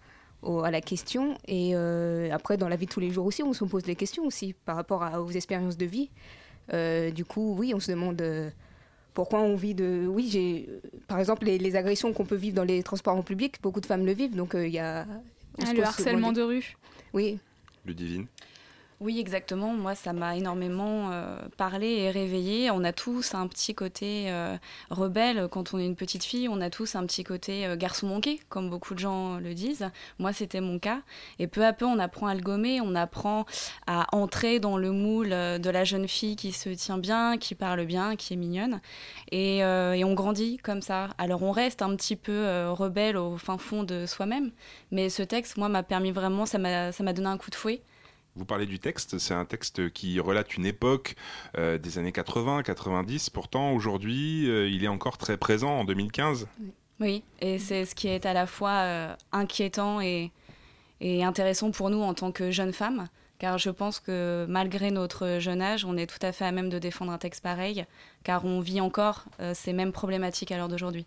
au- 0.42 0.60
à 0.60 0.70
la 0.70 0.80
question. 0.80 1.36
Et 1.48 1.72
euh, 1.74 2.30
après, 2.32 2.56
dans 2.56 2.68
la 2.68 2.76
vie 2.76 2.86
de 2.86 2.90
tous 2.90 3.00
les 3.00 3.10
jours 3.10 3.26
aussi, 3.26 3.42
on 3.42 3.52
se 3.52 3.64
pose 3.64 3.82
des 3.82 3.96
questions 3.96 4.24
aussi 4.24 4.54
par 4.64 4.76
rapport 4.76 5.02
à- 5.02 5.20
aux 5.22 5.30
expériences 5.30 5.76
de 5.76 5.86
vie. 5.86 6.10
Euh, 6.72 7.10
du 7.10 7.24
coup, 7.24 7.54
oui, 7.58 7.72
on 7.74 7.80
se 7.80 7.90
demande 7.90 8.20
euh, 8.22 8.50
pourquoi 9.14 9.40
on 9.40 9.54
vit 9.56 9.74
de. 9.74 10.06
Oui, 10.08 10.28
j'ai 10.30 10.68
par 11.08 11.18
exemple 11.18 11.44
les, 11.46 11.58
les 11.58 11.76
agressions 11.76 12.12
qu'on 12.12 12.24
peut 12.24 12.34
vivre 12.36 12.56
dans 12.56 12.64
les 12.64 12.82
transports 12.82 13.16
en 13.16 13.22
public, 13.22 13.56
beaucoup 13.62 13.80
de 13.80 13.86
femmes 13.86 14.04
le 14.04 14.12
vivent, 14.12 14.34
donc 14.36 14.54
euh, 14.54 14.66
il 14.66 14.72
y 14.74 14.78
a. 14.78 15.06
Ah, 15.64 15.72
le 15.72 15.82
harcèlement 15.82 16.32
de 16.32 16.42
rue. 16.42 16.76
Oui. 17.14 17.38
Ludivine 17.86 18.26
Oui, 18.98 19.20
exactement. 19.20 19.74
Moi, 19.74 19.94
ça 19.94 20.14
m'a 20.14 20.36
énormément 20.38 21.10
euh, 21.12 21.38
parlé 21.58 21.86
et 21.86 22.10
réveillé. 22.10 22.70
On 22.70 22.82
a 22.82 22.94
tous 22.94 23.34
un 23.34 23.46
petit 23.46 23.74
côté 23.74 24.30
euh, 24.30 24.56
rebelle 24.88 25.48
quand 25.50 25.74
on 25.74 25.78
est 25.78 25.84
une 25.84 25.96
petite 25.96 26.24
fille. 26.24 26.48
On 26.48 26.62
a 26.62 26.70
tous 26.70 26.94
un 26.94 27.04
petit 27.04 27.22
côté 27.22 27.66
euh, 27.66 27.76
garçon 27.76 28.06
manqué, 28.06 28.40
comme 28.48 28.70
beaucoup 28.70 28.94
de 28.94 28.98
gens 28.98 29.36
le 29.36 29.52
disent. 29.52 29.90
Moi, 30.18 30.32
c'était 30.32 30.62
mon 30.62 30.78
cas. 30.78 31.02
Et 31.38 31.46
peu 31.46 31.62
à 31.66 31.74
peu, 31.74 31.84
on 31.84 31.98
apprend 31.98 32.26
à 32.26 32.34
le 32.34 32.40
gommer. 32.40 32.80
On 32.80 32.94
apprend 32.94 33.44
à 33.86 34.06
entrer 34.16 34.60
dans 34.60 34.78
le 34.78 34.92
moule 34.92 35.28
de 35.28 35.70
la 35.70 35.84
jeune 35.84 36.08
fille 36.08 36.36
qui 36.36 36.52
se 36.52 36.70
tient 36.70 36.96
bien, 36.96 37.36
qui 37.36 37.54
parle 37.54 37.84
bien, 37.84 38.16
qui 38.16 38.32
est 38.32 38.36
mignonne. 38.36 38.80
Et, 39.30 39.58
et 39.58 40.04
on 40.04 40.14
grandit 40.14 40.56
comme 40.56 40.80
ça. 40.80 41.10
Alors, 41.18 41.42
on 41.42 41.50
reste 41.50 41.82
un 41.82 41.94
petit 41.96 42.16
peu 42.16 42.70
rebelle 42.70 43.18
au 43.18 43.36
fin 43.36 43.58
fond 43.58 43.82
de 43.82 44.06
soi-même. 44.06 44.52
Mais 44.90 45.10
ce 45.10 45.22
texte, 45.22 45.58
moi, 45.58 45.68
m'a 45.68 45.82
permis 45.82 46.12
vraiment, 46.12 46.46
ça 46.46 46.58
m'a 46.58 47.12
donné 47.12 47.28
un 47.28 47.36
coup 47.36 47.50
de 47.50 47.56
fouet. 47.56 47.82
Vous 48.36 48.44
parlez 48.44 48.66
du 48.66 48.78
texte, 48.78 49.18
c'est 49.18 49.34
un 49.34 49.46
texte 49.46 49.90
qui 49.90 50.20
relate 50.20 50.56
une 50.56 50.66
époque 50.66 51.16
euh, 51.56 51.78
des 51.78 51.98
années 51.98 52.12
80, 52.12 52.62
90. 52.62 53.30
Pourtant, 53.30 53.72
aujourd'hui, 53.72 54.48
euh, 54.48 54.68
il 54.68 54.84
est 54.84 54.88
encore 54.88 55.16
très 55.16 55.36
présent 55.38 55.70
en 55.70 55.84
2015. 55.84 56.46
Oui, 57.00 57.22
et 57.40 57.58
c'est 57.58 57.84
ce 57.84 57.94
qui 57.94 58.08
est 58.08 58.26
à 58.26 58.32
la 58.32 58.46
fois 58.46 58.70
euh, 58.70 59.14
inquiétant 59.32 60.00
et, 60.00 60.30
et 61.00 61.24
intéressant 61.24 61.70
pour 61.70 61.90
nous 61.90 62.00
en 62.00 62.14
tant 62.14 62.32
que 62.32 62.50
jeunes 62.50 62.72
femmes, 62.72 63.08
car 63.38 63.58
je 63.58 63.70
pense 63.70 64.00
que 64.00 64.46
malgré 64.48 64.90
notre 64.90 65.38
jeune 65.38 65.60
âge, 65.60 65.84
on 65.84 65.96
est 65.96 66.06
tout 66.06 66.24
à 66.24 66.32
fait 66.32 66.46
à 66.46 66.52
même 66.52 66.70
de 66.70 66.78
défendre 66.78 67.12
un 67.12 67.18
texte 67.18 67.42
pareil, 67.42 67.84
car 68.24 68.44
on 68.44 68.60
vit 68.60 68.80
encore 68.80 69.24
euh, 69.40 69.52
ces 69.54 69.72
mêmes 69.72 69.92
problématiques 69.92 70.52
à 70.52 70.56
l'heure 70.56 70.68
d'aujourd'hui. 70.68 71.06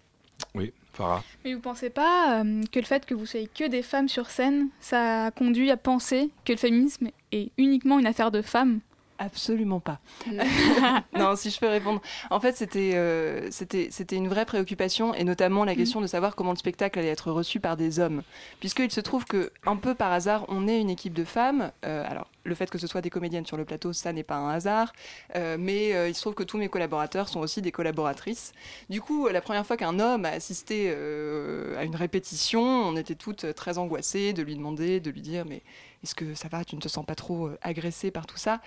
Oui, 0.56 0.74
Farah. 0.94 1.24
Mais 1.44 1.54
vous 1.54 1.60
pensez 1.60 1.90
pas 1.90 2.42
euh, 2.42 2.64
que 2.72 2.80
le 2.80 2.86
fait 2.86 3.06
que 3.06 3.14
vous 3.14 3.26
soyez 3.26 3.48
que 3.48 3.68
des 3.68 3.82
femmes 3.82 4.08
sur 4.08 4.30
scène, 4.30 4.70
ça 4.80 5.26
a 5.26 5.32
conduit 5.32 5.72
à 5.72 5.78
penser 5.78 6.30
que 6.46 6.54
le 6.54 6.58
féminisme 6.58 7.10
est 7.32 7.52
uniquement 7.58 8.00
une 8.00 8.08
affaire 8.08 8.32
de 8.32 8.42
femmes 8.42 8.80
Absolument 9.22 9.82
pas. 9.82 10.00
non, 11.14 11.36
si 11.36 11.50
je 11.50 11.60
peux 11.60 11.68
répondre. 11.68 12.02
En 12.30 12.40
fait, 12.40 12.56
c'était 12.56 12.92
euh, 12.94 13.50
c'était 13.52 14.16
une 14.16 14.30
vraie 14.30 14.46
préoccupation 14.46 15.14
et 15.14 15.26
notamment 15.26 15.66
la 15.66 15.76
question 15.76 16.00
de 16.00 16.08
savoir 16.08 16.38
comment 16.38 16.52
le 16.52 16.58
spectacle 16.58 16.98
allait 16.98 17.10
être 17.10 17.30
reçu 17.30 17.60
par 17.60 17.76
des 17.76 18.00
hommes, 18.00 18.24
puisqu'il 18.62 18.92
se 18.92 19.02
trouve 19.02 19.26
que 19.26 19.52
un 19.66 19.76
peu 19.76 19.94
par 19.94 20.14
hasard, 20.14 20.46
on 20.48 20.70
est 20.70 20.80
une 20.80 20.90
équipe 20.90 21.14
de 21.14 21.26
femmes. 21.26 21.74
Euh, 21.84 22.06
alors, 22.10 22.28
le 22.46 22.56
fait 22.56 22.70
que 22.70 22.78
ce 22.78 22.88
soit 22.88 23.02
des 23.02 23.10
comédiennes 23.10 23.46
sur 23.46 23.58
le 23.58 23.66
plateau, 23.66 23.92
ça 23.92 24.14
n'est 24.14 24.24
pas 24.24 24.36
un 24.36 24.50
hasard, 24.50 24.94
Euh, 25.36 25.58
mais 25.60 25.94
euh, 25.94 26.08
il 26.08 26.16
se 26.16 26.22
trouve 26.22 26.34
que 26.34 26.44
tous 26.44 26.58
mes 26.58 26.70
collaborateurs 26.70 27.28
sont 27.28 27.40
aussi 27.42 27.62
des 27.62 27.72
collaboratrices. 27.72 28.54
Du 28.90 29.02
coup, 29.02 29.28
la 29.28 29.42
première 29.42 29.66
fois 29.66 29.78
qu'un 29.78 30.00
homme 30.00 30.26
a 30.26 30.30
assisté 30.30 30.94
à 31.80 31.84
une 31.86 31.96
répétition, 31.96 32.62
on 32.62 32.96
était 32.96 33.16
toutes 33.16 33.54
très 33.56 33.78
angoissées 33.78 34.34
de 34.34 34.42
lui 34.44 34.56
demander, 34.56 35.00
de 35.00 35.10
lui 35.10 35.22
dire, 35.22 35.46
mais 35.46 35.62
est-ce 36.04 36.14
que 36.14 36.36
ça 36.36 36.48
va, 36.48 36.64
tu 36.64 36.76
ne 36.76 36.82
te 36.82 36.88
sens 36.88 37.06
pas 37.06 37.16
trop 37.16 37.48
euh, 37.48 37.58
agressée 37.62 38.12
par 38.12 38.26
tout 38.26 38.38
ça? 38.38 38.62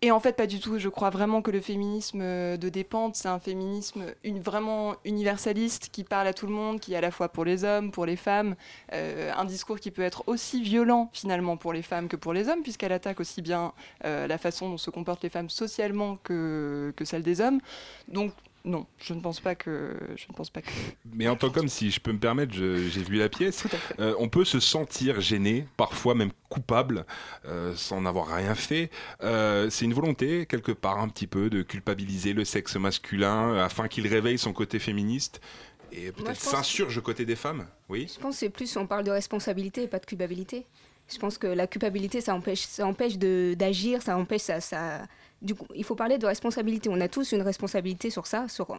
Et 0.00 0.12
en 0.12 0.20
fait, 0.20 0.34
pas 0.34 0.46
du 0.46 0.60
tout. 0.60 0.78
Je 0.78 0.88
crois 0.88 1.10
vraiment 1.10 1.42
que 1.42 1.50
le 1.50 1.60
féminisme 1.60 2.20
euh, 2.22 2.56
de 2.56 2.68
Dépente, 2.68 3.16
c'est 3.16 3.26
un 3.26 3.40
féminisme 3.40 4.04
une, 4.22 4.38
vraiment 4.38 4.94
universaliste 5.04 5.88
qui 5.90 6.04
parle 6.04 6.28
à 6.28 6.32
tout 6.32 6.46
le 6.46 6.52
monde, 6.52 6.78
qui 6.78 6.94
est 6.94 6.96
à 6.96 7.00
la 7.00 7.10
fois 7.10 7.28
pour 7.28 7.44
les 7.44 7.64
hommes, 7.64 7.90
pour 7.90 8.06
les 8.06 8.14
femmes. 8.14 8.54
Euh, 8.92 9.32
un 9.36 9.44
discours 9.44 9.80
qui 9.80 9.90
peut 9.90 10.02
être 10.02 10.22
aussi 10.28 10.62
violent 10.62 11.10
finalement 11.12 11.56
pour 11.56 11.72
les 11.72 11.82
femmes 11.82 12.06
que 12.06 12.14
pour 12.14 12.32
les 12.32 12.48
hommes, 12.48 12.62
puisqu'elle 12.62 12.92
attaque 12.92 13.18
aussi 13.18 13.42
bien 13.42 13.72
euh, 14.04 14.28
la 14.28 14.38
façon 14.38 14.70
dont 14.70 14.78
se 14.78 14.90
comportent 14.90 15.24
les 15.24 15.30
femmes 15.30 15.50
socialement 15.50 16.16
que, 16.22 16.92
que 16.94 17.04
celle 17.04 17.24
des 17.24 17.40
hommes. 17.40 17.60
Donc, 18.06 18.32
non, 18.64 18.86
je 18.98 19.14
ne 19.14 19.20
pense 19.20 19.40
pas 19.40 19.54
que. 19.54 19.96
Je 20.16 20.26
ne 20.28 20.34
pense 20.34 20.50
pas 20.50 20.60
que. 20.60 20.70
Mais 21.14 21.28
en 21.28 21.36
tant 21.36 21.50
qu'homme, 21.50 21.68
si 21.68 21.90
je 21.90 22.00
peux 22.00 22.12
me 22.12 22.18
permettre, 22.18 22.52
j'ai 22.52 23.02
vu 23.02 23.16
la 23.16 23.28
pièce. 23.28 23.64
Euh, 23.98 24.14
on 24.18 24.28
peut 24.28 24.44
se 24.44 24.60
sentir 24.60 25.20
gêné, 25.20 25.66
parfois 25.76 26.14
même 26.14 26.32
coupable, 26.48 27.04
euh, 27.46 27.74
sans 27.76 28.00
n'avoir 28.00 28.28
rien 28.28 28.54
fait. 28.54 28.90
Euh, 29.22 29.70
c'est 29.70 29.84
une 29.84 29.94
volonté, 29.94 30.46
quelque 30.46 30.72
part, 30.72 30.98
un 30.98 31.08
petit 31.08 31.26
peu, 31.26 31.50
de 31.50 31.62
culpabiliser 31.62 32.32
le 32.32 32.44
sexe 32.44 32.76
masculin 32.76 33.54
euh, 33.54 33.64
afin 33.64 33.88
qu'il 33.88 34.06
réveille 34.06 34.38
son 34.38 34.52
côté 34.52 34.78
féministe 34.78 35.40
et 35.92 36.12
peut-être 36.12 36.40
s'insurge 36.40 36.98
aux 36.98 37.02
côtés 37.02 37.24
des 37.24 37.36
femmes. 37.36 37.66
Oui. 37.88 38.10
Je 38.12 38.20
pense 38.20 38.34
que 38.34 38.40
c'est 38.40 38.50
plus, 38.50 38.76
on 38.76 38.86
parle 38.86 39.04
de 39.04 39.10
responsabilité 39.10 39.84
et 39.84 39.88
pas 39.88 39.98
de 39.98 40.06
culpabilité. 40.06 40.66
Je 41.10 41.18
pense 41.18 41.38
que 41.38 41.46
la 41.46 41.66
culpabilité, 41.66 42.20
ça 42.20 42.34
empêche, 42.34 42.66
ça 42.66 42.86
empêche 42.86 43.16
d'agir, 43.16 44.02
ça 44.02 44.16
empêche 44.16 44.42
ça, 44.42 44.60
ça. 44.60 45.02
Du 45.40 45.54
coup, 45.54 45.66
il 45.74 45.84
faut 45.84 45.94
parler 45.94 46.18
de 46.18 46.26
responsabilité. 46.26 46.88
On 46.88 47.00
a 47.00 47.08
tous 47.08 47.32
une 47.32 47.42
responsabilité 47.42 48.10
sur 48.10 48.26
ça, 48.26 48.48
sur, 48.48 48.72
euh, 48.72 48.76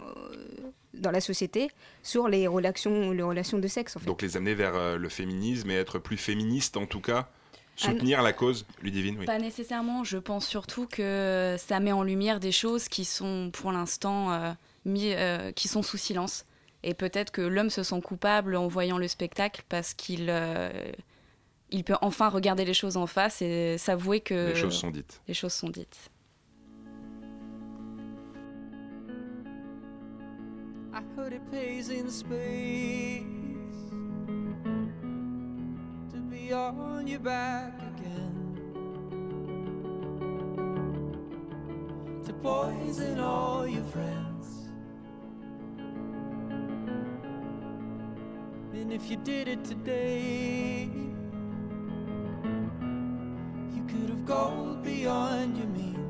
dans 0.93 1.12
la 1.12 1.22
société, 1.22 1.70
sur 2.03 2.28
les 2.28 2.47
relations, 2.47 3.12
les 3.12 3.24
relations 3.24 3.60
de 3.60 3.68
sexe. 3.68 3.95
En 3.95 3.99
fait. 3.99 4.05
Donc 4.05 4.22
les 4.22 4.36
amener 4.36 4.53
vers 4.55 4.76
euh, 4.76 4.97
le 4.97 5.07
féminisme 5.10 5.72
et 5.72 5.76
être 5.76 5.99
plus 5.99 6.18
féministe 6.18 6.76
en 6.76 6.86
tout 6.86 7.01
cas. 7.01 7.30
Soutenir 7.78 8.22
la 8.22 8.34
cause, 8.34 8.66
Ludivine, 8.82 9.16
oui. 9.18 9.26
Pas 9.26 9.39
nécessairement, 9.39 10.03
je 10.03 10.18
pense 10.18 10.45
surtout 10.45 10.86
que 10.86 11.55
ça 11.57 11.80
met 11.80 11.93
en 11.93 12.03
lumière 12.03 12.41
des 12.41 12.51
choses 12.51 12.89
qui 12.89 13.05
sont 13.05 13.51
pour 13.53 13.72
l'instant 13.72 14.34
euh, 14.34 14.51
mis- 14.84 15.14
euh, 15.14 15.53
qui 15.53 15.70
sont 15.70 15.82
sous 15.82 15.95
silence. 15.95 16.43
Et 16.84 16.93
peut-être 16.93 17.32
que 17.32 17.41
l'homme 17.41 17.70
se 17.70 17.84
sent 17.84 18.01
coupable 18.01 18.57
en 18.57 18.68
voyant 18.68 18.97
le 18.97 19.07
spectacle 19.07 19.64
parce 19.70 19.93
qu'il 19.93 20.26
euh, 20.30 20.91
il 21.72 21.86
peut 21.86 21.95
enfin 22.01 22.28
regarder 22.28 22.66
les 22.66 22.74
choses 22.74 22.97
en 22.97 23.07
face 23.07 23.41
et 23.41 23.78
s'avouer 23.78 24.20
que 24.20 24.49
Les 24.49 24.55
choses 24.55 24.78
sont 24.78 24.89
dites. 24.91 25.22
Les 25.30 25.34
choses 25.34 25.53
sont 25.53 25.70
dites. 25.70 26.10
Heard 31.30 31.36
it 31.36 31.52
pays 31.52 31.90
in 31.90 32.10
space 32.10 33.22
to 36.12 36.18
be 36.28 36.52
on 36.52 37.06
your 37.06 37.20
back 37.20 37.76
again. 37.76 38.58
To 42.26 42.34
poison 42.34 43.20
all 43.20 43.68
your 43.68 43.84
friends. 43.84 44.72
And 48.74 48.92
if 48.92 49.12
you 49.12 49.18
did 49.18 49.48
it 49.50 49.64
today, 49.64 50.90
you 53.76 53.84
could 53.88 54.10
have 54.10 54.26
gone 54.26 54.82
beyond 54.82 55.58
your 55.58 55.68
means. 55.68 56.09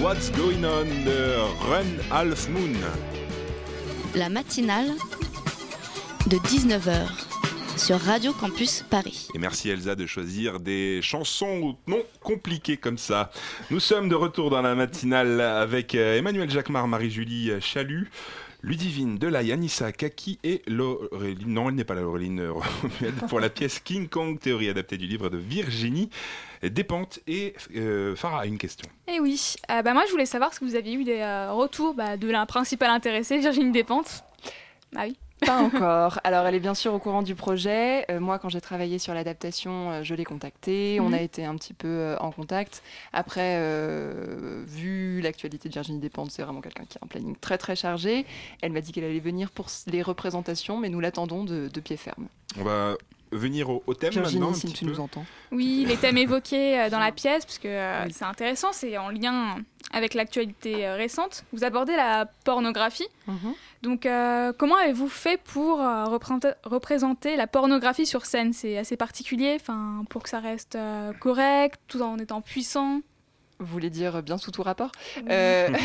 What's 0.00 0.30
going 0.30 0.64
on 0.64 0.86
de 1.04 1.34
Run 1.68 1.86
Half 2.10 2.48
Moon. 2.48 2.72
La 4.14 4.28
matinale 4.28 4.92
de 6.26 6.36
19h 6.36 7.06
sur 7.76 7.98
Radio 8.00 8.32
Campus 8.32 8.82
Paris. 8.88 9.28
Et 9.34 9.38
merci 9.38 9.68
Elsa 9.68 9.94
de 9.94 10.06
choisir 10.06 10.58
des 10.58 11.00
chansons 11.02 11.76
non 11.86 12.02
compliquées 12.22 12.78
comme 12.78 12.98
ça. 12.98 13.30
Nous 13.70 13.80
sommes 13.80 14.08
de 14.08 14.14
retour 14.14 14.48
dans 14.50 14.62
la 14.62 14.74
matinale 14.74 15.40
avec 15.40 15.94
euh, 15.94 16.16
Emmanuel 16.18 16.50
Jacquemart, 16.50 16.88
Marie-Julie 16.88 17.52
Chalut. 17.60 18.10
Ludivine 18.62 19.16
Delay, 19.18 19.52
Anissa 19.52 19.90
Kaki 19.92 20.38
et 20.44 20.62
Laureline. 20.66 21.38
Non, 21.46 21.68
elle 21.68 21.76
n'est 21.76 21.84
pas 21.84 21.94
la 21.94 22.02
Laureline 22.02 22.40
euh, 22.40 22.52
Romuald 22.52 23.14
pour 23.28 23.40
la 23.40 23.48
pièce 23.48 23.80
King 23.80 24.08
Kong, 24.08 24.38
théorie 24.38 24.68
adaptée 24.68 24.98
du 24.98 25.06
livre 25.06 25.30
de 25.30 25.38
Virginie 25.38 26.10
Despentes. 26.62 27.20
Et 27.26 27.54
euh, 27.74 28.14
Farah 28.16 28.40
a 28.42 28.46
une 28.46 28.58
question. 28.58 28.88
Eh 29.08 29.18
oui, 29.20 29.54
Euh, 29.70 29.82
bah 29.82 29.94
moi 29.94 30.04
je 30.06 30.10
voulais 30.12 30.26
savoir 30.26 30.52
si 30.52 30.62
vous 30.62 30.74
aviez 30.74 30.94
eu 30.94 31.04
des 31.04 31.20
euh, 31.20 31.52
retours 31.52 31.94
bah, 31.94 32.16
de 32.16 32.28
la 32.30 32.44
principale 32.46 32.90
intéressée, 32.90 33.38
Virginie 33.38 33.72
Despentes. 33.72 34.24
Bah 34.92 35.02
oui. 35.04 35.16
Pas 35.46 35.58
encore. 35.62 36.20
Alors, 36.24 36.46
elle 36.46 36.54
est 36.54 36.60
bien 36.60 36.74
sûr 36.74 36.92
au 36.94 36.98
courant 36.98 37.22
du 37.22 37.34
projet. 37.34 38.04
Euh, 38.10 38.20
moi, 38.20 38.38
quand 38.38 38.48
j'ai 38.48 38.60
travaillé 38.60 38.98
sur 38.98 39.14
l'adaptation, 39.14 39.90
euh, 39.90 40.02
je 40.02 40.14
l'ai 40.14 40.24
contactée. 40.24 40.98
On 41.00 41.08
Mhm. 41.08 41.14
a 41.14 41.20
été 41.22 41.44
un 41.44 41.54
petit 41.56 41.72
peu 41.74 41.88
euh, 41.88 42.16
en 42.18 42.30
contact. 42.30 42.82
Après, 43.12 43.56
euh, 43.58 44.62
vu 44.66 45.20
l'actualité 45.22 45.68
de 45.68 45.74
Virginie 45.74 45.98
Despentes, 45.98 46.30
c'est 46.30 46.42
vraiment 46.42 46.60
quelqu'un 46.60 46.84
qui 46.84 46.98
a 46.98 47.00
un 47.04 47.06
planning 47.06 47.36
très 47.40 47.58
très 47.58 47.76
chargé. 47.76 48.26
Elle 48.62 48.72
m'a 48.72 48.80
dit 48.80 48.92
qu'elle 48.92 49.04
allait 49.04 49.18
venir 49.20 49.50
pour 49.50 49.66
les 49.86 50.02
représentations, 50.02 50.78
mais 50.78 50.88
nous 50.88 51.00
l'attendons 51.00 51.44
de, 51.44 51.68
de 51.68 51.80
pied 51.80 51.96
ferme. 51.96 52.26
On 52.58 52.64
va 52.64 52.94
venir 53.32 53.70
au, 53.70 53.82
au 53.86 53.94
thème 53.94 54.12
Virginie, 54.12 54.40
maintenant. 54.40 54.54
si 54.54 54.72
tu 54.72 54.84
peu. 54.84 54.90
nous 54.90 55.00
entends. 55.00 55.24
Oui, 55.52 55.84
les 55.86 55.96
thèmes 55.96 56.18
évoqués 56.18 56.78
euh, 56.80 56.90
dans 56.90 56.98
la 56.98 57.12
pièce, 57.12 57.44
parce 57.44 57.58
que 57.58 57.68
euh, 57.68 58.08
c'est 58.10 58.24
intéressant, 58.24 58.72
c'est 58.72 58.96
en 58.98 59.08
lien 59.10 59.56
avec 59.92 60.14
l'actualité 60.14 60.86
euh, 60.86 60.94
récente. 60.96 61.44
Vous 61.52 61.64
abordez 61.64 61.96
la 61.96 62.26
pornographie. 62.44 63.08
Donc, 63.82 64.04
euh, 64.04 64.52
comment 64.56 64.76
avez-vous 64.76 65.08
fait 65.08 65.40
pour 65.42 65.80
euh, 65.80 66.04
représenter, 66.04 67.36
la 67.36 67.46
pornographie 67.46 68.06
sur 68.06 68.26
scène? 68.26 68.52
C'est 68.52 68.76
assez 68.76 68.96
particulier, 68.96 69.56
enfin, 69.58 70.04
pour 70.10 70.22
que 70.22 70.28
ça 70.28 70.38
reste 70.38 70.76
euh, 70.76 71.12
correct, 71.14 71.80
tout 71.88 72.02
en 72.02 72.18
étant 72.18 72.40
puissant? 72.42 73.00
Vous 73.58 73.66
voulez 73.66 73.90
dire 73.90 74.22
bien 74.22 74.38
sous 74.38 74.50
tout 74.50 74.62
rapport? 74.62 74.92
Euh, 75.28 75.68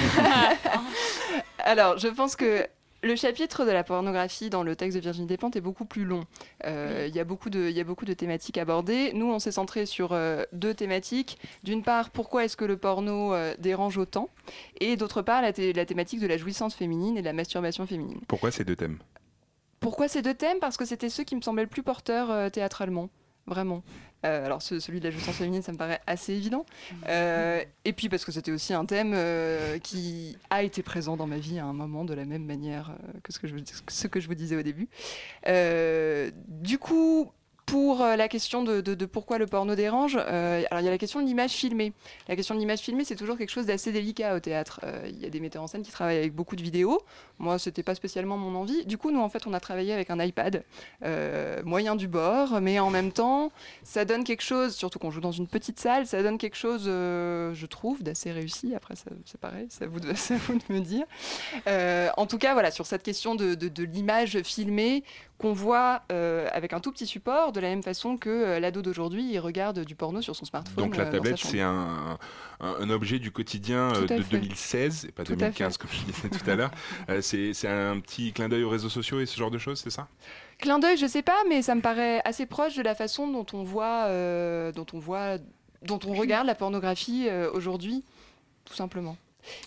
Alors, 1.59 1.97
je 1.97 2.07
pense 2.09 2.35
que 2.35 2.67
le 3.05 3.15
chapitre 3.15 3.65
de 3.65 3.71
la 3.71 3.83
pornographie 3.83 4.49
dans 4.49 4.63
le 4.63 4.75
texte 4.75 4.97
de 4.97 5.01
Virginie 5.01 5.27
Despentes 5.27 5.55
est 5.55 5.61
beaucoup 5.61 5.85
plus 5.85 6.03
long. 6.05 6.25
Euh, 6.65 7.05
Il 7.07 7.15
y, 7.15 7.19
a 7.19 7.23
beaucoup 7.23 7.49
de- 7.49 7.69
il 7.69 7.77
y 7.77 7.79
a 7.79 7.83
beaucoup 7.83 8.05
de 8.05 8.13
thématiques 8.13 8.57
abordées. 8.57 9.13
Nous, 9.13 9.27
on 9.31 9.37
s'est 9.39 9.51
centré 9.51 9.85
sur 9.85 10.11
euh, 10.11 10.43
deux 10.53 10.73
thématiques. 10.73 11.37
D'une 11.63 11.83
part, 11.83 12.09
pourquoi 12.09 12.43
est-ce 12.45 12.57
que 12.57 12.65
le 12.65 12.77
porno 12.77 13.33
euh, 13.33 13.53
dérange 13.59 13.97
autant? 13.97 14.29
Et 14.81 14.97
d'autre 14.97 15.21
part, 15.21 15.41
la, 15.41 15.51
la 15.55 15.85
thématique 15.85 16.19
de 16.19 16.27
la 16.27 16.37
jouissance 16.37 16.73
féminine 16.75 17.15
et 17.17 17.21
de 17.21 17.25
la 17.25 17.33
masturbation 17.33 17.85
féminine. 17.85 18.19
Pourquoi 18.27 18.49
ces 18.51 18.63
deux 18.63 18.75
thèmes? 18.75 18.97
Pourquoi 19.79 20.07
ces 20.07 20.23
deux 20.23 20.33
thèmes? 20.33 20.57
Parce 20.59 20.77
que 20.77 20.85
c'était 20.85 21.09
ceux 21.09 21.23
qui 21.23 21.35
me 21.35 21.41
semblaient 21.41 21.63
le 21.63 21.69
plus 21.69 21.83
porteurs 21.83 22.31
euh, 22.31 22.49
théâtralement. 22.49 23.09
Vraiment. 23.47 23.83
Euh, 24.25 24.43
alors, 24.45 24.61
ce- 24.63 24.79
celui 24.79 24.99
de 24.99 25.05
la 25.05 25.11
jouissance 25.11 25.35
féminine, 25.35 25.61
ça 25.61 25.71
me 25.71 25.77
paraît 25.77 26.01
assez 26.07 26.33
évident. 26.33 26.65
Euh, 27.07 27.63
et 27.83 27.93
puis, 27.93 28.09
parce 28.09 28.25
que 28.25 28.31
c'était 28.31 28.51
aussi 28.51 28.73
un 28.73 28.85
thème 28.85 29.13
euh, 29.15 29.77
qui 29.77 30.35
a 30.49 30.63
été 30.63 30.81
présent 30.81 31.15
dans 31.15 31.27
ma 31.27 31.37
vie 31.37 31.59
à 31.59 31.65
un 31.65 31.73
moment, 31.73 32.05
de 32.05 32.13
la 32.15 32.25
même 32.25 32.43
manière 32.45 32.95
que 33.21 33.31
ce 33.31 33.37
que 33.39 33.45
je, 33.47 33.53
vous- 33.53 33.61
ce 33.87 34.07
que 34.07 34.19
je 34.19 34.27
vous 34.27 34.33
disais 34.35 34.55
au 34.55 34.63
début. 34.63 34.87
Du 36.47 36.77
coup. 36.79 37.31
Pour 37.65 38.03
euh, 38.03 38.15
la 38.15 38.27
question 38.27 38.63
de, 38.63 39.05
pourquoi 39.05 39.39
le 39.39 39.47
porno 39.47 39.73
dérange, 39.73 40.17
euh, 40.19 40.63
alors 40.69 40.81
il 40.81 40.85
y 40.85 40.87
a 40.87 40.91
la 40.91 40.99
question 40.99 41.19
de 41.19 41.25
l'image 41.25 41.51
filmée. 41.51 41.93
La 42.27 42.35
question 42.35 42.53
de 42.53 42.59
l'image 42.59 42.79
filmée, 42.79 43.03
c'est 43.05 43.15
toujours 43.15 43.37
quelque 43.39 43.49
chose 43.49 43.65
d'assez 43.65 43.91
délicat 43.91 44.35
au 44.35 44.39
théâtre. 44.39 44.79
Euh, 44.83 45.07
Il 45.09 45.19
y 45.19 45.25
a 45.25 45.29
des 45.29 45.39
metteurs 45.39 45.63
en 45.63 45.67
scène 45.67 45.81
qui 45.81 45.91
travaillent 45.91 46.17
avec 46.19 46.33
beaucoup 46.35 46.55
de 46.55 46.61
vidéos. 46.61 47.01
Moi, 47.39 47.57
c'était 47.57 47.81
pas 47.81 47.95
spécialement 47.95 48.37
mon 48.37 48.55
envie. 48.55 48.85
Du 48.85 48.99
coup, 48.99 49.09
nous, 49.09 49.19
en 49.19 49.29
fait, 49.29 49.47
on 49.47 49.53
a 49.53 49.59
travaillé 49.59 49.93
avec 49.93 50.11
un 50.11 50.19
iPad, 50.23 50.63
moyen 51.65 51.95
du 51.95 52.07
bord, 52.07 52.61
mais 52.61 52.79
en 52.79 52.89
même 52.91 53.11
temps, 53.11 53.51
ça 53.83 54.05
donne 54.05 54.23
quelque 54.23 54.43
chose, 54.43 54.75
surtout 54.75 54.99
qu'on 54.99 55.11
joue 55.11 55.19
dans 55.21 55.31
une 55.31 55.47
petite 55.47 55.79
salle, 55.79 56.05
ça 56.07 56.21
donne 56.21 56.37
quelque 56.37 56.55
chose, 56.57 56.83
je 56.85 57.65
trouve, 57.65 58.03
d'assez 58.03 58.31
réussi. 58.31 58.73
Après, 58.75 58.95
ça- 58.95 59.09
c'est 59.25 59.39
pareil, 59.39 59.67
à 59.81 59.85
vous 59.87 59.99
de, 59.99 60.13
vous 60.13 60.53
de 60.59 60.73
me 60.73 60.79
dire. 60.81 61.05
En 62.17 62.25
tout 62.27 62.37
cas, 62.37 62.53
voilà, 62.53 62.69
sur 62.71 62.85
cette 62.85 63.03
question 63.03 63.33
de 63.35 63.83
l'image 63.83 64.41
filmée 64.43 65.03
qu'on 65.37 65.51
voit 65.51 66.01
euh, 66.13 66.47
avec 66.53 66.71
un 66.71 66.79
tout 66.79 66.91
petit 66.93 67.05
support, 67.05 67.51
de 67.51 67.59
la 67.59 67.67
même 67.67 67.83
façon 67.83 68.15
que 68.17 68.29
euh, 68.29 68.59
l'ado 68.59 68.81
d'aujourd'hui, 68.81 69.27
il 69.33 69.39
regarde 69.39 69.81
du 69.83 69.93
porno 69.93 70.21
sur 70.21 70.33
son 70.35 70.45
smartphone. 70.45 70.83
Donc 70.85 70.95
la 70.95 71.03
euh, 71.05 71.11
tablette, 71.11 71.37
c'est 71.37 71.59
un, 71.61 72.17
un- 72.61 72.75
un 72.79 72.89
objet 72.89 73.19
du 73.19 73.31
quotidien 73.31 73.93
euh, 73.95 74.01
de 74.05 74.21
fait. 74.23 74.31
2016 74.31 75.05
et 75.05 75.11
pas 75.11 75.25
Tout 75.25 75.33
à 75.33 75.35
2015 75.35 75.73
fait. 75.73 75.77
comme 75.81 75.89
je 75.91 76.11
disais 76.11 76.29
tout 76.29 76.49
à 76.49 76.55
l'heure. 76.55 76.71
C'est 77.21 77.67
un 77.67 77.99
petit 77.99 78.31
clin 78.31 78.47
d'œil 78.47 78.63
aux 78.63 78.69
réseaux 78.69 78.87
sociaux 78.89 79.19
et 79.19 79.25
ce 79.25 79.37
genre 79.37 79.51
de 79.51 79.57
choses, 79.57 79.79
c'est 79.81 79.89
ça? 79.89 80.07
Clin 80.59 80.79
d'œil, 80.79 80.95
je 80.97 81.05
sais 81.05 81.21
pas, 81.21 81.37
mais 81.49 81.61
ça 81.61 81.75
me 81.75 81.81
paraît 81.81 82.21
assez 82.23 82.45
proche 82.45 82.75
de 82.75 82.81
la 82.81 82.95
façon 82.95 83.27
dont 83.27 83.45
on 83.51 83.63
voit, 83.63 84.07
dont 84.71 84.85
on 84.93 84.99
voit, 84.99 85.37
dont 85.81 85.99
on 86.07 86.13
regarde 86.13 86.47
la 86.47 86.55
pornographie 86.55 87.27
aujourd'hui, 87.53 88.05
tout 88.63 88.73
simplement. 88.73 89.17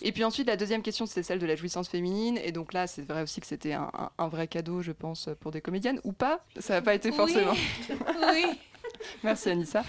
Et 0.01 0.11
puis 0.11 0.23
ensuite, 0.23 0.47
la 0.47 0.57
deuxième 0.57 0.81
question, 0.81 1.05
c'est 1.05 1.23
celle 1.23 1.39
de 1.39 1.45
la 1.45 1.55
jouissance 1.55 1.87
féminine. 1.89 2.37
Et 2.43 2.51
donc 2.51 2.73
là, 2.73 2.87
c'est 2.87 3.01
vrai 3.07 3.21
aussi 3.23 3.41
que 3.41 3.47
c'était 3.47 3.73
un, 3.73 3.89
un- 3.97 4.09
un 4.17 4.27
vrai 4.27 4.47
cadeau, 4.47 4.81
je 4.81 4.91
pense, 4.91 5.29
pour 5.39 5.51
des 5.51 5.61
comédiennes. 5.61 5.99
Ou 6.03 6.11
pas, 6.11 6.39
ça 6.59 6.75
n'a 6.75 6.81
pas 6.81 6.93
été 6.95 7.11
forcément. 7.11 7.53
Oui. 8.33 8.45
Merci 9.23 9.49
Anissa. 9.49 9.83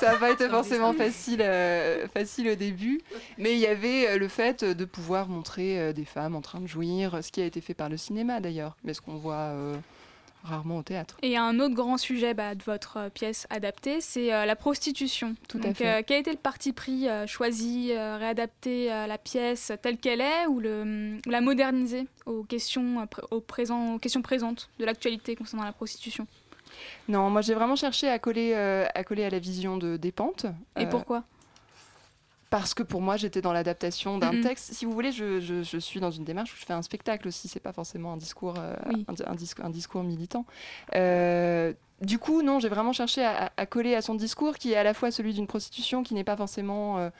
Ça 0.00 0.12
n'a 0.12 0.18
pas 0.18 0.30
été 0.30 0.48
forcément 0.48 0.92
facile, 0.92 1.40
euh, 1.42 2.06
facile 2.08 2.48
au 2.48 2.54
début, 2.54 3.00
mais 3.36 3.52
il 3.52 3.58
y 3.58 3.66
avait 3.66 4.08
euh, 4.08 4.18
le 4.18 4.28
fait 4.28 4.64
de 4.64 4.84
pouvoir 4.84 5.28
montrer 5.28 5.78
euh, 5.78 5.92
des 5.92 6.04
femmes 6.04 6.34
en 6.34 6.40
train 6.40 6.60
de 6.60 6.66
jouir, 6.66 7.18
ce 7.22 7.30
qui 7.30 7.42
a 7.42 7.44
été 7.46 7.60
fait 7.60 7.74
par 7.74 7.88
le 7.88 7.96
cinéma 7.96 8.40
d'ailleurs, 8.40 8.76
mais 8.84 8.94
ce 8.94 9.00
qu'on 9.00 9.16
voit 9.16 9.34
euh, 9.34 9.76
rarement 10.44 10.78
au 10.78 10.82
théâtre. 10.82 11.16
Et 11.22 11.36
un 11.36 11.58
autre 11.58 11.74
grand 11.74 11.96
sujet 11.96 12.34
bah, 12.34 12.54
de 12.54 12.62
votre 12.62 12.98
euh, 12.98 13.08
pièce 13.08 13.46
adaptée, 13.50 14.00
c'est 14.00 14.32
euh, 14.32 14.44
la 14.44 14.54
prostitution. 14.54 15.34
Tout 15.48 15.58
à 15.58 15.62
Donc, 15.62 15.76
fait. 15.76 15.86
euh, 15.86 16.02
quel 16.06 16.20
était 16.20 16.30
le 16.32 16.36
parti 16.36 16.72
pris 16.72 17.06
choisi, 17.26 17.92
réadapter 17.96 18.88
la 18.88 19.18
pièce 19.18 19.72
telle 19.82 19.98
qu'elle 19.98 20.20
est 20.20 20.46
ou, 20.48 20.60
le, 20.60 21.16
ou 21.26 21.30
la 21.30 21.40
moderniser 21.40 22.06
aux 22.26 22.44
questions, 22.44 23.00
euh, 23.00 23.04
pr- 23.04 23.26
au 23.30 23.40
présent, 23.40 23.94
aux 23.94 23.98
questions 23.98 24.22
présentes 24.22 24.68
de 24.78 24.84
l'actualité 24.84 25.34
concernant 25.34 25.64
la 25.64 25.72
prostitution? 25.72 26.26
Non, 27.08 27.30
moi 27.30 27.40
j'ai 27.40 27.54
vraiment 27.54 27.76
cherché 27.76 28.08
à 28.08 28.18
coller, 28.18 28.52
euh, 28.54 28.86
à 28.94 29.04
coller 29.04 29.24
à 29.24 29.30
la 29.30 29.38
vision 29.38 29.76
de 29.76 29.96
Despentes. 29.96 30.46
Et 30.78 30.82
Euh, 30.82 30.86
pourquoi? 30.86 31.24
Parce 32.54 32.72
que 32.72 32.84
pour 32.84 33.00
moi, 33.00 33.16
j'étais 33.16 33.40
dans 33.40 33.52
l'adaptation 33.52 34.16
d'un 34.16 34.40
texte. 34.40 34.72
Si 34.74 34.84
vous 34.84 34.92
voulez, 34.92 35.10
je, 35.10 35.40
je- 35.40 35.64
je 35.64 35.76
suis 35.78 35.98
dans 35.98 36.12
une 36.12 36.22
démarche 36.22 36.52
où 36.52 36.56
je 36.56 36.64
fais 36.64 36.72
un 36.72 36.82
spectacle 36.82 37.26
aussi. 37.26 37.48
C'est 37.48 37.58
pas 37.58 37.72
forcément 37.72 38.12
un 38.12 38.16
discours, 38.16 38.54
euh, 38.58 38.76
Oui. 38.90 39.04
un, 39.08 39.12
di- 39.12 39.22
un 39.26 39.34
discours, 39.34 39.64
un 39.64 39.70
discours 39.70 40.04
militant. 40.04 40.44
Euh, 40.94 41.72
du 42.00 42.18
coup, 42.20 42.42
non, 42.42 42.60
j'ai 42.60 42.68
vraiment 42.68 42.92
cherché 42.92 43.24
à, 43.24 43.46
à- 43.46 43.50
à 43.56 43.66
coller 43.66 43.96
à 43.96 44.02
son 44.02 44.14
discours, 44.14 44.56
qui 44.56 44.70
est 44.72 44.76
à 44.76 44.84
la 44.84 44.94
fois 44.94 45.10
celui 45.10 45.34
d'une 45.34 45.48
prostitution 45.48 46.04
qui 46.04 46.14
n'est 46.14 46.22
pas 46.22 46.36
forcément 46.36 47.10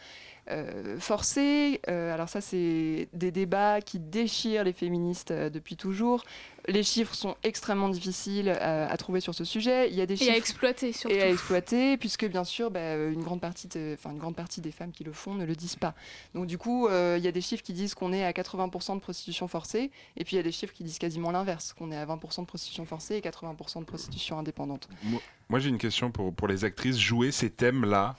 euh, 0.51 0.99
forcée. 1.01 1.81
Euh, 1.89 2.13
alors 2.13 2.29
ça, 2.29 2.41
c'est 2.41 3.09
des 3.13 3.31
débats 3.31 3.81
qui 3.81 3.99
déchirent 3.99 4.65
les 4.65 4.73
féministes 4.73 5.31
euh, 5.31 5.51
depuis 5.51 5.77
toujours. 5.77 6.25
Les 6.67 6.83
chiffres 6.83 7.15
sont 7.15 7.37
extrêmement 7.43 7.91
difficiles 7.91 8.49
euh, 8.49 8.87
à 8.89 8.97
trouver 8.97 9.21
sur 9.21 9.35
ce 9.35 9.45
sujet. 9.45 9.91
Il 9.91 9.97
y 9.97 10.01
a 10.01 10.07
des 10.07 10.15
Et 10.15 10.17
chiffres 10.17 10.33
à 10.33 10.37
exploiter 10.37 10.93
surtout. 10.93 11.15
et 11.15 11.21
à 11.23 11.29
exploiter, 11.29 11.97
puisque 11.99 12.27
bien 12.27 12.45
sûr, 12.45 12.71
bah, 12.71 12.95
une, 12.97 13.23
grande 13.23 13.41
partie 13.43 13.69
de- 13.69 13.95
enfin, 13.99 14.11
une 14.13 14.19
grande 14.19 14.35
partie 14.37 14.61
des 14.63 14.71
femmes 14.71 14.91
qui 14.93 15.05
le 15.05 15.13
font 15.13 15.35
ne 15.35 15.45
le 15.45 15.55
disent 15.55 15.77
pas. 15.77 15.95
Donc 16.35 16.47
du 16.47 16.57
coup, 16.57 16.89
euh, 16.89 17.17
il 17.19 17.25
y 17.25 17.29
a 17.29 17.33
des 17.33 17.43
chiffres 17.43 17.63
qui 17.63 17.75
disent 17.75 17.95
qu'on 17.95 18.13
est 18.15 18.25
à 18.25 18.33
80% 18.33 18.95
de 18.95 19.01
prostitution 19.01 19.47
forcée, 19.47 19.91
et 20.17 20.25
puis 20.25 20.37
il 20.37 20.39
y 20.39 20.41
a 20.41 20.43
des 20.43 20.53
chiffres 20.53 20.73
qui 20.73 20.85
disent 20.85 20.99
quasiment 20.99 21.31
l'inverse, 21.33 21.75
qu'on 21.75 21.93
est 21.93 21.97
à 21.99 22.07
20% 22.07 22.41
de 22.41 22.47
prostitution 22.47 22.87
forcée 22.87 23.17
et 23.17 23.21
80% 23.21 23.81
de 23.81 23.85
prostitution 23.85 24.39
indépendante. 24.39 24.89
Moi, 25.03 25.21
moi, 25.51 25.59
j'ai 25.59 25.69
une 25.69 25.77
question 25.79 26.11
pour, 26.11 26.33
pour 26.33 26.49
les 26.49 26.65
actrices. 26.65 26.99
Jouer 26.99 27.31
ces 27.31 27.51
thèmes-là, 27.51 28.17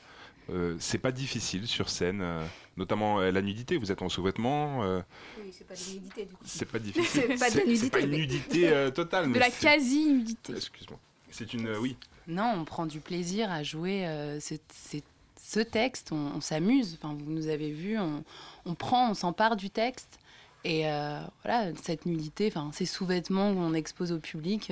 euh, 0.50 0.76
c'est 0.80 0.98
pas 1.00 1.12
difficile 1.12 1.68
sur 1.68 1.90
scène, 1.90 2.22
euh, 2.22 2.46
notamment 2.78 3.20
euh, 3.20 3.32
la 3.32 3.42
nudité. 3.42 3.78
Vous 3.78 3.92
êtes 3.92 4.02
en 4.02 4.10
sous-vêtements. 4.10 4.84
euh, 4.84 5.02
Oui, 5.44 5.52
c'est 5.52 5.68
pas 5.68 5.74
de 5.76 5.94
nudité 5.94 6.26
du 6.26 6.34
coup. 6.36 6.44
c'est 6.46 6.66
pas 6.66 6.80
difficile. 6.80 7.22
C'est 7.28 7.38
pas 7.40 7.50
de 7.50 7.58
la 7.58 7.66
nudité, 7.66 7.90
pas 7.90 8.00
une 8.02 8.10
mais- 8.12 8.18
nudité 8.18 8.70
euh, 8.70 8.92
totale. 8.92 9.32
De 9.32 9.40
la 9.40 9.50
quasi-nudité. 9.50 10.54
Excuse-moi. 10.56 11.00
C'est 11.32 11.54
une. 11.54 11.68
euh, 11.68 11.80
oui. 11.80 11.98
Non, 12.28 12.54
on 12.56 12.66
prend 12.66 12.86
du 12.86 13.00
plaisir 13.02 13.52
à 13.52 13.62
jouer 13.64 14.08
euh, 14.08 14.40
ce, 14.40 15.60
texte, 15.60 16.12
on, 16.12 16.32
on 16.36 16.42
s'amuse. 16.42 16.98
Enfin, 17.02 17.14
vous 17.14 17.30
nous 17.32 17.48
avez 17.48 17.72
vu, 17.72 17.98
on, 18.00 18.24
on 18.66 18.74
prend, 18.76 19.12
on 19.12 19.14
s'empare 19.14 19.56
du 19.56 19.70
texte. 19.70 20.20
Et 20.64 20.88
euh, 20.90 21.20
voilà, 21.44 21.72
cette 21.84 22.06
nudité, 22.08 22.48
enfin, 22.48 22.72
ces 22.74 22.86
sous-vêtements 22.88 23.54
qu'on 23.54 23.74
expose 23.76 24.12
au 24.12 24.18
public, 24.20 24.72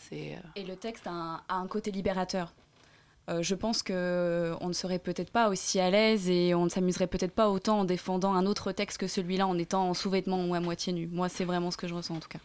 c'est. 0.00 0.34
euh, 0.36 0.38
Et 0.56 0.64
le 0.64 0.76
texte 0.76 1.06
a 1.06 1.10
un, 1.10 1.34
a 1.48 1.56
un 1.56 1.66
côté 1.66 1.90
libérateur. 1.90 2.52
Euh, 3.28 3.42
je 3.42 3.54
pense 3.54 3.82
que 3.82 4.52
on 4.60 4.68
ne 4.68 4.72
serait 4.72 4.98
peut-être 4.98 5.30
pas 5.30 5.48
aussi 5.48 5.78
à 5.78 5.90
l'aise 5.90 6.28
et 6.28 6.54
on 6.54 6.64
ne 6.64 6.68
s'amuserait 6.68 7.06
peut-être 7.06 7.32
pas 7.32 7.48
autant 7.50 7.80
en 7.80 7.84
défendant 7.84 8.34
un 8.34 8.46
autre 8.46 8.72
texte 8.72 8.98
que 8.98 9.06
celui-là 9.06 9.46
en 9.46 9.56
étant 9.58 9.88
en 9.88 9.94
sous-vêtements 9.94 10.44
ou 10.44 10.54
à 10.54 10.60
moitié 10.60 10.92
nu. 10.92 11.06
Moi, 11.06 11.28
c'est 11.28 11.44
vraiment 11.44 11.70
ce 11.70 11.76
que 11.76 11.86
je 11.86 11.94
ressens 11.94 12.16
en 12.16 12.20
tout 12.20 12.28
cas. 12.28 12.40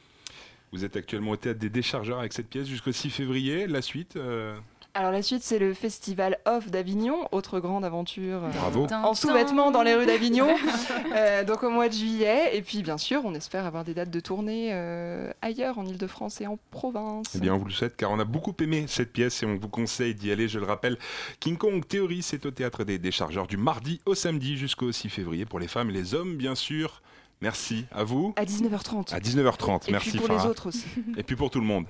Vous 0.72 0.86
êtes 0.86 0.96
actuellement 0.96 1.32
au 1.32 1.38
théâtre 1.38 1.60
des 1.60 1.70
Déchargeurs 1.70 2.20
avec 2.20 2.34
cette 2.34 2.50
pièce 2.50 2.68
jusqu'au 2.68 2.92
6 2.92 3.10
février. 3.10 3.66
La 3.68 3.82
suite. 3.82 4.18
euh, 4.18 4.56
Alors 4.98 5.12
la 5.12 5.22
suite, 5.22 5.44
c'est 5.44 5.60
le 5.60 5.76
Festival 5.76 6.40
Off 6.48 6.72
d'Avignon, 6.72 7.28
autre 7.32 7.60
grande 7.60 7.86
aventure 7.86 8.44
euh, 8.46 8.50
Bravo. 8.50 8.88
en 8.92 9.14
sous-vêtements 9.14 9.70
dans 9.70 9.84
les 9.84 9.94
rues 9.94 10.08
d'Avignon, 10.08 10.48
euh, 11.16 11.44
donc 11.44 11.62
au 11.62 11.70
mois 11.70 11.88
de 11.88 11.94
juillet. 11.94 12.58
Et 12.58 12.64
puis 12.64 12.82
bien 12.82 12.98
sûr, 12.98 13.22
on 13.24 13.36
espère 13.36 13.68
avoir 13.68 13.84
des 13.84 13.94
dates 13.94 14.10
de 14.10 14.20
tournée 14.20 14.70
euh, 14.72 15.32
ailleurs, 15.44 15.78
en 15.78 15.86
Ile-de-France 15.86 16.42
et 16.42 16.48
en 16.48 16.58
province. 16.72 17.28
Eh 17.36 17.40
bien, 17.40 17.54
on 17.54 17.60
vous 17.60 17.66
le 17.66 17.74
souhaite 17.74 17.96
car 17.96 18.10
on 18.10 18.18
a 18.18 18.26
beaucoup 18.26 18.56
aimé 18.60 18.86
cette 18.88 19.14
pièce 19.14 19.44
et 19.44 19.46
on 19.46 19.60
vous 19.60 19.70
conseille 19.70 20.16
d'y 20.16 20.32
aller. 20.32 20.48
Je 20.48 20.58
le 20.58 20.66
rappelle, 20.66 20.98
King 21.40 21.58
Kong 21.58 21.88
Théorie, 21.88 22.24
c'est 22.24 22.44
au 22.48 22.52
théâtre 22.52 22.84
des 22.84 22.98
Déchargeurs 22.98 23.46
du 23.46 23.58
mardi 23.58 24.02
au 24.08 24.16
samedi 24.16 24.58
jusqu'au 24.58 24.92
6 24.92 25.10
février 25.10 25.46
pour 25.46 25.60
les 25.60 25.68
femmes 25.68 25.92
et 25.92 25.94
les 25.94 26.16
hommes, 26.16 26.38
bien 26.38 26.56
sûr. 26.56 27.04
Merci 27.42 27.86
à 27.92 28.04
vous. 28.04 28.34
À 28.36 28.46
19h30. 28.46 29.14
À 29.14 29.20
19h30. 29.20 29.90
Et 29.90 29.92
Merci 29.92 30.10
puis 30.10 30.18
pour 30.18 30.28
Farah. 30.28 30.42
les 30.42 30.50
autres 30.50 30.70
aussi. 30.70 30.88
Et 31.18 31.22
puis 31.22 31.36
pour 31.36 31.52
tout 31.52 31.60
le 31.60 31.68
monde. 31.68 31.86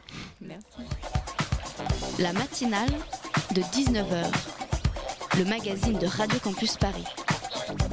La 2.19 2.33
matinale 2.33 2.89
de 3.53 3.61
19h. 3.61 4.25
Le 5.37 5.45
magazine 5.45 5.99
de 5.99 6.07
Radio 6.07 6.39
Campus 6.39 6.75
Paris. 6.75 7.03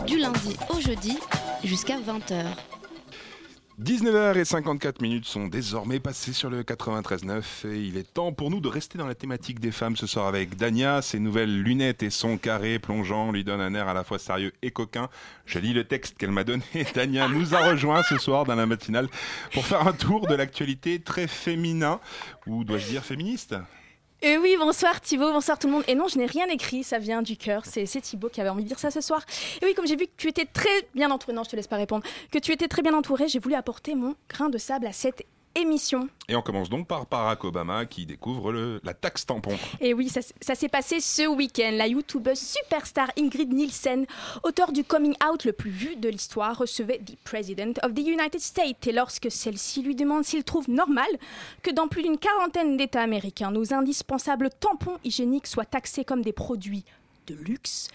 Du 0.06 0.16
lundi 0.16 0.56
au 0.70 0.80
jeudi 0.80 1.18
jusqu'à 1.62 1.98
20h. 1.98 2.46
19h54 3.82 5.02
minutes 5.02 5.26
sont 5.26 5.48
désormais 5.48 6.00
passées 6.00 6.32
sur 6.32 6.48
le 6.48 6.62
93.9 6.62 7.68
et 7.68 7.82
il 7.82 7.98
est 7.98 8.14
temps 8.14 8.32
pour 8.32 8.50
nous 8.50 8.60
de 8.60 8.68
rester 8.68 8.96
dans 8.96 9.06
la 9.06 9.14
thématique 9.14 9.60
des 9.60 9.72
femmes 9.72 9.96
ce 9.96 10.06
soir 10.06 10.26
avec 10.26 10.56
Dania. 10.56 11.02
Ses 11.02 11.18
nouvelles 11.18 11.62
lunettes 11.62 12.02
et 12.02 12.08
son 12.08 12.38
carré 12.38 12.78
plongeant 12.78 13.30
lui 13.30 13.44
donnent 13.44 13.60
un 13.60 13.74
air 13.74 13.88
à 13.88 13.94
la 13.94 14.04
fois 14.04 14.18
sérieux 14.18 14.52
et 14.62 14.70
coquin. 14.70 15.10
Je 15.44 15.58
lis 15.58 15.74
le 15.74 15.84
texte 15.84 16.16
qu'elle 16.16 16.32
m'a 16.32 16.44
donné. 16.44 16.64
Dania 16.94 17.28
nous 17.28 17.54
a 17.54 17.58
rejoint 17.58 18.02
ce 18.02 18.16
soir 18.16 18.44
dans 18.44 18.54
la 18.54 18.64
matinale 18.64 19.08
pour 19.52 19.66
faire 19.66 19.86
un 19.86 19.92
tour 19.92 20.26
de 20.26 20.34
l'actualité 20.34 20.98
très 20.98 21.26
féminin 21.26 22.00
ou 22.46 22.64
dois-je 22.64 22.86
dire 22.86 23.04
féministe? 23.04 23.54
Et 24.26 24.38
oui, 24.38 24.56
bonsoir 24.58 25.02
Thibaut, 25.02 25.32
bonsoir 25.32 25.58
tout 25.58 25.66
le 25.66 25.74
monde. 25.74 25.84
Et 25.86 25.94
non, 25.94 26.08
je 26.08 26.16
n'ai 26.16 26.24
rien 26.24 26.46
écrit, 26.46 26.82
ça 26.82 26.98
vient 26.98 27.20
du 27.20 27.36
cœur. 27.36 27.66
C'est 27.66 27.84
Thibaut 27.84 28.30
qui 28.30 28.40
avait 28.40 28.48
envie 28.48 28.62
de 28.62 28.68
dire 28.68 28.78
ça 28.78 28.90
ce 28.90 29.02
soir. 29.02 29.20
Et 29.60 29.66
oui, 29.66 29.74
comme 29.74 29.86
j'ai 29.86 29.96
vu 29.96 30.06
que 30.06 30.12
tu 30.16 30.28
étais 30.28 30.46
très 30.46 30.88
bien 30.94 31.10
entouré, 31.10 31.34
non, 31.34 31.44
je 31.44 31.50
te 31.50 31.56
laisse 31.56 31.66
pas 31.66 31.76
répondre, 31.76 32.02
que 32.32 32.38
tu 32.38 32.50
étais 32.50 32.66
très 32.66 32.80
bien 32.80 32.94
entouré, 32.94 33.28
j'ai 33.28 33.38
voulu 33.38 33.54
apporter 33.54 33.94
mon 33.94 34.14
grain 34.30 34.48
de 34.48 34.56
sable 34.56 34.86
à 34.86 34.94
cette 34.94 35.26
émission. 35.54 36.08
Et 36.28 36.36
on 36.36 36.42
commence 36.42 36.68
donc 36.70 36.86
par 36.88 37.06
Barack 37.06 37.44
Obama 37.44 37.84
qui 37.86 38.06
découvre 38.06 38.52
le- 38.52 38.80
la 38.82 38.94
taxe 38.94 39.26
tampon. 39.26 39.56
Et 39.80 39.92
oui, 39.94 40.08
ça, 40.08 40.20
ça 40.40 40.54
s'est 40.54 40.68
passé 40.68 41.00
ce 41.00 41.26
week-end. 41.26 41.70
La 41.74 41.86
youtubeuse 41.86 42.38
superstar 42.38 43.10
Ingrid 43.18 43.52
Nielsen, 43.52 44.06
auteur 44.42 44.72
du 44.72 44.84
coming 44.84 45.14
out 45.30 45.44
le 45.44 45.52
plus 45.52 45.70
vu 45.70 45.96
de 45.96 46.08
l'histoire, 46.08 46.56
recevait 46.56 46.98
The 46.98 47.16
President 47.24 47.74
of 47.82 47.94
the 47.94 48.00
United 48.00 48.40
States. 48.40 48.86
Et 48.86 48.92
lorsque 48.92 49.30
celle-ci 49.30 49.82
lui 49.82 49.94
demande 49.94 50.24
s'il 50.24 50.44
trouve 50.44 50.68
normal 50.70 51.08
que 51.62 51.70
dans 51.70 51.88
plus 51.88 52.02
d'une 52.02 52.18
quarantaine 52.18 52.76
d'États 52.76 53.02
américains, 53.02 53.50
nos 53.50 53.72
indispensables 53.74 54.50
tampons 54.60 54.98
hygiéniques 55.04 55.46
soient 55.46 55.64
taxés 55.64 56.04
comme 56.04 56.22
des 56.22 56.32
produits 56.32 56.84
de 57.26 57.34
luxe 57.34 57.88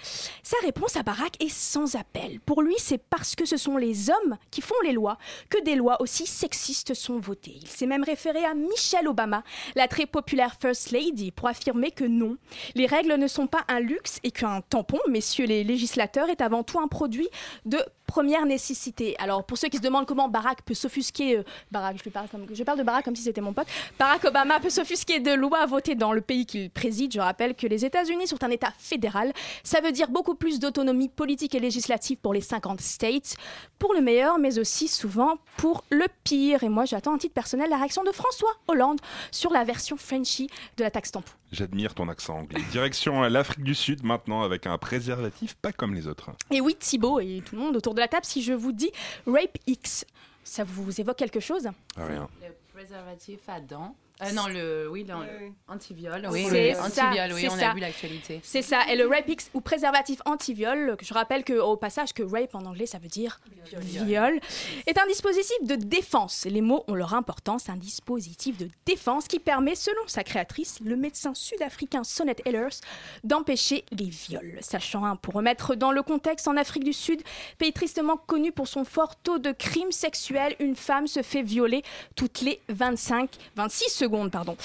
Sa 0.43 0.57
réponse 0.63 0.95
à 0.95 1.03
Barack 1.03 1.41
est 1.43 1.49
sans 1.49 1.95
appel. 1.95 2.39
Pour 2.41 2.61
lui, 2.61 2.75
c'est 2.77 2.97
parce 2.97 3.35
que 3.35 3.45
ce 3.45 3.57
sont 3.57 3.77
les 3.77 4.09
hommes 4.09 4.37
qui 4.51 4.61
font 4.61 4.79
les 4.83 4.91
lois 4.91 5.17
que 5.49 5.61
des 5.63 5.75
lois 5.75 6.01
aussi 6.01 6.25
sexistes 6.25 6.93
sont 6.93 7.19
votées. 7.19 7.57
Il 7.61 7.67
s'est 7.67 7.85
même 7.85 8.03
référé 8.03 8.43
à 8.45 8.53
Michelle 8.53 9.07
Obama, 9.07 9.43
la 9.75 9.87
très 9.87 10.05
populaire 10.05 10.55
First 10.59 10.91
Lady, 10.91 11.31
pour 11.31 11.47
affirmer 11.47 11.91
que 11.91 12.05
non, 12.05 12.37
les 12.75 12.85
règles 12.85 13.15
ne 13.15 13.27
sont 13.27 13.47
pas 13.47 13.63
un 13.67 13.79
luxe 13.79 14.19
et 14.23 14.31
qu'un 14.31 14.61
tampon, 14.61 14.99
messieurs 15.09 15.45
les 15.45 15.63
législateurs, 15.63 16.29
est 16.29 16.41
avant 16.41 16.63
tout 16.63 16.79
un 16.79 16.87
produit 16.87 17.29
de 17.65 17.79
première 18.09 18.47
nécessité. 18.47 19.15
Alors, 19.19 19.43
pour 19.43 19.57
ceux 19.59 19.67
qui 19.69 19.77
se 19.77 19.83
demandent 19.83 20.07
comment 20.07 20.27
Barack 20.27 20.63
peut 20.63 20.73
s'offusquer, 20.73 21.37
euh, 21.37 21.43
Barack, 21.71 21.97
je, 21.99 22.03
lui 22.03 22.09
parle 22.09 22.27
comme, 22.27 22.47
je 22.51 22.63
parle 22.63 22.79
de 22.79 22.83
Barack 22.83 23.05
comme 23.05 23.15
si 23.15 23.21
c'était 23.21 23.39
mon 23.39 23.53
pote, 23.53 23.67
Barack 23.99 24.25
Obama 24.25 24.59
peut 24.59 24.71
s'offusquer 24.71 25.19
de 25.19 25.31
lois 25.31 25.67
votées 25.67 25.93
dans 25.93 26.11
le 26.11 26.21
pays 26.21 26.47
qu'il 26.47 26.71
préside. 26.71 27.13
Je 27.13 27.19
rappelle 27.19 27.53
que 27.53 27.67
les 27.67 27.85
États-Unis 27.85 28.25
sont 28.25 28.43
un 28.43 28.49
État 28.49 28.73
fédéral. 28.79 29.31
Ça 29.63 29.79
veut 29.79 29.91
dire 29.91 30.09
beaucoup 30.09 30.33
plus 30.33 30.59
d'autonomie 30.59 31.07
politique 31.09 31.53
et 31.53 31.59
législative 31.59 32.17
pour 32.17 32.33
les 32.33 32.41
50 32.41 32.81
states, 32.81 33.35
pour 33.77 33.93
le 33.93 34.01
meilleur, 34.01 34.39
mais 34.39 34.57
aussi 34.57 34.87
souvent 34.87 35.35
pour 35.57 35.83
le 35.91 36.05
pire. 36.23 36.63
Et 36.63 36.69
moi, 36.69 36.85
j'attends 36.85 37.15
à 37.15 37.19
titre 37.19 37.35
personnel 37.35 37.69
la 37.69 37.77
réaction 37.77 38.03
de 38.03 38.11
François 38.11 38.53
Hollande 38.67 38.99
sur 39.31 39.51
la 39.51 39.63
version 39.63 39.97
Frenchy 39.97 40.49
de 40.77 40.83
la 40.83 40.89
taxe 40.89 41.11
tampon. 41.11 41.31
J'admire 41.51 41.95
ton 41.95 42.09
accent 42.09 42.37
anglais. 42.37 42.61
Direction 42.71 43.21
l'Afrique 43.21 43.63
du 43.63 43.73
Sud 43.73 44.03
maintenant 44.03 44.43
avec 44.43 44.67
un 44.67 44.77
préservatif 44.77 45.55
pas 45.55 45.71
comme 45.71 45.95
les 45.95 46.07
autres. 46.07 46.29
Et 46.51 46.61
oui, 46.61 46.75
Thibaut 46.75 47.19
et 47.19 47.41
tout 47.45 47.55
le 47.55 47.61
monde 47.61 47.75
autour 47.75 47.95
de 47.95 47.98
la 47.99 48.07
table, 48.07 48.25
si 48.25 48.41
je 48.41 48.53
vous 48.53 48.71
dis 48.71 48.91
Rape 49.27 49.57
X, 49.67 50.05
ça 50.43 50.63
vous 50.63 50.99
évoque 50.99 51.17
quelque 51.17 51.39
chose? 51.39 51.69
Rien. 51.95 52.27
Le 52.41 52.55
préservatif 52.73 53.41
à 53.47 53.59
dents. 53.59 53.95
Euh, 54.21 54.31
non, 54.33 54.47
le, 54.47 54.89
oui, 54.89 55.05
le, 55.07 55.13
le 55.13 55.51
anti-viol. 55.67 56.27
Oui, 56.31 56.45
C'est 56.49 56.73
oui, 56.73 56.79
anti-viol, 56.79 57.31
on 57.51 57.57
ça. 57.57 57.69
a 57.69 57.73
vu 57.73 57.79
l'actualité. 57.79 58.41
C'est 58.43 58.61
ça, 58.61 58.81
et 58.89 58.97
le 58.97 59.07
Rape 59.07 59.29
X 59.29 59.49
ou 59.53 59.61
préservatif 59.61 60.19
anti-viol, 60.25 60.95
que 60.97 61.05
je 61.05 61.13
rappelle 61.13 61.43
que, 61.45 61.53
au 61.53 61.77
passage 61.77 62.13
que 62.13 62.23
rape 62.23 62.53
en 62.53 62.65
anglais 62.65 62.85
ça 62.85 62.97
veut 62.97 63.07
dire 63.07 63.39
viol, 63.77 64.39
est 64.87 64.97
un 64.99 65.07
dispositif 65.07 65.55
de 65.63 65.75
défense. 65.75 66.45
Les 66.49 66.61
mots 66.61 66.83
ont 66.87 66.95
leur 66.95 67.13
importance, 67.13 67.69
un 67.69 67.77
dispositif 67.77 68.57
de 68.57 68.67
défense 68.85 69.27
qui 69.27 69.39
permet, 69.39 69.75
selon 69.75 70.01
sa 70.07 70.23
créatrice, 70.23 70.79
le 70.83 70.95
médecin 70.97 71.33
sud-africain 71.33 72.03
Sonnet 72.03 72.35
Ehlers, 72.45 72.81
d'empêcher 73.23 73.85
les 73.91 74.09
viols. 74.09 74.57
Sachant, 74.61 75.05
hein, 75.05 75.15
pour 75.15 75.35
remettre 75.35 75.75
dans 75.75 75.91
le 75.91 76.01
contexte, 76.03 76.47
en 76.47 76.57
Afrique 76.57 76.83
du 76.83 76.93
Sud, 76.93 77.21
pays 77.57 77.71
tristement 77.71 78.17
connu 78.17 78.51
pour 78.51 78.67
son 78.67 78.83
fort 78.83 79.15
taux 79.15 79.39
de 79.39 79.51
crimes 79.51 79.91
sexuels, 79.91 80.55
une 80.59 80.75
femme 80.75 81.07
se 81.07 81.21
fait 81.21 81.41
violer 81.43 81.83
toutes 82.15 82.41
les 82.41 82.59
25, 82.69 83.29
26 83.55 83.89
secondes, 83.89 84.08
pardon. 84.31 84.55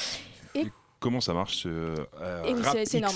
Et 0.54 0.66
Comment 1.00 1.20
ça 1.20 1.34
marche 1.34 1.56
ce 1.56 1.68
euh, 1.68 2.44
et 2.44 2.54
oui, 2.54 2.62
Rap 2.62 2.76
c'est- 2.84 2.98
énorme. 2.98 3.14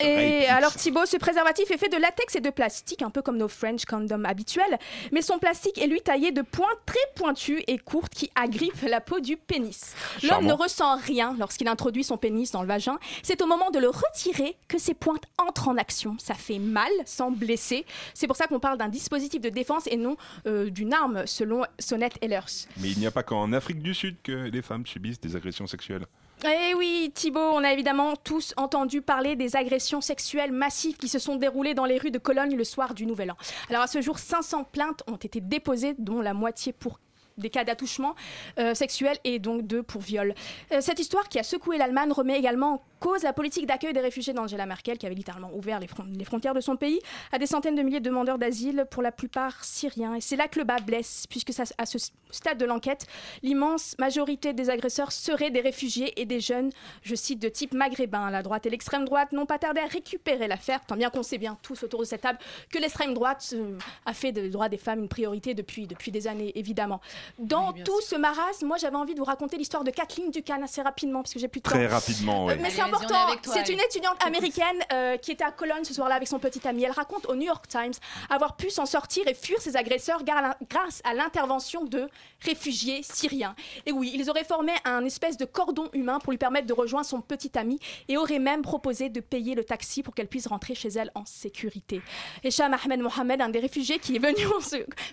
Et 0.00 0.46
alors 0.46 0.72
Thibaut, 0.74 1.06
ce 1.06 1.16
préservatif 1.16 1.70
est 1.70 1.78
fait 1.78 1.88
de 1.88 1.96
latex 1.96 2.36
et 2.36 2.40
de 2.40 2.50
plastique, 2.50 3.02
un 3.02 3.10
peu 3.10 3.22
comme 3.22 3.36
nos 3.36 3.48
French 3.48 3.84
condoms 3.84 4.24
habituels, 4.24 4.78
mais 5.12 5.22
son 5.22 5.38
plastique 5.38 5.78
est 5.78 5.86
lui 5.86 6.00
taillé 6.00 6.30
de 6.30 6.42
pointes 6.42 6.68
très 6.86 6.98
pointues 7.16 7.62
et 7.66 7.78
courtes 7.78 8.14
qui 8.14 8.30
agrippent 8.34 8.82
la 8.82 9.00
peau 9.00 9.20
du 9.20 9.36
pénis. 9.36 9.94
L'homme 10.22 10.46
ne 10.46 10.52
ressent 10.52 10.96
rien 10.98 11.34
lorsqu'il 11.38 11.68
introduit 11.68 12.04
son 12.04 12.16
pénis 12.16 12.50
dans 12.52 12.62
le 12.62 12.68
vagin. 12.68 12.98
C'est 13.22 13.42
au 13.42 13.46
moment 13.46 13.70
de 13.70 13.78
le 13.78 13.88
retirer 13.88 14.56
que 14.68 14.78
ces 14.78 14.94
pointes 14.94 15.24
entrent 15.36 15.68
en 15.68 15.76
action. 15.76 16.16
Ça 16.18 16.34
fait 16.34 16.58
mal 16.58 16.90
sans 17.04 17.30
blesser. 17.30 17.84
C'est 18.14 18.26
pour 18.26 18.36
ça 18.36 18.46
qu'on 18.46 18.60
parle 18.60 18.78
d'un 18.78 18.88
dispositif 18.88 19.40
de 19.40 19.48
défense 19.48 19.86
et 19.88 19.96
non 19.96 20.16
euh, 20.46 20.70
d'une 20.70 20.94
arme, 20.94 21.26
selon 21.26 21.64
Sonnet 21.78 22.10
Ehlers. 22.22 22.66
Mais 22.78 22.90
il 22.90 22.98
n'y 22.98 23.06
a 23.06 23.10
pas 23.10 23.22
qu'en 23.22 23.52
Afrique 23.52 23.82
du 23.82 23.94
Sud 23.94 24.16
que 24.22 24.32
les 24.32 24.62
femmes 24.62 24.86
subissent 24.86 25.20
des 25.20 25.36
agressions 25.36 25.66
sexuelles. 25.66 26.06
Eh 26.44 26.74
oui, 26.74 27.10
Thibaut, 27.12 27.40
on 27.40 27.64
a 27.64 27.72
évidemment 27.72 28.14
tous 28.14 28.54
entendu 28.56 29.02
parler 29.02 29.34
des 29.34 29.56
agressions 29.56 30.00
sexuelles 30.00 30.52
massives 30.52 30.96
qui 30.96 31.08
se 31.08 31.18
sont 31.18 31.34
déroulées 31.34 31.74
dans 31.74 31.84
les 31.84 31.98
rues 31.98 32.12
de 32.12 32.18
Cologne 32.18 32.54
le 32.54 32.62
soir 32.62 32.94
du 32.94 33.06
Nouvel 33.06 33.32
An. 33.32 33.36
Alors 33.68 33.82
à 33.82 33.86
ce 33.88 34.00
jour, 34.00 34.20
500 34.20 34.64
plaintes 34.64 35.02
ont 35.08 35.16
été 35.16 35.40
déposées, 35.40 35.96
dont 35.98 36.20
la 36.20 36.34
moitié 36.34 36.72
pour 36.72 37.00
des 37.38 37.50
cas 37.50 37.64
d'attouchement 37.64 38.14
euh, 38.58 38.74
sexuel 38.74 39.16
et 39.24 39.38
donc 39.38 39.62
deux 39.66 39.82
pour 39.82 40.00
viol. 40.00 40.34
Euh, 40.72 40.80
cette 40.80 40.98
histoire 40.98 41.28
qui 41.28 41.38
a 41.38 41.42
secoué 41.42 41.78
l'Allemagne 41.78 42.12
remet 42.12 42.38
également 42.38 42.74
en 42.74 42.82
cause 43.00 43.22
la 43.22 43.32
politique 43.32 43.66
d'accueil 43.66 43.92
des 43.92 44.00
réfugiés 44.00 44.32
d'Angela 44.32 44.66
Merkel 44.66 44.98
qui 44.98 45.06
avait 45.06 45.14
littéralement 45.14 45.52
ouvert 45.54 45.78
les, 45.78 45.86
fron- 45.86 46.06
les 46.12 46.24
frontières 46.24 46.54
de 46.54 46.60
son 46.60 46.76
pays 46.76 46.98
à 47.32 47.38
des 47.38 47.46
centaines 47.46 47.76
de 47.76 47.82
milliers 47.82 48.00
de 48.00 48.04
demandeurs 48.04 48.38
d'asile, 48.38 48.86
pour 48.90 49.02
la 49.02 49.12
plupart 49.12 49.64
syriens. 49.64 50.14
Et 50.14 50.20
c'est 50.20 50.36
là 50.36 50.48
que 50.48 50.58
le 50.58 50.64
bas 50.64 50.80
blesse, 50.80 51.26
puisque 51.28 51.50
à 51.78 51.86
ce 51.86 51.98
stade 52.30 52.58
de 52.58 52.64
l'enquête, 52.64 53.06
l'immense 53.42 53.94
majorité 53.98 54.52
des 54.52 54.68
agresseurs 54.68 55.12
seraient 55.12 55.50
des 55.50 55.60
réfugiés 55.60 56.20
et 56.20 56.24
des 56.24 56.40
jeunes, 56.40 56.70
je 57.02 57.14
cite, 57.14 57.40
de 57.40 57.48
type 57.48 57.72
maghrébin. 57.72 58.30
La 58.30 58.42
droite 58.42 58.66
et 58.66 58.70
l'extrême 58.70 59.04
droite 59.04 59.32
n'ont 59.32 59.46
pas 59.46 59.58
tardé 59.58 59.80
à 59.80 59.86
récupérer 59.86 60.48
l'affaire, 60.48 60.84
tant 60.84 60.96
bien 60.96 61.10
qu'on 61.10 61.22
sait 61.22 61.38
bien 61.38 61.56
tous 61.62 61.84
autour 61.84 62.00
de 62.00 62.04
cette 62.04 62.22
table 62.22 62.38
que 62.72 62.78
l'extrême 62.78 63.14
droite 63.14 63.54
euh, 63.54 63.78
a 64.06 64.12
fait 64.12 64.32
des 64.32 64.50
droits 64.50 64.68
des 64.68 64.76
femmes 64.76 65.00
une 65.00 65.08
priorité 65.08 65.54
depuis 65.54 65.86
des 65.86 66.26
années, 66.26 66.52
évidemment. 66.56 67.00
Dans 67.38 67.72
tout 67.72 68.00
ce 68.00 68.16
marasme, 68.16 68.66
moi 68.66 68.76
j'avais 68.78 68.96
envie 68.96 69.14
de 69.14 69.18
vous 69.18 69.24
raconter 69.24 69.56
l'histoire 69.56 69.84
de 69.84 69.90
Kathleen 69.90 70.30
Ducan 70.30 70.62
assez 70.62 70.82
rapidement, 70.82 71.22
parce 71.22 71.32
que 71.34 71.38
j'ai 71.38 71.48
plus 71.48 71.60
de 71.60 71.64
temps. 71.64 71.70
Très 71.70 71.86
rapidement, 71.86 72.46
oui. 72.46 72.54
Euh, 72.54 72.56
mais 72.60 72.70
c'est 72.70 72.80
important. 72.82 73.28
C'est 73.42 73.68
une 73.68 73.80
étudiante 73.80 74.22
américaine 74.24 74.78
euh, 74.92 75.16
qui 75.16 75.32
était 75.32 75.44
à 75.44 75.50
Cologne 75.50 75.84
ce 75.84 75.94
soir-là 75.94 76.14
avec 76.16 76.28
son 76.28 76.38
petit 76.38 76.66
ami. 76.66 76.84
Elle 76.84 76.92
raconte 76.92 77.26
au 77.26 77.34
New 77.34 77.46
York 77.46 77.66
Times 77.68 77.92
avoir 78.30 78.56
pu 78.56 78.70
s'en 78.70 78.86
sortir 78.86 79.26
et 79.28 79.34
fuir 79.34 79.60
ses 79.60 79.76
agresseurs 79.76 80.22
grâce 80.24 81.00
à 81.04 81.14
l'intervention 81.14 81.84
de 81.84 82.08
réfugiés 82.40 83.02
syriens. 83.02 83.54
Et 83.86 83.92
oui, 83.92 84.12
ils 84.14 84.28
auraient 84.30 84.44
formé 84.44 84.72
un 84.84 85.04
espèce 85.04 85.36
de 85.36 85.44
cordon 85.44 85.88
humain 85.92 86.18
pour 86.20 86.32
lui 86.32 86.38
permettre 86.38 86.66
de 86.66 86.72
rejoindre 86.72 87.06
son 87.06 87.20
petit 87.20 87.56
ami 87.58 87.78
et 88.08 88.16
auraient 88.16 88.38
même 88.38 88.62
proposé 88.62 89.08
de 89.08 89.20
payer 89.20 89.54
le 89.54 89.64
taxi 89.64 90.02
pour 90.02 90.14
qu'elle 90.14 90.28
puisse 90.28 90.46
rentrer 90.46 90.74
chez 90.74 90.88
elle 90.88 91.10
en 91.14 91.24
sécurité. 91.24 92.00
Esham 92.44 92.74
Ahmed 92.74 93.00
Mohamed, 93.00 93.40
un 93.40 93.48
des 93.48 93.60
réfugiés 93.60 93.98
qui 93.98 94.16
est 94.16 94.18
venu. 94.18 94.46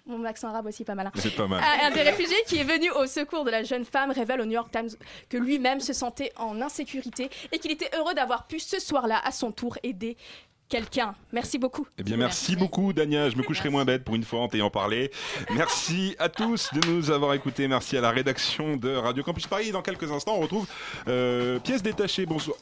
Mon 0.06 0.24
accent 0.26 0.50
arabe 0.50 0.68
aussi 0.68 0.84
pas 0.84 0.96
mal. 0.96 1.08
hein. 1.08 1.12
C'est 1.16 1.36
pas 1.36 1.48
mal. 1.48 1.64
Un 1.82 1.92
des 1.92 2.02
réfugiés 2.06 2.36
qui 2.48 2.58
est 2.58 2.64
venu 2.64 2.90
au 2.92 3.06
secours 3.08 3.46
de 3.46 3.52
la 3.52 3.64
jeune 3.64 3.86
femme 3.86 4.12
révèle 4.12 4.42
au 4.42 4.46
New 4.46 4.54
York 4.54 4.72
Times 4.72 4.90
que 5.30 5.38
lui-même 5.38 5.80
se 5.80 5.94
sentait 5.94 6.32
en 6.38 6.62
insécurité 6.62 7.30
et 7.52 7.60
qu'il 7.60 7.72
était 7.72 7.90
heureux 7.98 8.14
d'avoir 8.14 8.48
pu 8.48 8.60
ce 8.60 8.80
soir-là, 8.80 9.20
à 9.24 9.32
son 9.32 9.52
tour, 9.52 9.78
aider 9.84 10.18
quelqu'un. 10.70 11.16
Merci 11.32 11.58
beaucoup. 11.58 11.88
Eh 11.98 12.04
bien, 12.04 12.18
merci 12.18 12.56
beaucoup, 12.56 12.94
Dania. 12.94 13.30
Je 13.30 13.36
me 13.38 13.44
coucherai 13.44 13.70
moins 13.70 13.86
bête 13.86 14.04
pour 14.04 14.16
une 14.16 14.24
fois 14.24 14.42
en 14.42 14.48
t'ayant 14.48 14.70
parlé. 14.70 15.12
Merci 15.52 16.16
à 16.20 16.30
tous 16.30 16.70
de 16.74 16.88
nous 16.90 17.12
avoir 17.12 17.34
écoutés. 17.34 17.68
Merci 17.68 17.98
à 17.98 18.02
la 18.02 18.12
rédaction 18.12 18.76
de 18.78 18.96
Radio 18.96 19.24
Campus 19.24 19.48
Paris. 19.48 19.72
Dans 19.72 19.82
quelques 19.82 20.12
instants, 20.12 20.36
on 20.38 20.42
retrouve 20.42 20.68
euh, 21.08 21.60
Pièce 21.60 21.84
détachée. 21.84 22.26
Bonsoir. 22.26 22.58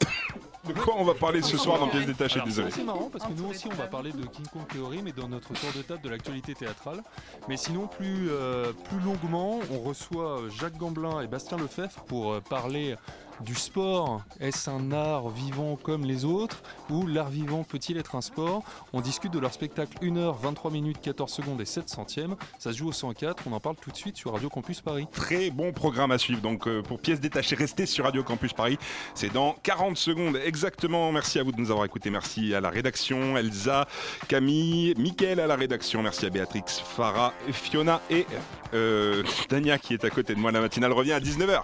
De 0.66 0.72
quoi 0.72 0.94
on 0.96 1.04
va 1.04 1.14
parler 1.14 1.42
ce 1.42 1.56
soir 1.56 1.78
dans 1.78 1.88
Pièces 1.88 2.06
détachées 2.06 2.40
Désolé. 2.44 2.70
C'est 2.70 2.84
marrant 2.84 3.10
parce 3.12 3.24
que 3.26 3.32
nous 3.32 3.48
aussi 3.50 3.66
on 3.70 3.74
va 3.74 3.86
parler 3.86 4.12
de 4.12 4.24
King 4.26 4.46
Kong 4.52 4.66
Theory 4.72 5.00
mais 5.02 5.12
dans 5.12 5.28
notre 5.28 5.48
tour 5.52 5.70
de 5.76 5.82
table 5.82 6.00
de 6.02 6.08
l'actualité 6.08 6.54
théâtrale. 6.54 7.02
Mais 7.48 7.56
sinon 7.56 7.86
plus, 7.86 8.30
euh, 8.30 8.72
plus 8.88 9.00
longuement 9.00 9.60
on 9.70 9.80
reçoit 9.80 10.40
euh, 10.40 10.50
Jacques 10.50 10.76
Gamblin 10.76 11.20
et 11.20 11.26
Bastien 11.26 11.58
Lefebvre 11.58 12.02
pour 12.06 12.32
euh, 12.32 12.40
parler 12.40 12.96
du 13.40 13.54
sport. 13.54 14.22
Est-ce 14.40 14.70
un 14.70 14.92
art 14.92 15.28
vivant 15.28 15.76
comme 15.76 16.04
les 16.04 16.24
autres 16.24 16.62
ou 16.90 17.06
l'art 17.06 17.28
vivant 17.28 17.64
peut-il 17.64 17.96
être 17.96 18.14
un 18.14 18.20
sport? 18.20 18.62
On 18.92 19.00
discute 19.00 19.32
de 19.32 19.38
leur 19.38 19.52
spectacle 19.52 19.98
1h 20.02 20.36
23 20.40 20.70
minutes 20.70 20.98
14 21.00 21.32
secondes 21.32 21.60
et 21.60 21.64
7 21.64 21.88
centièmes. 21.88 22.36
Ça 22.58 22.72
se 22.72 22.78
joue 22.78 22.88
au 22.88 22.92
104, 22.92 23.44
on 23.46 23.52
en 23.52 23.60
parle 23.60 23.76
tout 23.76 23.90
de 23.90 23.96
suite 23.96 24.16
sur 24.16 24.32
Radio 24.32 24.48
Campus 24.48 24.80
Paris. 24.80 25.06
Très 25.12 25.50
bon 25.50 25.72
programme 25.72 26.10
à 26.10 26.18
suivre. 26.18 26.40
Donc 26.40 26.66
euh, 26.66 26.82
pour 26.82 26.98
pièces 26.98 27.20
détachées, 27.20 27.56
restez 27.56 27.86
sur 27.86 28.04
Radio 28.04 28.22
Campus 28.22 28.52
Paris. 28.52 28.78
C'est 29.14 29.32
dans 29.32 29.56
40 29.62 29.96
secondes 29.96 30.38
exactement. 30.44 31.10
Merci 31.12 31.38
à 31.38 31.42
vous 31.42 31.52
de 31.52 31.60
nous 31.60 31.70
avoir 31.70 31.84
écoutés. 31.86 32.10
Merci 32.10 32.54
à 32.54 32.60
la 32.60 32.70
rédaction, 32.70 33.36
Elsa, 33.36 33.86
Camille, 34.28 34.94
Mickaël 34.96 35.40
à 35.40 35.46
la 35.46 35.56
rédaction. 35.56 36.02
Merci 36.02 36.26
à 36.26 36.30
Béatrix, 36.30 36.64
Farah, 36.66 37.32
Fiona 37.52 38.00
et 38.10 38.26
euh, 38.74 39.22
Dania 39.48 39.78
qui 39.78 39.94
est 39.94 40.04
à 40.04 40.10
côté 40.10 40.34
de 40.34 40.40
moi. 40.40 40.52
La 40.52 40.60
matinale 40.60 40.92
revient 40.92 41.12
à 41.12 41.20
19h. 41.20 41.62